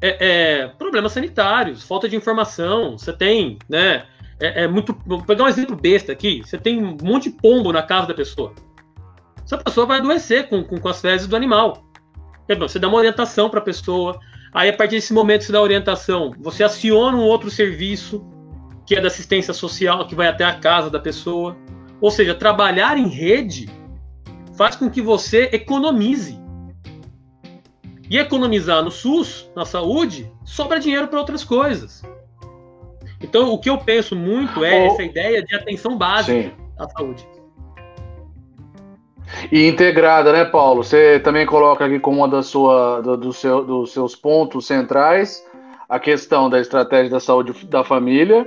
é, 0.00 0.16
é, 0.60 0.68
problemas 0.68 1.12
sanitários, 1.12 1.82
falta 1.82 2.08
de 2.08 2.16
informação, 2.16 2.98
você 2.98 3.12
tem, 3.12 3.58
né? 3.68 4.06
É, 4.40 4.64
é, 4.64 4.68
muito. 4.68 4.96
Vou 5.04 5.22
pegar 5.22 5.44
um 5.44 5.48
exemplo 5.48 5.76
besta 5.76 6.12
aqui. 6.12 6.42
Você 6.44 6.56
tem 6.56 6.82
um 6.82 6.96
monte 7.02 7.30
de 7.30 7.36
pombo 7.36 7.72
na 7.72 7.82
casa 7.82 8.06
da 8.06 8.14
pessoa. 8.14 8.54
Essa 9.44 9.58
pessoa 9.58 9.86
vai 9.86 9.98
adoecer 9.98 10.48
com, 10.48 10.62
com, 10.62 10.78
com 10.78 10.88
as 10.88 11.00
fezes 11.00 11.26
do 11.26 11.34
animal. 11.34 11.84
Você 12.60 12.78
dá 12.78 12.88
uma 12.88 12.96
orientação 12.96 13.50
para 13.50 13.60
a 13.60 13.62
pessoa, 13.62 14.18
Aí, 14.52 14.68
a 14.68 14.72
partir 14.72 14.96
desse 14.96 15.12
momento, 15.12 15.44
você 15.44 15.52
dá 15.52 15.60
orientação. 15.60 16.34
Você 16.38 16.64
aciona 16.64 17.16
um 17.16 17.22
outro 17.22 17.50
serviço, 17.50 18.24
que 18.86 18.94
é 18.94 19.00
da 19.00 19.08
assistência 19.08 19.52
social, 19.52 20.06
que 20.06 20.14
vai 20.14 20.28
até 20.28 20.44
a 20.44 20.58
casa 20.58 20.88
da 20.90 20.98
pessoa. 20.98 21.56
Ou 22.00 22.10
seja, 22.10 22.34
trabalhar 22.34 22.96
em 22.96 23.08
rede 23.08 23.68
faz 24.56 24.74
com 24.76 24.90
que 24.90 25.02
você 25.02 25.50
economize. 25.52 26.38
E 28.10 28.16
economizar 28.16 28.82
no 28.82 28.90
SUS, 28.90 29.50
na 29.54 29.66
saúde, 29.66 30.32
sobra 30.44 30.80
dinheiro 30.80 31.08
para 31.08 31.18
outras 31.18 31.44
coisas. 31.44 32.02
Então, 33.20 33.52
o 33.52 33.58
que 33.58 33.68
eu 33.68 33.76
penso 33.78 34.16
muito 34.16 34.64
é 34.64 34.86
essa 34.86 35.02
ideia 35.02 35.42
de 35.42 35.54
atenção 35.54 35.98
básica 35.98 36.42
Sim. 36.42 36.52
à 36.78 36.88
saúde. 36.88 37.26
E 39.50 39.66
integrada, 39.66 40.32
né, 40.32 40.44
Paulo? 40.44 40.84
Você 40.84 41.20
também 41.20 41.46
coloca 41.46 41.84
aqui 41.84 41.98
como 41.98 42.18
uma 42.18 42.28
das 42.28 42.46
sua, 42.46 43.00
do, 43.00 43.16
do 43.16 43.32
seu, 43.32 43.64
dos 43.64 43.92
seus 43.92 44.14
pontos 44.14 44.66
centrais 44.66 45.42
a 45.88 45.98
questão 45.98 46.50
da 46.50 46.60
estratégia 46.60 47.10
da 47.10 47.20
saúde 47.20 47.64
da 47.66 47.82
família, 47.82 48.46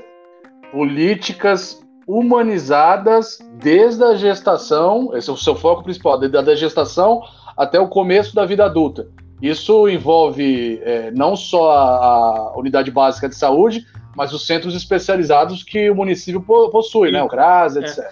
políticas 0.71 1.81
humanizadas 2.07 3.39
desde 3.53 4.03
a 4.03 4.13
gestação, 4.15 5.15
esse 5.15 5.29
é 5.29 5.33
o 5.33 5.37
seu 5.37 5.55
foco 5.55 5.83
principal, 5.83 6.19
desde 6.19 6.37
a 6.37 6.55
gestação 6.55 7.21
até 7.57 7.79
o 7.79 7.87
começo 7.87 8.35
da 8.35 8.45
vida 8.45 8.65
adulta. 8.65 9.07
Isso 9.41 9.89
envolve 9.89 10.79
é, 10.83 11.09
não 11.11 11.35
só 11.35 11.71
a, 11.71 12.51
a, 12.53 12.57
unidade 12.57 12.91
básica 12.91 13.27
de 13.27 13.35
saúde, 13.35 13.85
mas 14.15 14.33
os 14.33 14.45
centros 14.45 14.75
especializados 14.75 15.63
que 15.63 15.89
o 15.89 15.95
município 15.95 16.41
possui, 16.41 17.11
né? 17.11 17.23
O 17.23 17.27
CRAS, 17.27 17.75
etc. 17.75 17.99
É. 17.99 18.09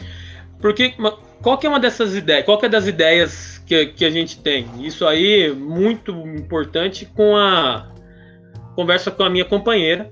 Porque 0.60 0.96
qual 1.42 1.58
que 1.58 1.66
é 1.66 1.70
uma 1.70 1.80
dessas 1.80 2.16
ideias? 2.16 2.46
Qual 2.46 2.58
que 2.58 2.66
é 2.66 2.70
das 2.70 2.88
ideias 2.88 3.58
que, 3.66 3.88
que 3.88 4.06
a 4.06 4.10
gente 4.10 4.40
tem? 4.42 4.68
Isso 4.80 5.06
aí 5.06 5.52
muito 5.54 6.12
importante 6.12 7.06
com 7.06 7.36
a 7.36 7.88
conversa 8.76 9.12
com 9.12 9.24
a 9.24 9.30
minha 9.30 9.46
companheira, 9.46 10.12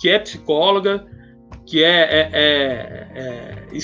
que 0.00 0.08
é 0.08 0.18
psicóloga, 0.18 1.06
que 1.66 1.82
é, 1.82 2.00
é, 2.02 2.30
é, 2.32 3.08
é 3.14 3.78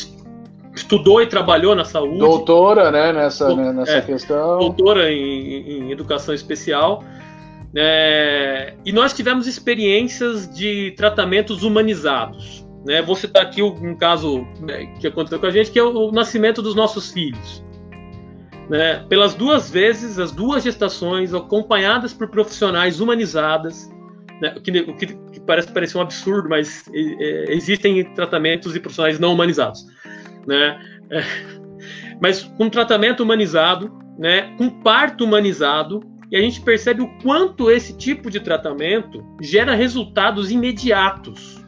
estudou 0.75 1.23
e 1.23 1.27
trabalhou 1.27 1.75
na 1.75 1.85
saúde. 1.85 2.19
Doutora, 2.19 2.91
né, 2.91 3.13
nessa, 3.13 3.55
né, 3.55 3.73
nessa 3.73 3.99
é, 3.99 4.01
questão. 4.01 4.59
Doutora 4.59 5.11
em, 5.11 5.87
em 5.87 5.93
educação 5.93 6.35
especial. 6.35 7.03
É, 7.77 8.75
e 8.85 8.93
nós 8.93 9.13
tivemos 9.13 9.47
experiências 9.47 10.53
de 10.53 10.93
tratamentos 10.97 11.63
humanizados. 11.63 12.64
Né? 12.85 13.01
Vou 13.01 13.17
citar 13.17 13.43
aqui 13.43 13.63
um 13.63 13.97
caso 13.97 14.47
né, 14.61 14.87
que 15.01 15.07
aconteceu 15.07 15.41
com 15.41 15.47
a 15.47 15.51
gente, 15.51 15.71
que 15.71 15.79
é 15.79 15.83
o, 15.83 16.13
nascimento 16.13 16.61
dos 16.61 16.75
nossos 16.75 17.11
filhos. 17.11 17.65
Né? 18.69 19.05
Pelas 19.09 19.35
duas 19.35 19.71
vezes, 19.71 20.19
as 20.19 20.31
duas 20.31 20.63
gestações, 20.63 21.33
acompanhadas 21.33 22.13
por 22.13 22.29
profissionais 22.29 23.01
humanizadas, 23.01 23.91
né? 24.41 24.55
o, 24.57 24.61
que, 24.61 24.71
o 24.81 24.97
que, 24.97 25.07
que, 25.07 25.41
parece 25.41 25.73
parecer 25.73 25.97
um 25.97 26.03
absurdo, 26.03 26.49
mas 26.49 26.85
é, 26.93 27.53
existem 27.55 28.05
tratamentos 28.15 28.77
e 28.77 28.81
profissionais 28.81 29.19
não 29.19 29.33
humanizados. 29.33 29.87
Né? 30.47 30.79
É, 31.11 31.25
mas 32.21 32.43
com 32.43 32.69
tratamento 32.69 33.23
humanizado, 33.23 33.91
né? 34.19 34.55
com 34.59 34.69
parto 34.69 35.25
humanizado, 35.25 36.01
e 36.31 36.37
a 36.37 36.41
gente 36.41 36.61
percebe 36.61 37.03
o 37.03 37.09
quanto 37.23 37.71
esse 37.71 37.97
tipo 37.97 38.31
de 38.31 38.41
tratamento 38.41 39.25
gera 39.41 39.75
resultados 39.75 40.51
imediatos 40.51 41.64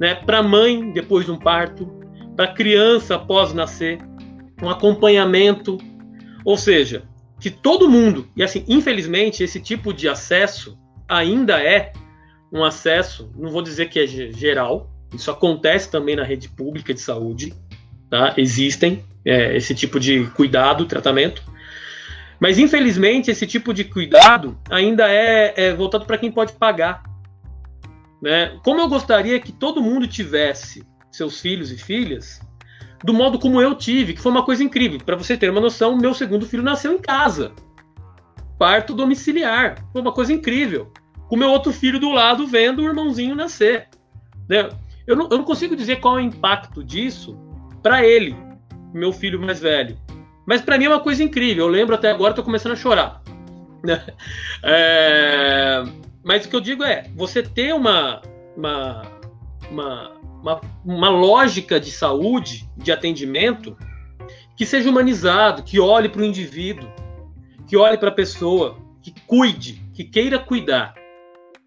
né, 0.00 0.14
para 0.14 0.38
a 0.38 0.42
mãe 0.42 0.90
depois 0.90 1.26
de 1.26 1.30
um 1.30 1.38
parto, 1.38 1.86
para 2.34 2.46
a 2.46 2.54
criança 2.54 3.16
após 3.16 3.52
nascer, 3.52 3.98
um 4.62 4.70
acompanhamento, 4.70 5.76
ou 6.44 6.56
seja, 6.56 7.04
que 7.38 7.50
todo 7.50 7.88
mundo, 7.88 8.26
e 8.34 8.42
assim, 8.42 8.64
infelizmente, 8.66 9.42
esse 9.42 9.60
tipo 9.60 9.92
de 9.92 10.08
acesso 10.08 10.78
ainda 11.06 11.62
é 11.62 11.92
um 12.52 12.64
acesso, 12.64 13.30
não 13.36 13.50
vou 13.50 13.62
dizer 13.62 13.90
que 13.90 14.00
é 14.00 14.06
geral, 14.06 14.90
isso 15.14 15.30
acontece 15.30 15.90
também 15.90 16.16
na 16.16 16.24
rede 16.24 16.48
pública 16.48 16.94
de 16.94 17.00
saúde, 17.00 17.52
tá? 18.08 18.34
existem 18.36 19.04
é, 19.24 19.56
esse 19.56 19.74
tipo 19.74 20.00
de 20.00 20.24
cuidado, 20.28 20.86
tratamento, 20.86 21.42
mas 22.40 22.58
infelizmente 22.58 23.30
esse 23.30 23.46
tipo 23.46 23.74
de 23.74 23.84
cuidado 23.84 24.58
ainda 24.70 25.10
é, 25.10 25.52
é 25.56 25.74
voltado 25.74 26.06
para 26.06 26.16
quem 26.16 26.32
pode 26.32 26.54
pagar. 26.54 27.02
Né? 28.22 28.58
Como 28.62 28.80
eu 28.80 28.88
gostaria 28.88 29.40
que 29.40 29.52
todo 29.52 29.82
mundo 29.82 30.06
tivesse 30.06 30.86
seus 31.10 31.40
filhos 31.40 31.72
e 31.72 31.78
filhas 31.78 32.40
do 33.02 33.14
modo 33.14 33.38
como 33.38 33.60
eu 33.60 33.74
tive, 33.74 34.14
que 34.14 34.20
foi 34.20 34.30
uma 34.30 34.44
coisa 34.44 34.62
incrível. 34.62 35.00
Para 35.04 35.16
você 35.16 35.36
ter 35.36 35.50
uma 35.50 35.60
noção, 35.60 35.96
meu 35.96 36.12
segundo 36.12 36.46
filho 36.46 36.62
nasceu 36.62 36.92
em 36.92 36.98
casa. 36.98 37.52
Parto 38.58 38.94
domiciliar. 38.94 39.82
Foi 39.92 40.02
uma 40.02 40.12
coisa 40.12 40.32
incrível. 40.32 40.92
Com 41.28 41.36
meu 41.36 41.48
outro 41.48 41.72
filho 41.72 41.98
do 41.98 42.10
lado 42.10 42.46
vendo 42.46 42.80
o 42.80 42.84
irmãozinho 42.84 43.34
nascer. 43.34 43.88
Né? 44.48 44.68
Eu, 45.06 45.16
não, 45.16 45.28
eu 45.30 45.38
não 45.38 45.44
consigo 45.44 45.74
dizer 45.74 46.00
qual 46.00 46.18
é 46.18 46.22
o 46.22 46.24
impacto 46.24 46.84
disso 46.84 47.38
para 47.82 48.04
ele, 48.04 48.36
meu 48.92 49.12
filho 49.12 49.40
mais 49.40 49.60
velho. 49.60 49.96
Mas 50.46 50.60
para 50.60 50.76
mim 50.76 50.84
é 50.84 50.88
uma 50.88 51.00
coisa 51.00 51.22
incrível. 51.22 51.64
Eu 51.64 51.70
lembro 51.70 51.94
até 51.94 52.10
agora, 52.10 52.32
estou 52.32 52.44
começando 52.44 52.72
a 52.72 52.76
chorar. 52.76 53.22
Né? 53.82 54.04
É... 54.62 55.82
Mas 56.22 56.44
o 56.44 56.48
que 56.48 56.56
eu 56.56 56.60
digo 56.60 56.84
é, 56.84 57.04
você 57.14 57.42
ter 57.42 57.74
uma, 57.74 58.20
uma, 58.56 59.02
uma, 59.70 60.10
uma, 60.42 60.60
uma 60.84 61.08
lógica 61.08 61.80
de 61.80 61.90
saúde, 61.90 62.68
de 62.76 62.92
atendimento, 62.92 63.76
que 64.56 64.66
seja 64.66 64.90
humanizado, 64.90 65.62
que 65.62 65.80
olhe 65.80 66.08
para 66.08 66.20
o 66.20 66.24
indivíduo, 66.24 66.90
que 67.66 67.76
olhe 67.76 67.96
para 67.96 68.10
a 68.10 68.14
pessoa, 68.14 68.78
que 69.02 69.14
cuide, 69.26 69.82
que 69.94 70.04
queira 70.04 70.38
cuidar, 70.38 70.94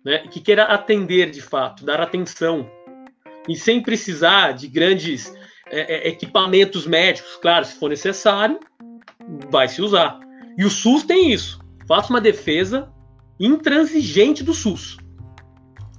né? 0.06 0.20
que 0.30 0.40
queira 0.40 0.66
atender 0.66 1.32
de 1.32 1.42
fato, 1.42 1.84
dar 1.84 2.00
atenção, 2.00 2.70
e 3.48 3.56
sem 3.56 3.82
precisar 3.82 4.52
de 4.52 4.68
grandes 4.68 5.34
é, 5.70 5.96
é, 5.96 6.08
equipamentos 6.08 6.86
médicos, 6.86 7.36
claro, 7.42 7.66
se 7.66 7.74
for 7.80 7.90
necessário, 7.90 8.60
vai 9.50 9.68
se 9.68 9.82
usar. 9.82 10.20
E 10.58 10.64
o 10.64 10.70
SUS 10.70 11.04
tem 11.04 11.32
isso. 11.32 11.60
Faça 11.88 12.12
uma 12.12 12.22
defesa 12.22 12.94
intransigente 13.46 14.44
do 14.44 14.54
SUS. 14.54 14.98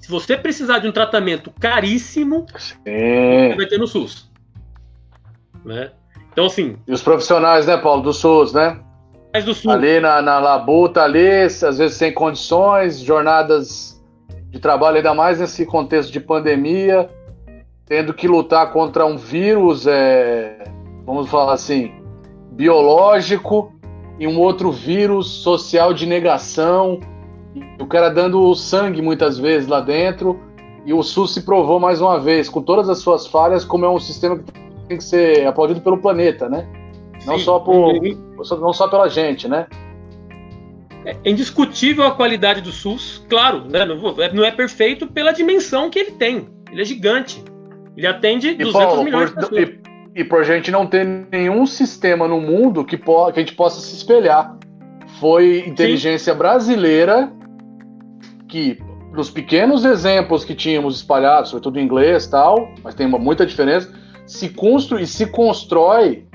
Se 0.00 0.10
você 0.10 0.36
precisar 0.36 0.78
de 0.78 0.88
um 0.88 0.92
tratamento 0.92 1.52
caríssimo, 1.60 2.46
Sim. 2.56 2.72
você 2.84 3.54
vai 3.56 3.66
ter 3.66 3.78
no 3.78 3.86
SUS. 3.86 4.30
Né? 5.64 5.90
Então, 6.32 6.46
assim. 6.46 6.76
E 6.86 6.92
os 6.92 7.02
profissionais, 7.02 7.66
né, 7.66 7.76
Paulo, 7.76 8.02
do 8.02 8.12
SUS, 8.12 8.52
né? 8.52 8.80
Do 9.44 9.54
SUS. 9.54 9.66
Ali 9.66 10.00
na, 10.00 10.22
na 10.22 10.38
labuta, 10.38 11.02
ali, 11.02 11.42
às 11.42 11.78
vezes 11.78 11.96
sem 11.96 12.12
condições, 12.12 13.00
jornadas 13.00 14.02
de 14.50 14.60
trabalho, 14.60 14.98
ainda 14.98 15.14
mais 15.14 15.40
nesse 15.40 15.66
contexto 15.66 16.12
de 16.12 16.20
pandemia, 16.20 17.10
tendo 17.86 18.14
que 18.14 18.28
lutar 18.28 18.72
contra 18.72 19.04
um 19.04 19.16
vírus, 19.16 19.86
é, 19.86 20.64
vamos 21.04 21.28
falar 21.28 21.54
assim, 21.54 21.92
biológico 22.52 23.74
e 24.18 24.26
um 24.28 24.38
outro 24.38 24.70
vírus 24.70 25.26
social 25.26 25.92
de 25.92 26.06
negação. 26.06 27.00
O 27.78 27.86
cara 27.86 28.08
dando 28.08 28.54
sangue 28.54 29.00
muitas 29.00 29.38
vezes 29.38 29.68
lá 29.68 29.80
dentro. 29.80 30.40
E 30.84 30.92
o 30.92 31.02
SUS 31.02 31.32
se 31.32 31.42
provou 31.42 31.80
mais 31.80 32.00
uma 32.00 32.20
vez, 32.20 32.48
com 32.48 32.60
todas 32.62 32.88
as 32.90 32.98
suas 32.98 33.26
falhas, 33.26 33.64
como 33.64 33.86
é 33.86 33.88
um 33.88 33.98
sistema 33.98 34.38
que 34.38 34.44
tem 34.86 34.98
que 34.98 35.04
ser 35.04 35.46
aplaudido 35.46 35.80
pelo 35.80 35.98
planeta, 35.98 36.48
né? 36.48 36.66
Não 37.24 37.38
só, 37.38 37.58
por, 37.58 37.94
não 38.60 38.72
só 38.72 38.86
pela 38.86 39.08
gente, 39.08 39.48
né? 39.48 39.66
É 41.06 41.16
indiscutível 41.24 42.04
a 42.04 42.10
qualidade 42.10 42.60
do 42.60 42.70
SUS, 42.72 43.24
claro, 43.28 43.64
né? 43.68 43.84
não 44.32 44.44
é 44.44 44.50
perfeito 44.50 45.06
pela 45.06 45.32
dimensão 45.32 45.88
que 45.88 45.98
ele 45.98 46.12
tem. 46.12 46.48
Ele 46.70 46.82
é 46.82 46.84
gigante. 46.84 47.42
Ele 47.96 48.06
atende 48.06 48.48
e 48.48 48.54
200 48.54 48.72
Paulo, 48.72 49.04
milhões 49.04 49.30
por, 49.30 49.42
de 49.42 49.48
pessoas. 49.48 49.68
E, 50.14 50.20
e 50.20 50.24
por 50.24 50.44
gente 50.44 50.70
não 50.70 50.86
ter 50.86 51.06
nenhum 51.30 51.66
sistema 51.66 52.26
no 52.26 52.40
mundo 52.40 52.84
que, 52.84 52.96
po 52.96 53.32
que 53.32 53.40
a 53.40 53.42
gente 53.42 53.54
possa 53.54 53.80
se 53.80 53.94
espelhar. 53.94 54.56
Foi 55.20 55.64
inteligência 55.66 56.32
Sim. 56.32 56.38
brasileira 56.38 57.32
que, 58.54 58.80
nos 59.12 59.30
pequenos 59.30 59.84
exemplos 59.84 60.44
que 60.44 60.54
tínhamos 60.54 60.94
espalhados, 60.94 61.50
sobretudo 61.50 61.80
em 61.80 61.84
inglês 61.84 62.28
tal, 62.28 62.68
mas 62.84 62.94
tem 62.94 63.04
uma, 63.04 63.18
muita 63.18 63.44
diferença, 63.44 63.92
se 64.24 64.48
construi 64.48 65.02
e 65.02 65.06
se 65.08 65.26
constrói, 65.26 66.28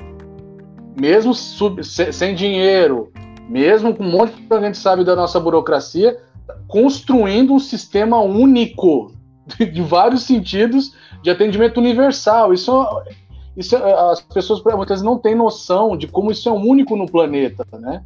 mesmo 1.00 1.34
sub, 1.34 1.82
sem 1.82 2.36
dinheiro, 2.36 3.10
mesmo 3.48 3.96
com 3.96 4.04
um 4.04 4.12
monte 4.12 4.36
de 4.36 4.42
que 4.42 4.54
a 4.54 4.60
gente 4.60 4.78
sabe 4.78 5.06
da 5.06 5.16
nossa 5.16 5.40
burocracia, 5.40 6.20
construindo 6.68 7.54
um 7.54 7.60
sistema 7.60 8.20
único 8.20 9.14
de 9.58 9.82
vários 9.82 10.24
sentidos 10.24 10.94
de 11.24 11.30
atendimento 11.30 11.78
universal. 11.78 12.54
Isso, 12.54 12.86
isso 13.56 13.78
as 13.78 14.20
pessoas 14.20 14.62
muitas 14.62 14.90
vezes 14.90 15.04
não 15.04 15.18
têm 15.18 15.36
noção 15.36 15.96
de 15.96 16.06
como 16.06 16.32
isso 16.32 16.50
é 16.50 16.52
único 16.52 16.98
no 16.98 17.10
planeta, 17.10 17.66
né? 17.80 18.04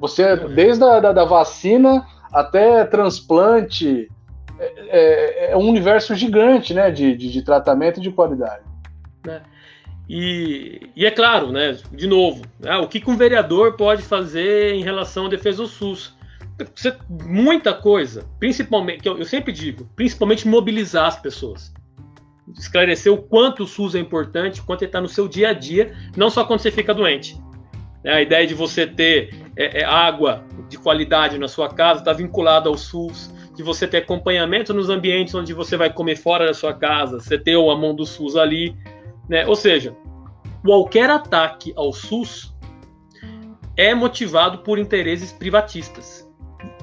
Você, 0.00 0.34
desde 0.34 0.82
a 0.82 0.98
da, 0.98 1.12
da 1.12 1.24
vacina 1.26 2.06
até 2.34 2.84
transplante, 2.84 4.10
é, 4.58 4.72
é, 4.88 5.52
é, 5.52 5.56
um 5.56 5.68
universo 5.68 6.14
gigante, 6.14 6.74
né, 6.74 6.90
de, 6.90 7.16
de, 7.16 7.30
de 7.30 7.42
tratamento 7.42 7.98
e 7.98 8.02
de 8.02 8.10
qualidade. 8.10 8.64
É. 9.28 9.40
E, 10.08 10.90
e, 10.94 11.06
é 11.06 11.10
claro, 11.10 11.50
né, 11.50 11.78
de 11.92 12.06
novo, 12.06 12.42
né, 12.60 12.76
o 12.76 12.88
que, 12.88 13.02
um 13.08 13.16
vereador 13.16 13.76
pode 13.76 14.02
fazer 14.02 14.74
em 14.74 14.82
relação 14.82 15.26
à 15.26 15.28
defesa 15.28 15.62
do 15.62 15.68
SUS? 15.68 16.14
Muita 17.08 17.72
coisa, 17.72 18.24
principalmente, 18.38 19.02
que 19.02 19.08
eu, 19.08 19.18
eu 19.18 19.24
sempre 19.24 19.52
digo, 19.52 19.88
principalmente 19.96 20.46
mobilizar 20.46 21.06
as 21.06 21.18
pessoas 21.18 21.72
esclarecer 22.58 23.12
o 23.12 23.16
quanto 23.16 23.64
o 23.64 23.66
SUS 23.66 23.94
é 23.94 23.98
importante, 23.98 24.60
o 24.60 24.64
quanto 24.64 24.82
ele 24.82 24.88
está 24.88 25.00
no 25.00 25.08
seu 25.08 25.26
dia 25.26 25.50
a 25.50 25.52
dia, 25.52 25.94
não 26.16 26.28
só 26.28 26.44
quando 26.44 26.60
você 26.60 26.70
fica 26.70 26.92
doente. 26.92 27.38
É, 28.02 28.14
a 28.14 28.22
ideia 28.22 28.46
de 28.46 28.54
você 28.54 28.86
ter 28.86 29.34
é, 29.56 29.80
é, 29.80 29.84
água 29.84 30.44
de 30.74 30.78
qualidade 30.78 31.38
na 31.38 31.46
sua 31.46 31.68
casa 31.68 32.00
está 32.00 32.12
vinculada 32.12 32.68
ao 32.68 32.76
SUS, 32.76 33.32
de 33.54 33.62
você 33.62 33.86
ter 33.86 33.98
acompanhamento 33.98 34.74
nos 34.74 34.90
ambientes 34.90 35.34
onde 35.34 35.52
você 35.52 35.76
vai 35.76 35.92
comer 35.92 36.16
fora 36.16 36.46
da 36.46 36.54
sua 36.54 36.74
casa, 36.74 37.20
você 37.20 37.38
ter 37.38 37.56
a 37.56 37.76
mão 37.76 37.94
do 37.94 38.04
SUS 38.04 38.36
ali. 38.36 38.76
Né? 39.28 39.46
Ou 39.46 39.54
seja, 39.54 39.96
qualquer 40.64 41.08
ataque 41.08 41.72
ao 41.76 41.92
SUS 41.92 42.52
é 43.76 43.94
motivado 43.94 44.58
por 44.58 44.78
interesses 44.78 45.32
privatistas. 45.32 46.28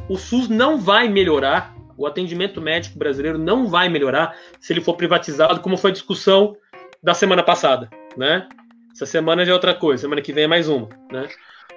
O 0.08 0.18
SUS 0.18 0.48
não 0.48 0.80
vai 0.80 1.10
melhorar 1.10 1.76
o 1.98 2.08
atendimento 2.08 2.60
médico 2.60 2.98
brasileiro 2.98 3.38
não 3.38 3.68
vai 3.68 3.88
melhorar 3.88 4.36
se 4.60 4.74
ele 4.74 4.82
for 4.82 4.96
privatizado, 4.96 5.60
como 5.60 5.78
foi 5.78 5.92
a 5.92 5.94
discussão 5.94 6.58
da 7.04 7.14
semana 7.14 7.44
passada, 7.44 7.90
né? 8.18 8.48
Essa 8.92 9.06
semana 9.06 9.46
já 9.46 9.52
é 9.52 9.54
outra 9.54 9.76
coisa, 9.76 10.02
semana 10.02 10.22
que 10.22 10.34
vem 10.34 10.46
é 10.46 10.48
mais 10.48 10.68
uma, 10.68 10.90
né? 11.12 11.28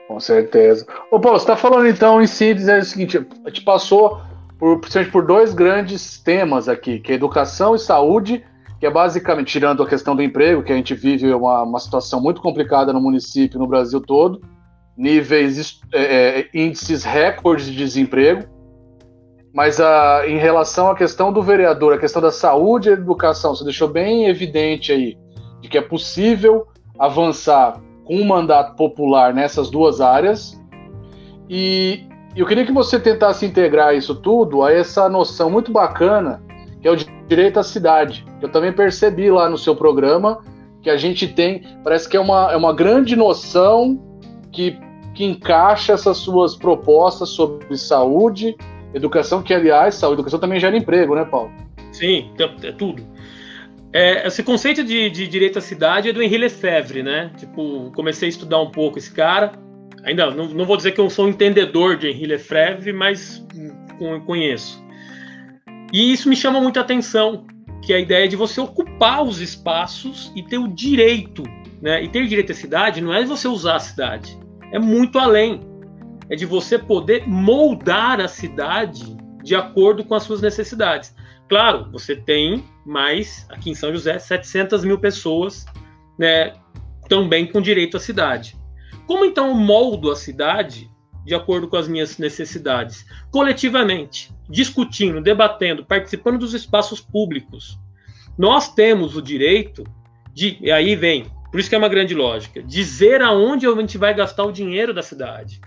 Com 0.06 0.20
certeza. 0.20 0.86
Ô 1.10 1.18
Paulo, 1.18 1.38
você 1.38 1.44
está 1.44 1.56
falando 1.56 1.88
então 1.88 2.20
em 2.20 2.26
síntese 2.26 2.70
é 2.70 2.78
o 2.78 2.84
seguinte, 2.84 3.26
a 3.44 3.48
gente 3.48 3.62
passou 3.62 4.20
por, 4.58 4.80
por 5.10 5.26
dois 5.26 5.54
grandes 5.54 6.18
temas 6.18 6.68
aqui, 6.68 7.00
que 7.00 7.12
é 7.12 7.14
educação 7.14 7.74
e 7.74 7.78
saúde, 7.78 8.44
que 8.78 8.86
é 8.86 8.90
basicamente, 8.90 9.52
tirando 9.52 9.82
a 9.82 9.88
questão 9.88 10.14
do 10.14 10.22
emprego, 10.22 10.62
que 10.62 10.72
a 10.72 10.76
gente 10.76 10.94
vive 10.94 11.32
uma, 11.32 11.62
uma 11.62 11.80
situação 11.80 12.20
muito 12.20 12.40
complicada 12.40 12.92
no 12.92 13.00
município, 13.00 13.58
no 13.58 13.66
Brasil 13.66 14.00
todo, 14.00 14.42
níveis, 14.96 15.80
é, 15.92 16.40
é 16.40 16.48
índices 16.54 17.02
recordes 17.02 17.66
de 17.66 17.76
desemprego, 17.76 18.44
mas 19.54 19.80
a, 19.80 20.24
em 20.26 20.36
relação 20.36 20.90
à 20.90 20.96
questão 20.96 21.32
do 21.32 21.42
vereador, 21.42 21.94
a 21.94 21.98
questão 21.98 22.20
da 22.20 22.30
saúde 22.30 22.90
e 22.90 22.92
educação, 22.92 23.54
você 23.54 23.64
deixou 23.64 23.88
bem 23.88 24.26
evidente 24.26 24.92
aí 24.92 25.16
de 25.60 25.68
que 25.68 25.78
é 25.78 25.82
possível 25.82 26.66
avançar 26.98 27.80
com 28.04 28.16
um 28.16 28.24
mandato 28.24 28.76
popular 28.76 29.32
nessas 29.32 29.70
duas 29.70 30.00
áreas. 30.00 30.60
E 31.48 32.06
eu 32.36 32.46
queria 32.46 32.64
que 32.64 32.72
você 32.72 32.98
tentasse 32.98 33.46
integrar 33.46 33.94
isso 33.94 34.14
tudo 34.14 34.62
a 34.62 34.72
essa 34.72 35.08
noção 35.08 35.50
muito 35.50 35.72
bacana 35.72 36.42
que 36.80 36.88
é 36.88 36.90
o 36.90 36.96
direito 37.26 37.58
à 37.58 37.62
cidade. 37.62 38.26
Eu 38.42 38.50
também 38.50 38.72
percebi 38.72 39.30
lá 39.30 39.48
no 39.48 39.56
seu 39.56 39.74
programa 39.74 40.40
que 40.82 40.90
a 40.90 40.98
gente 40.98 41.26
tem, 41.26 41.62
parece 41.82 42.06
que 42.06 42.16
é 42.16 42.20
uma, 42.20 42.52
é 42.52 42.56
uma 42.56 42.74
grande 42.74 43.16
noção 43.16 43.98
que, 44.52 44.78
que 45.14 45.24
encaixa 45.24 45.94
essas 45.94 46.18
suas 46.18 46.54
propostas 46.54 47.30
sobre 47.30 47.74
saúde 47.78 48.54
Educação 48.94 49.42
que, 49.42 49.52
aliás, 49.52 49.96
saúde 49.96 50.20
educação 50.20 50.38
também 50.38 50.60
gera 50.60 50.76
emprego, 50.76 51.16
né, 51.16 51.24
Paulo? 51.24 51.50
Sim, 51.90 52.30
é 52.62 52.70
tudo. 52.70 53.04
É, 53.94 54.26
esse 54.26 54.42
conceito 54.42 54.82
de, 54.82 55.08
de, 55.08 55.28
direito 55.28 55.58
à 55.58 55.62
cidade 55.62 56.08
é 56.08 56.12
do 56.12 56.20
Henri 56.20 56.36
Lefebvre, 56.36 57.00
né? 57.00 57.30
Tipo, 57.36 57.92
comecei 57.94 58.26
a 58.26 58.28
estudar 58.28 58.60
um 58.60 58.72
pouco 58.72 58.98
esse 58.98 59.12
cara. 59.12 59.52
Ainda 60.02 60.32
não, 60.32 60.48
não 60.48 60.64
vou 60.64 60.76
dizer 60.76 60.90
que 60.90 61.00
eu 61.00 61.08
sou 61.08 61.26
um 61.26 61.28
entendedor 61.28 61.96
de 61.96 62.08
Henri 62.08 62.26
Lefebvre, 62.26 62.92
mas 62.92 63.46
conheço. 64.26 64.84
E 65.92 66.12
isso 66.12 66.28
me 66.28 66.34
chama 66.34 66.60
muita 66.60 66.80
atenção, 66.80 67.46
que 67.80 67.92
é 67.92 67.96
a 67.96 68.00
ideia 68.00 68.26
de 68.26 68.34
você 68.34 68.60
ocupar 68.60 69.22
os 69.22 69.40
espaços 69.40 70.32
e 70.34 70.42
ter 70.42 70.58
o 70.58 70.66
direito, 70.66 71.44
né? 71.80 72.02
E 72.02 72.08
ter 72.08 72.26
direito 72.26 72.50
à 72.50 72.54
cidade 72.54 73.00
não 73.00 73.14
é 73.14 73.24
você 73.24 73.46
usar 73.46 73.76
a 73.76 73.80
cidade, 73.80 74.36
é 74.72 74.78
muito 74.78 75.20
além 75.20 75.60
é 76.28 76.36
de 76.36 76.46
você 76.46 76.78
poder 76.78 77.26
moldar 77.26 78.20
a 78.20 78.28
cidade 78.28 79.16
de 79.42 79.54
acordo 79.54 80.04
com 80.04 80.14
as 80.14 80.22
suas 80.22 80.40
necessidades. 80.40 81.14
Claro, 81.48 81.90
você 81.90 82.16
tem 82.16 82.64
mais, 82.84 83.46
aqui 83.50 83.70
em 83.70 83.74
São 83.74 83.92
José, 83.92 84.18
700 84.18 84.84
mil 84.84 84.98
pessoas 84.98 85.66
né, 86.18 86.54
também 87.08 87.46
com 87.46 87.60
direito 87.60 87.96
à 87.96 88.00
cidade. 88.00 88.56
Como 89.06 89.24
então 89.24 89.48
eu 89.48 89.54
moldo 89.54 90.10
a 90.10 90.16
cidade 90.16 90.90
de 91.24 91.34
acordo 91.34 91.68
com 91.68 91.76
as 91.76 91.88
minhas 91.88 92.18
necessidades? 92.18 93.04
Coletivamente, 93.30 94.32
discutindo, 94.48 95.20
debatendo, 95.20 95.84
participando 95.84 96.38
dos 96.38 96.54
espaços 96.54 97.00
públicos. 97.00 97.78
Nós 98.36 98.74
temos 98.74 99.16
o 99.16 99.22
direito 99.22 99.84
de, 100.32 100.58
e 100.60 100.70
aí 100.70 100.96
vem, 100.96 101.26
por 101.50 101.60
isso 101.60 101.68
que 101.68 101.74
é 101.74 101.78
uma 101.78 101.88
grande 101.88 102.14
lógica, 102.14 102.62
dizer 102.62 103.22
aonde 103.22 103.66
a 103.66 103.74
gente 103.74 103.98
vai 103.98 104.14
gastar 104.14 104.44
o 104.44 104.52
dinheiro 104.52 104.92
da 104.92 105.02
cidade 105.02 105.60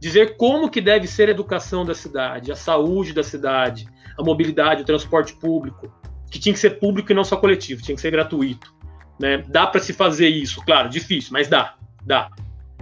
dizer 0.00 0.36
como 0.36 0.70
que 0.70 0.80
deve 0.80 1.06
ser 1.06 1.28
a 1.28 1.32
educação 1.32 1.84
da 1.84 1.94
cidade, 1.94 2.50
a 2.50 2.56
saúde 2.56 3.12
da 3.12 3.22
cidade, 3.22 3.86
a 4.20 4.24
mobilidade, 4.24 4.82
o 4.82 4.84
transporte 4.84 5.34
público, 5.34 5.92
que 6.30 6.38
tinha 6.38 6.52
que 6.52 6.58
ser 6.58 6.78
público 6.78 7.10
e 7.10 7.14
não 7.14 7.24
só 7.24 7.36
coletivo, 7.36 7.82
tinha 7.82 7.94
que 7.94 8.00
ser 8.00 8.10
gratuito. 8.10 8.72
Né? 9.18 9.42
Dá 9.48 9.66
para 9.66 9.80
se 9.80 9.92
fazer 9.92 10.28
isso, 10.28 10.62
claro, 10.64 10.88
difícil, 10.88 11.30
mas 11.32 11.48
dá, 11.48 11.74
dá. 12.04 12.30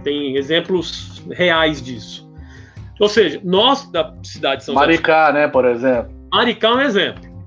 Tem 0.03 0.37
exemplos 0.37 1.21
reais 1.31 1.81
disso. 1.81 2.29
Ou 2.99 3.09
seja, 3.09 3.41
nós 3.43 3.89
da 3.91 4.13
cidade 4.23 4.59
de 4.59 4.65
São 4.65 4.75
Maricá, 4.75 5.27
José, 5.27 5.39
né, 5.39 5.47
por 5.47 5.65
exemplo. 5.65 6.11
Maricá 6.31 6.69
é 6.69 6.73
um 6.73 6.81
exemplo. 6.81 7.45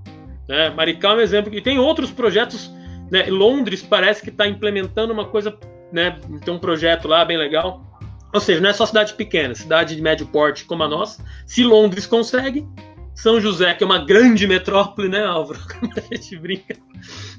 Né? 0.49 0.71
Maricá 0.71 1.11
é 1.11 1.15
um 1.15 1.21
exemplo. 1.21 1.55
E 1.55 1.61
tem 1.61 1.79
outros 1.79 2.11
projetos. 2.11 2.71
Né? 3.11 3.27
Londres 3.29 3.83
parece 3.83 4.23
que 4.23 4.31
está 4.31 4.47
implementando 4.47 5.13
uma 5.13 5.27
coisa, 5.27 5.57
né? 5.93 6.19
tem 6.45 6.53
um 6.53 6.59
projeto 6.59 7.07
lá 7.07 7.25
bem 7.25 7.37
legal 7.37 7.93
ou 8.33 8.41
seja, 8.41 8.61
não 8.61 8.71
é 8.71 8.73
só 8.73 8.87
cidade 8.87 9.13
pequena, 9.13 9.55
cidade 9.55 9.95
de 9.95 10.01
médio 10.01 10.27
porte 10.27 10.65
como 10.65 10.83
a 10.83 10.89
nossa. 10.89 11.23
Se 11.47 11.63
Londres 11.63 12.07
consegue, 12.07 12.67
São 13.15 13.41
José, 13.41 13.75
que 13.75 13.85
é 13.85 13.87
uma 13.87 14.05
grande 14.05 14.47
metrópole, 14.47 15.09
né, 15.09 15.25
Álvaro? 15.25 15.61
Como 15.69 15.93
a 15.97 16.15
gente 16.15 16.37
brinca, 16.37 16.77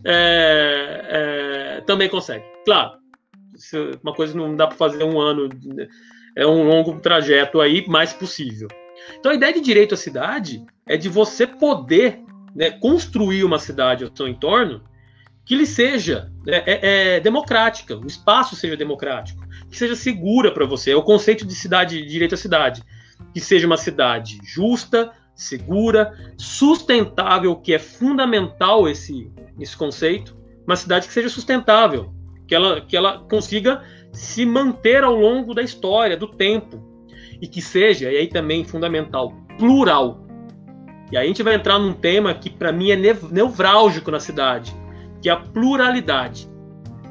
é, 0.06 1.78
é, 1.78 1.82
também 1.82 2.10
consegue. 2.10 2.46
Claro, 2.66 2.94
uma 4.02 4.14
coisa 4.14 4.36
não 4.36 4.56
dá 4.56 4.68
para 4.68 4.78
fazer 4.78 5.04
um 5.04 5.20
ano, 5.20 5.50
é 6.36 6.46
um 6.46 6.64
longo 6.68 7.00
trajeto 7.00 7.60
aí, 7.60 7.86
mais 7.88 8.14
possível. 8.14 8.68
Então 9.20 9.32
a 9.32 9.36
ideia 9.36 9.54
de 9.54 9.62
direito 9.62 9.94
à 9.94 9.98
cidade 9.98 10.64
é 10.88 10.96
de 10.96 11.10
você 11.10 11.46
poder 11.46 12.22
né, 12.56 12.72
construir 12.72 13.44
uma 13.44 13.60
cidade 13.60 14.04
ao 14.04 14.16
seu 14.16 14.28
entorno 14.28 14.84
que 15.46 15.56
lhe 15.56 15.66
seja 15.66 16.32
é, 16.48 16.56
é, 16.56 17.16
é 17.16 17.20
democrática, 17.20 17.98
o 17.98 18.08
espaço 18.08 18.56
seja 18.56 18.78
democrático 18.78 19.44
que 19.74 19.80
seja 19.80 19.96
segura 19.96 20.54
para 20.54 20.66
você. 20.66 20.92
É 20.92 20.96
o 20.96 21.02
conceito 21.02 21.46
de 21.46 21.56
cidade, 21.56 21.98
de 22.02 22.08
direito 22.08 22.36
à 22.36 22.38
cidade. 22.38 22.84
Que 23.34 23.42
seja 23.42 23.66
uma 23.66 23.78
cidade 23.78 24.38
justa, 24.44 25.12
segura, 25.36 26.14
sustentável, 26.38 27.56
que 27.56 27.74
é 27.74 27.80
fundamental 27.80 28.88
esse, 28.88 29.32
esse 29.60 29.76
conceito. 29.76 30.36
Uma 30.66 30.76
cidade 30.76 31.08
que 31.08 31.14
seja 31.14 31.30
sustentável, 31.30 32.14
que 32.48 32.56
ela, 32.56 32.82
que 32.82 32.96
ela 32.96 33.20
consiga 33.30 33.84
se 34.12 34.46
manter 34.46 35.04
ao 35.04 35.16
longo 35.16 35.54
da 35.54 35.62
história, 35.62 36.16
do 36.16 36.28
tempo. 36.28 36.82
E 37.42 37.48
que 37.48 37.62
seja, 37.62 38.12
e 38.12 38.18
aí 38.18 38.28
também 38.28 38.64
fundamental, 38.64 39.34
plural. 39.58 40.26
E 41.12 41.18
aí 41.18 41.26
a 41.26 41.28
gente 41.28 41.44
vai 41.44 41.56
entrar 41.56 41.78
num 41.78 41.94
tema 41.94 42.34
que 42.34 42.50
para 42.50 42.72
mim 42.72 42.92
é 42.92 42.96
nevrálgico 42.96 44.10
na 44.10 44.20
cidade, 44.20 44.74
que 45.22 45.30
é 45.30 45.34
a 45.34 45.38
pluralidade. 45.38 46.50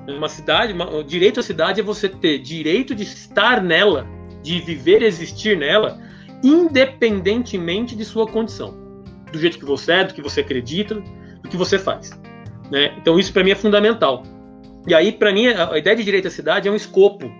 Uma 0.08 0.28
cidade, 0.28 0.72
uma, 0.72 0.90
o 0.90 1.04
direito 1.04 1.38
à 1.38 1.42
cidade 1.42 1.80
é 1.80 1.84
você 1.84 2.08
ter 2.08 2.38
direito 2.38 2.94
de 2.94 3.04
estar 3.04 3.62
nela, 3.62 4.06
de 4.42 4.60
viver 4.60 5.02
e 5.02 5.04
existir 5.04 5.56
nela, 5.56 6.00
independentemente 6.42 7.94
de 7.94 8.04
sua 8.04 8.26
condição, 8.26 8.74
do 9.30 9.38
jeito 9.38 9.58
que 9.58 9.64
você 9.64 9.92
é, 9.92 10.04
do 10.04 10.14
que 10.14 10.22
você 10.22 10.40
acredita, 10.40 10.96
do 11.42 11.48
que 11.48 11.56
você 11.56 11.78
faz. 11.78 12.10
Né? 12.70 12.94
Então 12.98 13.18
isso 13.18 13.32
para 13.32 13.44
mim 13.44 13.50
é 13.50 13.54
fundamental. 13.54 14.22
E 14.86 14.94
aí 14.94 15.12
para 15.12 15.32
mim 15.32 15.46
a 15.46 15.78
ideia 15.78 15.96
de 15.96 16.04
direito 16.04 16.28
à 16.28 16.30
cidade 16.30 16.68
é 16.68 16.70
um 16.70 16.76
escopo, 16.76 17.30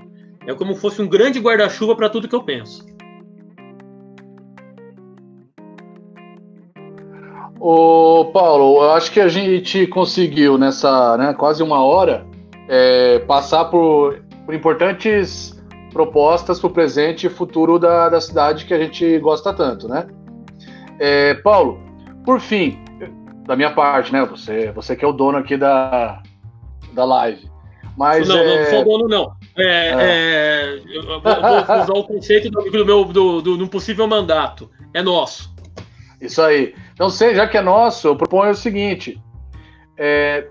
é 0.47 0.55
como 0.55 0.75
se 0.75 0.81
fosse 0.81 1.01
um 1.01 1.09
grande 1.09 1.39
guarda-chuva 1.39 1.95
para 1.95 2.09
tudo 2.09 2.29
que 2.29 2.35
eu 2.35 2.43
penso. 2.43 2.85
Ô 7.65 8.25
Paulo, 8.33 8.83
eu 8.83 8.91
acho 8.91 9.13
que 9.13 9.21
a 9.21 9.29
gente 9.29 9.87
conseguiu 9.87 10.59
nessa 10.59 11.17
né, 11.17 11.33
quase 11.33 11.63
uma 11.63 11.81
hora 11.81 12.27
é, 12.69 13.21
passar 13.21 13.67
por, 13.67 14.21
por 14.45 14.53
importantes 14.53 15.62
propostas 15.93 16.59
para 16.59 16.67
o 16.67 16.73
presente 16.73 17.27
e 17.27 17.31
futuro 17.31 17.79
da, 17.79 18.09
da 18.09 18.21
cidade 18.21 18.65
que 18.65 18.75
a 18.75 18.79
gente 18.79 19.19
gosta 19.19 19.53
tanto, 19.53 19.87
né? 19.87 20.07
É, 20.99 21.35
Paulo, 21.35 21.81
por 22.25 22.41
fim, 22.41 22.79
da 23.47 23.57
minha 23.57 23.71
parte, 23.71 24.13
né? 24.13 24.25
Você, 24.27 24.73
você 24.73 24.97
que 24.97 25.05
é 25.05 25.09
o 25.09 25.13
dono 25.13 25.39
aqui 25.39 25.57
da, 25.57 26.23
da 26.93 27.05
live. 27.05 27.51
Mas, 27.97 28.29
não, 28.29 28.39
é... 28.39 28.65
não 28.65 28.71
sou 28.71 28.85
dono, 28.85 29.09
não. 29.09 29.33
É, 29.57 29.65
é. 29.65 29.97
é 29.99 30.83
eu 30.97 31.03
vou, 31.03 31.21
vou, 31.21 31.83
usar 31.83 31.93
o 31.93 32.05
conceito 32.05 32.51
do, 32.51 32.63
do 32.71 32.87
meu 32.87 33.05
do, 33.05 33.43
do, 33.43 33.57
do 33.57 33.69
possível 33.69 34.07
mandato. 34.07 34.71
É 34.95 35.03
nosso. 35.03 35.53
Isso 36.21 36.41
aí. 36.41 36.75
Então, 36.95 37.11
já 37.11 37.47
que 37.47 37.59
é 37.59 37.63
nosso, 37.63 38.09
eu 38.09 38.17
proponho 38.17 38.53
o 38.53 38.57
seguinte: 38.57 39.21
é, 39.99 40.47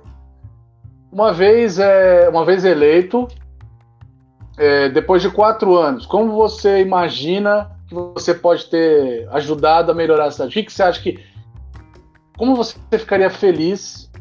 uma 1.12 1.34
vez, 1.34 1.80
é, 1.80 2.30
uma 2.30 2.46
vez 2.46 2.64
eleito, 2.64 3.28
é, 4.62 4.90
depois 4.90 5.24
de 5.24 5.30
quatro 5.32 5.76
anos, 5.76 6.06
como 6.06 6.34
você 6.34 6.82
imagina 6.82 7.72
que 7.88 7.96
você 7.96 8.32
pode 8.32 8.66
ter 8.70 9.28
ajudado 9.32 9.92
a 9.92 9.96
melhorar 9.96 10.26
a 10.26 10.32
cidade? 10.32 10.60
O 10.60 10.64
que 10.64 10.72
você 10.72 10.84
acha 10.84 11.02
que. 11.02 11.20
Como 12.38 12.56
você 12.56 12.78
ficaria 12.92 13.32
feliz 13.32 14.12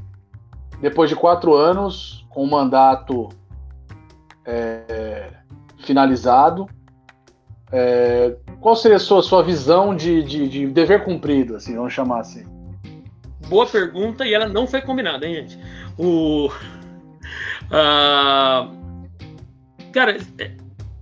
depois 0.81 1.11
de 1.11 1.17
quatro 1.17 1.55
anos 1.55 2.27
com 2.31 2.43
o 2.43 2.51
mandato 2.51 3.29
é, 4.47 5.29
finalizado? 5.81 6.67
É, 7.71 8.35
qual 8.63 8.75
seria 8.75 8.97
a 8.97 9.01
sua, 9.01 9.23
sua 9.23 9.43
visão 9.43 9.95
de, 9.95 10.23
de, 10.23 10.49
de, 10.49 10.67
dever 10.69 11.05
cumprido, 11.05 11.57
assim, 11.57 11.77
vamos 11.77 11.93
chamar 11.93 12.21
assim? 12.21 12.45
Boa 13.47 13.67
pergunta 13.67 14.27
e 14.27 14.33
ela 14.33 14.49
não 14.49 14.67
foi 14.67 14.81
combinada, 14.81 15.27
hein, 15.27 15.35
gente? 15.35 15.59
O, 15.99 16.49
Uh, 17.71 18.75
cara, 19.91 20.17
é, 20.39 20.51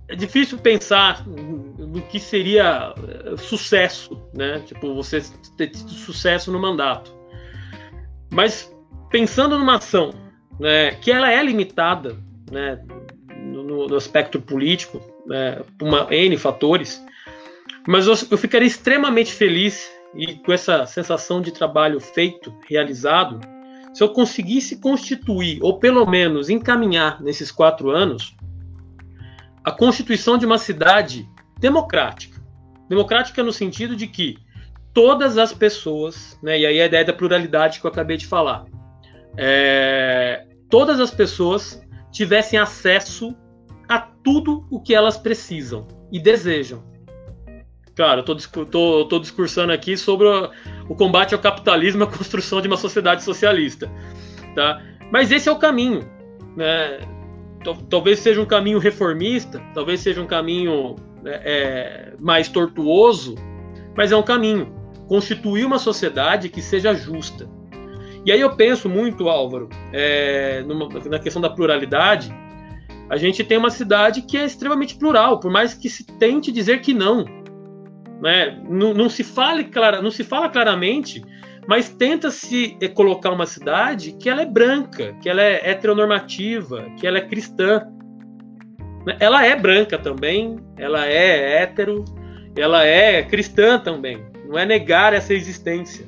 é, 0.07 0.15
difícil 0.15 0.57
pensar 0.57 1.25
no 1.27 2.01
que 2.03 2.19
seria 2.19 2.93
eh, 2.97 3.37
sucesso, 3.37 4.21
né? 4.33 4.61
Tipo, 4.65 4.93
você 4.93 5.21
ter 5.57 5.67
tido 5.67 5.91
sucesso 5.91 6.51
no 6.51 6.59
mandato. 6.59 7.13
Mas 8.31 8.71
pensando 9.09 9.57
numa 9.57 9.77
ação, 9.77 10.13
né, 10.59 10.91
que 10.95 11.11
ela 11.11 11.31
é 11.31 11.41
limitada, 11.41 12.15
né, 12.51 12.79
no, 13.35 13.87
no 13.87 13.95
aspecto 13.95 14.39
político, 14.39 15.01
né, 15.25 15.61
por 15.77 15.87
uma 15.87 16.07
N 16.13 16.37
fatores, 16.37 17.03
mas 17.87 18.05
eu, 18.05 18.13
eu 18.29 18.37
ficaria 18.37 18.67
extremamente 18.67 19.33
feliz 19.33 19.89
e 20.15 20.35
com 20.35 20.51
essa 20.51 20.85
sensação 20.85 21.41
de 21.41 21.51
trabalho 21.51 21.99
feito, 21.99 22.53
realizado, 22.67 23.39
se 23.93 24.03
eu 24.03 24.09
conseguisse 24.09 24.77
constituir, 24.77 25.59
ou 25.61 25.79
pelo 25.79 26.05
menos 26.05 26.49
encaminhar 26.49 27.21
nesses 27.21 27.51
quatro 27.51 27.89
anos, 27.89 28.35
a 29.69 29.71
constituição 29.71 30.37
de 30.37 30.45
uma 30.45 30.57
cidade 30.57 31.29
democrática. 31.59 32.41
Democrática 32.89 33.43
no 33.43 33.53
sentido 33.53 33.95
de 33.95 34.07
que 34.07 34.37
todas 34.93 35.37
as 35.37 35.53
pessoas, 35.53 36.39
né, 36.41 36.59
e 36.59 36.65
aí 36.65 36.81
a 36.81 36.85
ideia 36.87 37.05
da 37.05 37.13
pluralidade 37.13 37.79
que 37.79 37.85
eu 37.85 37.91
acabei 37.91 38.17
de 38.17 38.25
falar, 38.25 38.65
é, 39.37 40.45
todas 40.69 40.99
as 40.99 41.11
pessoas 41.11 41.81
tivessem 42.11 42.57
acesso 42.57 43.35
a 43.87 43.99
tudo 43.99 44.65
o 44.71 44.81
que 44.81 44.95
elas 44.95 45.17
precisam 45.17 45.87
e 46.11 46.19
desejam. 46.19 46.83
Cara, 47.95 48.21
eu 48.21 49.05
tô 49.07 49.19
discursando 49.19 49.71
aqui 49.71 49.95
sobre 49.95 50.25
o, 50.25 50.49
o 50.87 50.95
combate 50.95 51.35
ao 51.35 51.39
capitalismo 51.39 52.01
e 52.01 52.05
a 52.05 52.07
construção 52.07 52.59
de 52.59 52.67
uma 52.67 52.77
sociedade 52.77 53.23
socialista. 53.23 53.91
Tá? 54.55 54.81
Mas 55.11 55.31
esse 55.31 55.47
é 55.47 55.51
o 55.51 55.59
caminho. 55.59 56.09
Né? 56.55 56.99
Talvez 57.89 58.19
seja 58.19 58.41
um 58.41 58.45
caminho 58.45 58.79
reformista, 58.79 59.61
talvez 59.73 59.99
seja 59.99 60.21
um 60.21 60.27
caminho 60.27 60.95
né, 61.21 61.41
é, 61.43 62.13
mais 62.19 62.47
tortuoso, 62.47 63.35
mas 63.95 64.11
é 64.11 64.15
um 64.15 64.23
caminho. 64.23 64.73
Constituir 65.07 65.65
uma 65.65 65.79
sociedade 65.79 66.49
que 66.49 66.61
seja 66.61 66.93
justa. 66.93 67.49
E 68.25 68.31
aí 68.31 68.41
eu 68.41 68.55
penso 68.55 68.87
muito, 68.87 69.27
Álvaro, 69.27 69.69
é, 69.91 70.63
numa, 70.67 70.87
na 70.87 71.19
questão 71.19 71.41
da 71.41 71.49
pluralidade. 71.49 72.33
A 73.09 73.17
gente 73.17 73.43
tem 73.43 73.57
uma 73.57 73.71
cidade 73.71 74.21
que 74.21 74.37
é 74.37 74.45
extremamente 74.45 74.95
plural, 74.95 75.39
por 75.39 75.51
mais 75.51 75.73
que 75.73 75.89
se 75.89 76.05
tente 76.05 76.51
dizer 76.51 76.81
que 76.81 76.93
não. 76.93 77.25
Né? 78.21 78.61
Não, 78.69 78.93
não, 78.93 79.09
se 79.09 79.23
fale 79.23 79.65
clara, 79.65 80.01
não 80.01 80.11
se 80.11 80.23
fala 80.23 80.49
claramente, 80.49 81.23
mas 81.69 81.87
tenta-se 81.87 82.75
eh, 82.81 82.87
colocar 82.87 83.29
uma 83.29 83.45
cidade 83.45 84.13
que 84.13 84.27
ela 84.27 84.41
é 84.41 84.45
branca, 84.45 85.15
que 85.21 85.29
ela 85.29 85.39
é 85.39 85.69
heteronormativa, 85.69 86.89
que 86.97 87.05
ela 87.05 87.19
é 87.19 87.21
cristã. 87.21 87.87
Né? 89.05 89.15
Ela 89.19 89.45
é 89.45 89.55
branca 89.55 89.95
também, 89.95 90.59
ela 90.77 91.05
é 91.05 91.61
hétero, 91.61 92.03
ela 92.57 92.83
é 92.83 93.21
cristã 93.21 93.77
também. 93.77 94.19
Não 94.47 94.57
é 94.57 94.65
negar 94.65 95.13
essa 95.13 95.31
existência. 95.31 96.07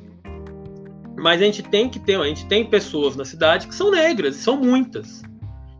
Mas 1.16 1.40
a 1.40 1.46
gente 1.46 1.62
tem 1.62 1.88
que 1.88 2.00
ter, 2.00 2.20
a 2.20 2.26
gente 2.26 2.48
tem 2.48 2.66
pessoas 2.66 3.16
na 3.16 3.24
cidade 3.24 3.68
que 3.68 3.76
são 3.76 3.92
negras, 3.92 4.38
e 4.38 4.40
são 4.40 4.58
muitas. 4.58 5.22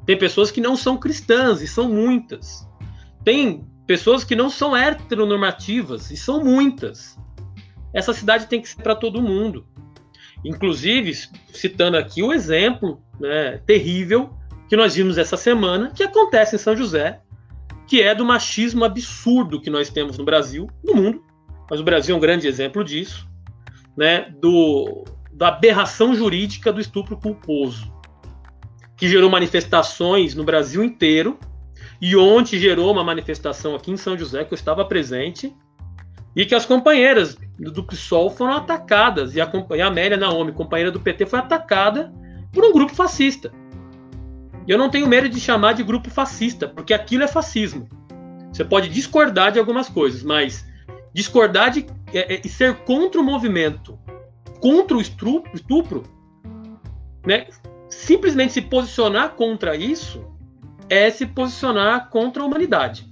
Tem 0.06 0.16
pessoas 0.16 0.52
que 0.52 0.62
não 0.62 0.78
são 0.78 0.96
cristãs, 0.96 1.60
e 1.60 1.68
são 1.68 1.90
muitas. 1.90 2.70
Tem 3.26 3.66
pessoas 3.88 4.24
que 4.24 4.36
não 4.36 4.48
são 4.48 4.78
heteronormativas, 4.78 6.12
e 6.12 6.18
são 6.18 6.44
muitas. 6.44 7.18
Essa 7.94 8.14
cidade 8.14 8.48
tem 8.48 8.62
que 8.62 8.70
ser 8.70 8.82
para 8.82 8.96
todo 8.96 9.22
mundo. 9.22 9.66
Inclusive, 10.44 11.14
citando 11.54 11.98
aqui 11.98 12.24
o 12.24 12.34
exemplo 12.34 13.02
né, 13.20 13.62
terrível 13.66 14.32
que 14.68 14.76
nós 14.76 14.96
vimos 14.96 15.18
essa 15.18 15.38
semana, 15.38 15.92
que 15.92 16.04
acontece 16.04 16.56
em 16.56 16.60
São 16.60 16.76
José, 16.76 17.22
que 17.88 18.02
é 18.02 18.16
do 18.16 18.26
machismo 18.26 18.86
absurdo 18.86 19.62
que 19.62 19.70
nós 19.70 19.90
temos 19.90 20.18
no 20.18 20.24
Brasil, 20.24 20.70
no 20.84 20.96
mundo, 20.96 21.22
mas 21.70 21.80
o 21.80 21.84
Brasil 21.84 22.16
é 22.16 22.18
um 22.18 22.22
grande 22.22 22.48
exemplo 22.48 22.84
disso, 22.84 23.28
né, 23.98 24.34
do, 24.40 25.04
da 25.34 25.50
aberração 25.50 26.16
jurídica 26.16 26.72
do 26.72 26.80
estupro 26.80 27.18
culposo, 27.18 27.94
que 28.96 29.10
gerou 29.10 29.30
manifestações 29.30 30.34
no 30.36 30.44
Brasil 30.44 30.84
inteiro 30.84 31.38
e 32.02 32.16
ontem 32.16 32.58
gerou 32.58 32.92
uma 32.92 33.04
manifestação 33.04 33.76
aqui 33.76 33.92
em 33.92 33.98
São 33.98 34.18
José 34.18 34.46
que 34.46 34.54
eu 34.54 34.58
estava 34.58 34.86
presente 34.86 35.54
e 36.36 36.46
que 36.46 36.56
as 36.56 36.66
companheiras 36.66 37.38
do 37.70 37.84
PSOL 37.84 38.30
foram 38.30 38.54
atacadas 38.54 39.36
e 39.36 39.42
a, 39.42 39.52
e 39.76 39.82
a 39.82 39.88
Amélia 39.88 40.18
Naomi, 40.18 40.52
companheira 40.52 40.92
do 40.92 41.00
PT, 41.00 41.26
foi 41.26 41.40
atacada 41.40 42.12
por 42.52 42.64
um 42.64 42.74
grupo 42.74 42.96
fascista. 42.96 43.52
E 44.68 44.72
eu 44.72 44.78
não 44.78 44.90
tenho 44.90 45.08
medo 45.08 45.30
de 45.30 45.40
chamar 45.40 45.74
de 45.74 45.84
grupo 45.84 46.10
fascista, 46.10 46.68
porque 46.68 46.94
aquilo 46.94 47.24
é 47.24 47.28
fascismo. 47.28 47.88
Você 48.52 48.66
pode 48.66 48.90
discordar 48.90 49.52
de 49.52 49.60
algumas 49.60 49.90
coisas, 49.90 50.24
mas 50.24 50.66
discordar 51.14 51.72
de, 51.72 51.86
é, 52.14 52.36
é, 52.36 52.42
e 52.44 52.50
ser 52.50 52.76
contra 52.84 53.20
o 53.20 53.24
movimento, 53.24 53.98
contra 54.60 54.98
o 54.98 55.02
estupro, 55.02 55.52
estupro 55.54 56.04
né? 57.26 57.48
simplesmente 57.90 58.54
se 58.54 58.62
posicionar 58.62 59.32
contra 59.32 59.76
isso, 59.76 60.26
é 60.90 61.10
se 61.10 61.26
posicionar 61.26 62.10
contra 62.10 62.42
a 62.42 62.46
humanidade. 62.46 63.10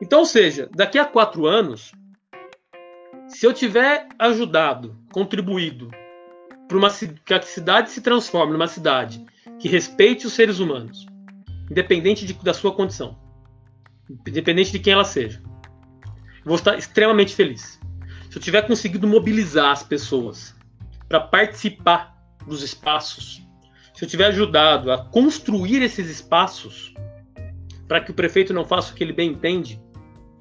Então, 0.00 0.20
ou 0.20 0.26
seja, 0.26 0.68
daqui 0.74 0.98
a 0.98 1.04
quatro 1.04 1.46
anos, 1.46 1.92
se 3.28 3.46
eu 3.46 3.52
tiver 3.52 4.08
ajudado, 4.18 4.96
contribuído 5.12 5.90
para 6.68 6.76
uma 6.76 6.90
que 6.90 7.34
a 7.34 7.42
cidade 7.42 7.90
se 7.90 8.00
transforme 8.00 8.52
numa 8.52 8.66
cidade 8.66 9.24
que 9.58 9.68
respeite 9.68 10.26
os 10.26 10.32
seres 10.32 10.58
humanos, 10.58 11.06
independente 11.70 12.26
de, 12.26 12.32
da 12.34 12.52
sua 12.52 12.74
condição, 12.74 13.18
independente 14.26 14.72
de 14.72 14.78
quem 14.78 14.92
ela 14.92 15.04
seja, 15.04 15.42
vou 16.44 16.56
estar 16.56 16.76
extremamente 16.76 17.34
feliz. 17.34 17.80
Se 18.30 18.38
eu 18.38 18.42
tiver 18.42 18.62
conseguido 18.62 19.06
mobilizar 19.06 19.70
as 19.70 19.82
pessoas 19.82 20.54
para 21.08 21.20
participar 21.20 22.16
dos 22.46 22.62
espaços 22.62 23.46
se 23.96 24.04
eu 24.04 24.08
tiver 24.08 24.26
ajudado 24.26 24.92
a 24.92 24.98
construir 25.06 25.82
esses 25.82 26.10
espaços, 26.10 26.92
para 27.88 27.98
que 27.98 28.10
o 28.10 28.14
prefeito 28.14 28.52
não 28.52 28.62
faça 28.62 28.92
o 28.92 28.94
que 28.94 29.02
ele 29.02 29.12
bem 29.14 29.30
entende, 29.30 29.80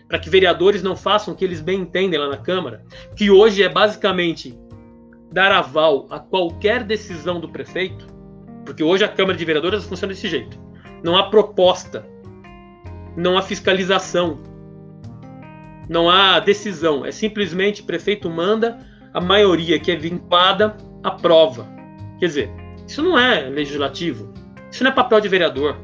para 0.08 0.20
que 0.20 0.30
vereadores 0.30 0.84
não 0.84 0.96
façam 0.96 1.34
o 1.34 1.38
que 1.38 1.44
eles 1.44 1.62
bem 1.62 1.82
entendem 1.82 2.20
lá 2.20 2.30
na 2.30 2.38
Câmara, 2.38 2.84
que 3.16 3.32
hoje 3.32 3.64
é 3.64 3.70
basicamente 3.70 4.58
dar 5.32 5.52
aval 5.52 6.08
a 6.10 6.20
qualquer 6.20 6.84
decisão 6.84 7.40
do 7.40 7.50
prefeito, 7.50 8.08
porque 8.66 8.84
hoje 8.84 9.04
a 9.04 9.08
Câmara 9.08 9.38
de 9.38 9.46
Vereadores 9.46 9.84
funciona 9.86 10.14
desse 10.14 10.28
jeito. 10.28 10.60
Não 11.04 11.18
há 11.18 11.30
proposta, 11.30 12.06
não 13.16 13.38
há 13.38 13.42
fiscalização, 13.42 14.42
não 15.90 16.10
há 16.10 16.40
decisão. 16.40 17.06
É 17.06 17.12
simplesmente 17.12 17.82
o 17.82 17.86
prefeito 17.86 18.30
manda, 18.30 18.80
a 19.14 19.22
maioria 19.22 19.80
que 19.80 19.92
é 19.92 19.96
vinculada 19.96 20.76
aprova. 21.04 21.68
Quer 22.20 22.28
dizer, 22.28 22.52
isso 22.88 23.04
não 23.04 23.18
é 23.18 23.42
legislativo, 23.50 24.34
isso 24.72 24.84
não 24.84 24.92
é 24.92 24.94
papel 24.94 25.22
de 25.22 25.30
vereador. 25.30 25.78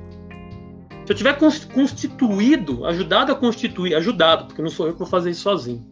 Se 1.06 1.12
eu 1.12 1.16
tiver 1.16 1.38
constituído, 1.74 2.86
ajudado 2.86 3.32
a 3.32 3.36
constituir, 3.36 3.96
ajudado, 3.96 4.46
porque 4.46 4.62
não 4.62 4.70
sou 4.70 4.88
eu 4.88 4.94
que 4.94 5.00
vou 5.00 5.08
fazer 5.08 5.32
isso 5.32 5.42
sozinho. 5.42 5.86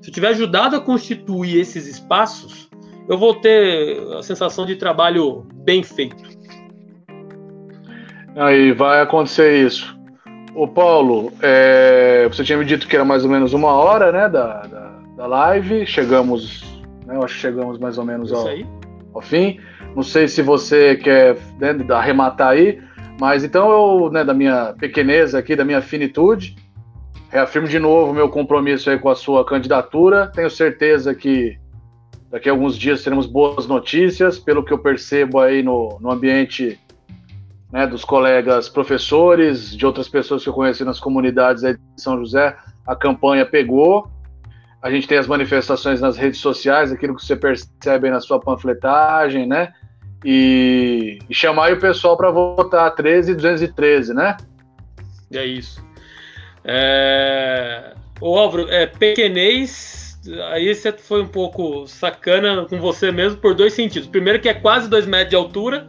Se 0.00 0.10
eu 0.10 0.14
tiver 0.14 0.28
ajudado 0.28 0.76
a 0.76 0.80
constituir 0.80 1.60
esses 1.60 1.86
espaços, 1.86 2.68
eu 3.08 3.18
vou 3.18 3.34
ter 3.34 4.00
a 4.14 4.22
sensação 4.22 4.64
de 4.64 4.76
trabalho 4.76 5.46
bem 5.54 5.82
feito. 5.82 6.22
Aí 8.36 8.72
vai 8.72 9.00
acontecer 9.00 9.66
isso. 9.66 9.98
Ô 10.54 10.66
Paulo, 10.66 11.32
é, 11.42 12.28
você 12.28 12.44
tinha 12.44 12.58
me 12.58 12.64
dito 12.64 12.86
que 12.86 12.96
era 12.96 13.04
mais 13.04 13.24
ou 13.24 13.30
menos 13.30 13.52
uma 13.52 13.72
hora, 13.72 14.12
né, 14.12 14.28
da, 14.28 14.62
da, 14.62 14.98
da 15.16 15.26
live. 15.26 15.86
Chegamos, 15.86 16.62
né, 17.06 17.16
eu 17.16 17.24
acho 17.24 17.34
que 17.34 17.40
chegamos 17.40 17.78
mais 17.78 17.98
ou 17.98 18.04
menos 18.04 18.32
ao, 18.32 18.46
ao, 19.14 19.20
fim. 19.20 19.58
Não 19.94 20.02
sei 20.02 20.28
se 20.28 20.42
você 20.42 20.96
quer 20.96 21.36
né, 21.58 21.74
arrematar 21.90 22.48
aí, 22.48 22.80
mas 23.20 23.42
então 23.42 23.70
eu, 23.70 24.10
né, 24.10 24.24
da 24.24 24.32
minha 24.32 24.74
pequeneza 24.78 25.38
aqui, 25.38 25.56
da 25.56 25.64
minha 25.64 25.82
finitude, 25.82 26.56
reafirmo 27.30 27.68
de 27.68 27.78
novo 27.78 28.14
meu 28.14 28.28
compromisso 28.28 28.90
aí 28.90 28.98
com 28.98 29.08
a 29.08 29.14
sua 29.14 29.44
candidatura. 29.44 30.28
Tenho 30.28 30.50
certeza 30.50 31.14
que 31.14 31.58
daqui 32.30 32.48
a 32.48 32.52
alguns 32.52 32.76
dias 32.76 33.02
teremos 33.02 33.26
boas 33.26 33.66
notícias, 33.66 34.38
pelo 34.38 34.64
que 34.64 34.72
eu 34.72 34.78
percebo 34.78 35.40
aí 35.40 35.62
no, 35.62 35.98
no 36.00 36.10
ambiente 36.10 36.78
né, 37.72 37.86
dos 37.86 38.04
colegas 38.04 38.68
professores, 38.68 39.76
de 39.76 39.84
outras 39.84 40.08
pessoas 40.08 40.42
que 40.42 40.48
eu 40.48 40.54
conheci 40.54 40.84
nas 40.84 41.00
comunidades 41.00 41.62
de 41.62 41.78
São 41.96 42.18
José, 42.18 42.56
a 42.86 42.96
campanha 42.96 43.44
pegou. 43.44 44.10
A 44.80 44.90
gente 44.90 45.08
tem 45.08 45.18
as 45.18 45.26
manifestações 45.26 46.00
nas 46.00 46.16
redes 46.16 46.40
sociais, 46.40 46.92
aquilo 46.92 47.16
que 47.16 47.24
você 47.24 47.34
percebe 47.34 48.10
na 48.10 48.20
sua 48.20 48.40
panfletagem, 48.40 49.44
né? 49.44 49.72
E, 50.24 51.18
e 51.28 51.34
chamar 51.34 51.72
o 51.72 51.80
pessoal 51.80 52.16
para 52.16 52.30
votar 52.30 52.94
13 52.94 53.32
e 53.32 53.34
213, 53.34 54.14
né? 54.14 54.36
É 55.32 55.44
isso. 55.44 55.84
É... 56.64 57.94
O 58.20 58.36
Álvaro, 58.36 58.68
é, 58.68 58.86
pequenês, 58.86 60.18
aí 60.50 60.74
você 60.74 60.92
foi 60.92 61.22
um 61.22 61.28
pouco 61.28 61.86
sacana 61.86 62.66
com 62.68 62.78
você 62.80 63.12
mesmo 63.12 63.38
por 63.38 63.54
dois 63.54 63.72
sentidos. 63.72 64.08
Primeiro 64.08 64.40
que 64.40 64.48
é 64.48 64.54
quase 64.54 64.90
dois 64.90 65.06
metros 65.06 65.30
de 65.30 65.36
altura, 65.36 65.88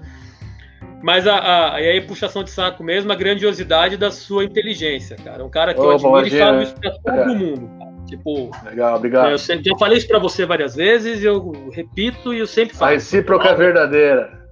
mas 1.01 1.25
a, 1.25 1.73
a, 1.73 1.81
e 1.81 1.89
aí 1.89 2.01
puxação 2.01 2.43
de 2.43 2.51
saco 2.51 2.83
mesmo, 2.83 3.11
a 3.11 3.15
grandiosidade 3.15 3.97
da 3.97 4.11
sua 4.11 4.43
inteligência, 4.43 5.15
cara. 5.15 5.43
Um 5.43 5.49
cara 5.49 5.73
que 5.73 5.79
eu 5.79 5.91
admiro 5.91 6.27
e 6.27 6.31
falo 6.31 6.61
isso 6.61 6.75
pra 6.75 6.91
todo 6.91 7.31
é. 7.31 7.35
mundo. 7.35 7.88
Tipo, 8.09 8.49
legal, 8.65 8.95
obrigado. 8.95 9.29
Eu 9.29 9.37
sempre, 9.37 9.69
já 9.69 9.77
falei 9.77 9.99
isso 9.99 10.07
para 10.07 10.17
você 10.17 10.45
várias 10.45 10.75
vezes, 10.75 11.23
eu 11.23 11.69
repito 11.71 12.33
e 12.33 12.39
eu 12.39 12.47
sempre 12.47 12.75
falo. 12.75 12.89
A 12.91 12.93
recíproca 12.95 13.49
é 13.49 13.55
verdadeira. 13.55 14.47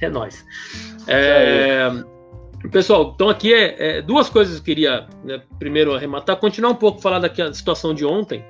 É 0.00 0.10
nós. 0.10 0.44
É, 1.06 1.90
pessoal, 2.70 3.12
então 3.14 3.30
aqui 3.30 3.52
é, 3.52 3.98
é, 3.98 4.02
duas 4.02 4.28
coisas 4.28 4.56
que 4.56 4.60
eu 4.60 4.64
queria 4.64 5.06
né, 5.24 5.42
primeiro 5.58 5.94
arrematar, 5.94 6.36
continuar 6.36 6.70
um 6.70 6.76
pouco 6.76 7.00
falar 7.00 7.18
da 7.18 7.54
situação 7.54 7.94
de 7.94 8.04
ontem. 8.04 8.44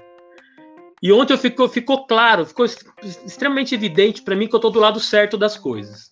E 1.00 1.12
ontem 1.12 1.36
ficou, 1.36 1.68
ficou 1.68 2.06
claro, 2.06 2.44
ficou 2.46 2.64
extremamente 2.64 3.74
evidente 3.74 4.22
para 4.22 4.36
mim 4.36 4.46
que 4.46 4.54
eu 4.54 4.58
estou 4.58 4.70
do 4.70 4.80
lado 4.80 5.00
certo 5.00 5.36
das 5.36 5.56
coisas. 5.56 6.10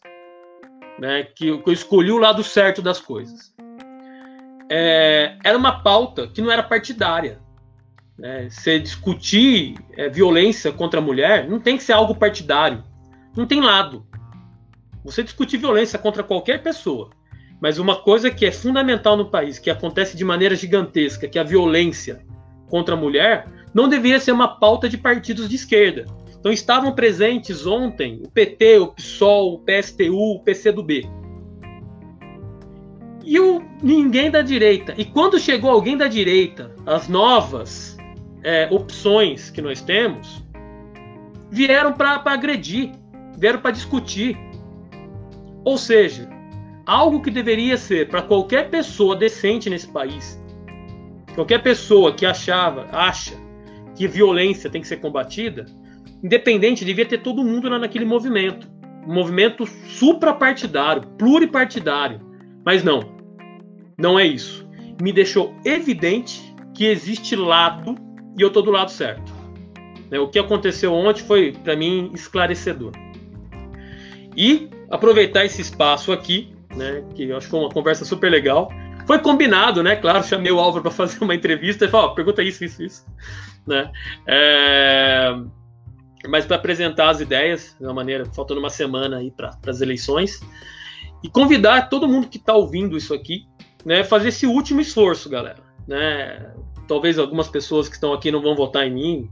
Né, 0.99 1.25
que, 1.35 1.57
que 1.59 1.69
eu 1.69 1.73
escolhi 1.73 2.13
o 2.13 2.19
lado 2.19 2.45
certo 2.45 2.81
das 2.81 3.01
coisas. 3.01 3.53
É, 4.71 5.37
era 5.43 5.59
uma 5.59 5.83
pauta 5.83 6.29
que 6.29 6.41
não 6.41 6.51
era 6.51 6.63
partidária. 6.63 7.41
Né? 8.21 8.51
Você 8.51 8.79
discutir 8.79 9.77
é, 9.97 10.09
violência 10.11 10.71
contra 10.71 11.01
a 11.01 11.03
mulher 11.03 11.49
não 11.49 11.59
tem 11.59 11.79
que 11.79 11.83
ser 11.83 11.95
algo 11.95 12.15
partidário. 12.15 12.85
Não 13.35 13.47
tem 13.47 13.61
lado. 13.63 14.07
Você 15.03 15.23
discutir 15.23 15.57
violência 15.57 15.99
contra 15.99 16.23
qualquer 16.23 16.63
pessoa. 16.63 17.11
Mas 17.61 17.79
uma 17.79 17.97
coisa 17.97 18.31
que 18.31 18.45
é 18.45 18.53
fundamental 18.53 19.17
no 19.17 19.31
país, 19.31 19.59
que 19.59 19.71
acontece 19.71 20.17
de 20.17 20.25
maneira 20.25 20.55
gigantesca, 20.55 21.27
que 21.27 21.39
é 21.39 21.41
a 21.41 21.45
violência 21.45 22.23
contra 22.69 22.95
a 22.95 22.99
mulher, 22.99 23.47
não 23.73 23.89
deveria 23.89 24.21
ser 24.21 24.33
uma 24.33 24.49
pauta 24.49 24.87
de 24.89 24.99
partidos 24.99 25.49
de 25.49 25.57
esquerda. 25.57 26.05
Então 26.39 26.53
estavam 26.53 26.93
presentes 26.95 27.67
ontem 27.67 28.21
o 28.23 28.31
PT, 28.31 28.79
o 28.79 28.89
PSOL, 28.89 29.55
o 29.55 29.59
PSTU, 29.59 30.37
o 30.37 30.41
PCdoB. 30.43 31.09
E 33.25 33.41
o 33.41 33.63
ninguém 33.83 34.31
da 34.31 34.43
direita. 34.43 34.95
E 34.99 35.05
quando 35.05 35.39
chegou 35.39 35.71
alguém 35.71 35.97
da 35.97 36.09
direita, 36.09 36.75
as 36.87 37.09
novas 37.09 38.00
é, 38.43 38.69
opções 38.71 39.51
que 39.51 39.61
nós 39.61 39.81
temos 39.81 40.43
vieram 41.51 41.93
para 41.93 42.23
agredir, 42.25 42.93
vieram 43.37 43.61
para 43.61 43.73
discutir. 43.73 44.39
Ou 45.65 45.77
seja, 45.77 46.29
algo 46.87 47.21
que 47.21 47.31
deveria 47.31 47.77
ser 47.77 48.09
para 48.09 48.23
qualquer 48.23 48.71
pessoa 48.71 49.17
decente 49.17 49.69
nesse 49.69 49.89
país, 49.89 50.43
qualquer 51.35 51.63
pessoa 51.63 52.15
que 52.15 52.25
achava, 52.25 52.87
acha 52.93 53.35
que 53.95 54.09
violência 54.09 54.71
tem 54.71 54.81
que 54.81 54.89
ser 54.89 54.97
combatida, 54.97 55.67
independente, 56.23 56.85
devia 56.85 57.05
ter 57.05 57.19
todo 57.19 57.45
mundo 57.45 57.69
lá 57.69 57.79
naquele 57.79 58.05
movimento. 58.05 58.69
Um 59.07 59.15
movimento 59.15 59.67
suprapartidário, 59.67 61.03
pluripartidário. 61.19 62.21
Mas 62.65 62.85
não, 62.85 63.15
não 63.99 64.19
é 64.19 64.27
isso. 64.27 64.69
Me 65.03 65.13
deixou 65.13 65.55
evidente 65.65 66.55
que 66.75 66.87
existe 66.87 67.35
lado 67.35 67.95
e 68.39 68.43
eu 68.43 68.49
estou 68.49 68.63
do 68.63 68.71
lado 68.71 68.91
certo. 68.91 69.33
Né, 70.11 70.19
o 70.19 70.29
que 70.29 70.39
aconteceu 70.39 70.93
ontem 70.93 71.23
foi, 71.23 71.53
para 71.53 71.77
mim, 71.77 72.11
esclarecedor. 72.15 72.93
E 74.37 74.69
aproveitar 74.91 75.45
esse 75.45 75.61
espaço 75.61 76.13
aqui, 76.13 76.53
né, 76.75 77.05
que 77.15 77.29
eu 77.29 77.37
acho 77.37 77.47
que 77.47 77.51
foi 77.51 77.61
uma 77.61 77.71
conversa 77.71 78.05
super 78.05 78.31
legal. 78.31 78.71
Foi 79.07 79.19
combinado, 79.19 79.83
né? 79.83 79.97
Claro, 79.97 80.23
chamei 80.23 80.53
o 80.53 80.59
Álvaro 80.59 80.83
para 80.83 80.91
fazer 80.93 81.23
uma 81.23 81.35
entrevista 81.35 81.85
e 81.85 81.89
falou: 81.89 82.15
pergunta 82.15 82.43
isso, 82.43 82.65
isso, 82.65 82.83
isso. 82.83 83.07
Né? 83.67 83.91
É... 84.27 85.35
Mas 86.29 86.45
para 86.45 86.57
apresentar 86.57 87.11
as 87.11 87.21
ideias, 87.21 87.75
de 87.79 87.85
uma 87.85 87.95
maneira, 87.95 88.25
faltando 88.27 88.61
uma 88.61 88.71
semana 88.71 89.19
aí 89.19 89.31
para 89.31 89.59
as 89.67 89.81
eleições, 89.81 90.41
e 91.25 91.29
convidar 91.29 91.89
todo 91.89 92.07
mundo 92.07 92.29
que 92.29 92.37
está 92.37 92.55
ouvindo 92.55 92.97
isso 92.97 93.15
aqui, 93.15 93.47
né, 93.85 94.05
fazer 94.05 94.29
esse 94.29 94.47
último 94.47 94.81
esforço, 94.81 95.29
galera. 95.29 95.63
Né? 95.89 96.53
Talvez 96.91 97.21
algumas 97.21 97.47
pessoas 97.47 97.89
que 97.89 97.95
estão 97.95 98.13
aqui 98.13 98.33
não 98.33 98.43
vão 98.43 98.57
votar 98.57 98.85
em 98.85 98.91
mim, 98.91 99.31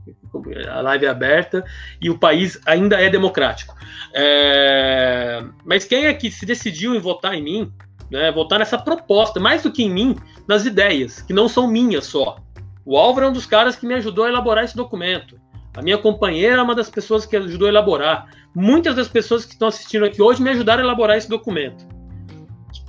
a 0.71 0.81
live 0.81 1.07
é 1.07 1.09
aberta 1.09 1.65
e 2.01 2.09
o 2.09 2.17
país 2.17 2.57
ainda 2.65 3.01
é 3.01 3.11
democrático. 3.11 3.75
É... 4.15 5.43
Mas 5.65 5.85
quem 5.85 6.07
é 6.07 6.15
que 6.15 6.31
se 6.31 6.47
decidiu 6.47 6.95
em 6.95 7.01
votar 7.01 7.35
em 7.35 7.43
mim, 7.43 7.73
né, 8.13 8.31
votar 8.31 8.61
nessa 8.61 8.79
proposta, 8.79 9.41
mais 9.41 9.65
do 9.65 9.73
que 9.73 9.83
em 9.83 9.91
mim, 9.91 10.17
nas 10.47 10.67
ideias, 10.67 11.21
que 11.21 11.33
não 11.33 11.49
são 11.49 11.67
minhas 11.67 12.07
só. 12.07 12.39
O 12.87 12.97
Álvaro 12.97 13.27
é 13.27 13.29
um 13.31 13.33
dos 13.33 13.45
caras 13.45 13.75
que 13.75 13.89
me 13.89 13.95
ajudou 13.95 14.25
a 14.25 14.29
elaborar 14.29 14.63
esse 14.63 14.77
documento. 14.77 15.37
A 15.77 15.83
minha 15.83 15.99
companheira 15.99 16.59
é 16.59 16.63
uma 16.63 16.77
das 16.77 16.89
pessoas 16.89 17.27
que 17.27 17.37
ajudou 17.37 17.67
a 17.67 17.73
elaborar. 17.73 18.29
Muitas 18.55 18.95
das 18.95 19.09
pessoas 19.09 19.45
que 19.45 19.55
estão 19.55 19.67
assistindo 19.67 20.05
aqui 20.05 20.23
hoje 20.23 20.41
me 20.41 20.51
ajudaram 20.51 20.85
a 20.85 20.87
elaborar 20.87 21.17
esse 21.17 21.29
documento. 21.29 21.85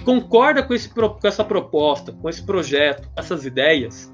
Concorda 0.05 0.61
com, 0.61 0.75
esse, 0.75 0.89
com 0.89 1.17
essa 1.23 1.43
proposta, 1.43 2.11
com 2.11 2.29
esse 2.29 2.43
projeto, 2.43 3.09
essas 3.17 3.45
ideias, 3.45 4.13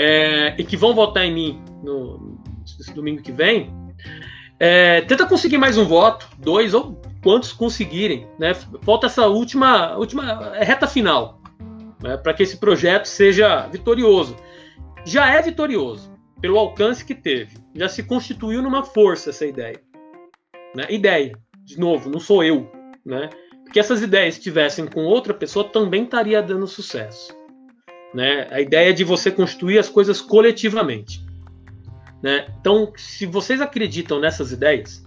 é, 0.00 0.54
e 0.56 0.64
que 0.64 0.78
vão 0.78 0.94
votar 0.94 1.26
em 1.26 1.34
mim 1.34 1.62
no, 1.82 2.40
domingo 2.94 3.20
que 3.20 3.30
vem, 3.30 3.70
é, 4.58 5.02
tenta 5.02 5.26
conseguir 5.26 5.58
mais 5.58 5.76
um 5.76 5.84
voto, 5.84 6.26
dois 6.38 6.72
ou 6.72 6.98
quantos 7.22 7.52
conseguirem. 7.52 8.26
Né? 8.38 8.54
Falta 8.82 9.06
essa 9.06 9.26
última, 9.26 9.94
última 9.98 10.54
reta 10.54 10.86
final 10.86 11.38
né? 12.02 12.16
para 12.16 12.32
que 12.32 12.42
esse 12.42 12.56
projeto 12.56 13.04
seja 13.04 13.66
vitorioso. 13.66 14.34
Já 15.04 15.34
é 15.34 15.42
vitorioso 15.42 16.10
pelo 16.40 16.58
alcance 16.58 17.04
que 17.04 17.14
teve, 17.14 17.58
já 17.74 17.86
se 17.86 18.02
constituiu 18.02 18.62
numa 18.62 18.82
força 18.82 19.28
essa 19.28 19.44
ideia. 19.44 19.82
Né? 20.74 20.86
Ideia, 20.88 21.32
de 21.62 21.78
novo, 21.78 22.08
não 22.08 22.20
sou 22.20 22.42
eu. 22.42 22.70
Né? 23.04 23.28
Porque 23.64 23.78
essas 23.78 24.00
ideias 24.00 24.36
estivessem 24.36 24.86
com 24.86 25.04
outra 25.04 25.34
pessoa 25.34 25.68
também 25.68 26.04
estaria 26.04 26.42
dando 26.42 26.66
sucesso. 26.66 27.38
Né? 28.12 28.48
A 28.50 28.60
ideia 28.60 28.90
é 28.90 28.92
de 28.92 29.04
você 29.04 29.30
construir 29.30 29.78
as 29.78 29.88
coisas 29.88 30.20
coletivamente. 30.20 31.24
Né? 32.22 32.46
Então, 32.60 32.92
se 32.96 33.24
vocês 33.26 33.60
acreditam 33.60 34.20
nessas 34.20 34.52
ideias, 34.52 35.04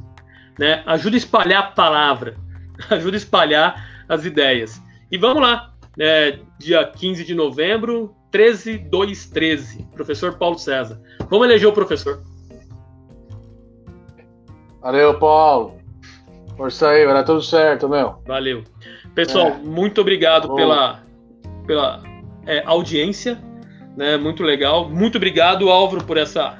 né, 0.57 0.83
ajuda 0.85 1.15
a 1.15 1.17
espalhar 1.17 1.63
a 1.63 1.67
palavra, 1.71 2.35
ajuda 2.89 3.15
a 3.15 3.17
espalhar 3.17 4.05
as 4.07 4.25
ideias. 4.25 4.81
E 5.11 5.17
vamos 5.17 5.41
lá, 5.41 5.73
né, 5.97 6.39
dia 6.57 6.85
15 6.85 7.23
de 7.23 7.35
novembro, 7.35 8.15
13213, 8.31 9.87
professor 9.93 10.37
Paulo 10.37 10.57
César. 10.57 10.99
Vamos 11.29 11.45
eleger 11.45 11.69
o 11.69 11.73
professor. 11.73 12.23
Valeu, 14.81 15.17
Paulo. 15.19 15.77
Força 16.57 16.89
aí, 16.89 17.05
vai 17.05 17.13
dar 17.13 17.23
tudo 17.23 17.41
certo, 17.41 17.87
meu. 17.87 18.21
Valeu. 18.25 18.63
Pessoal, 19.15 19.47
é. 19.47 19.57
muito 19.59 20.01
obrigado 20.01 20.53
pela, 20.55 21.03
pela 21.65 22.01
é, 22.45 22.63
audiência. 22.65 23.41
Né, 23.95 24.17
muito 24.17 24.43
legal. 24.43 24.89
Muito 24.89 25.17
obrigado, 25.17 25.69
Álvaro, 25.69 26.03
por 26.03 26.17
essa 26.17 26.57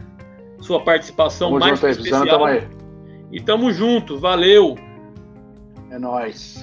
sua 0.59 0.79
participação 0.81 1.49
tamo 1.49 1.59
mais 1.59 1.79
junto 1.79 1.87
especial. 1.89 2.25
Tamo 2.27 2.45
aí. 2.45 2.67
E 3.31 3.41
tamo 3.41 3.71
junto, 3.71 4.19
valeu. 4.19 4.77
É 5.89 5.97
nóis. 5.97 6.62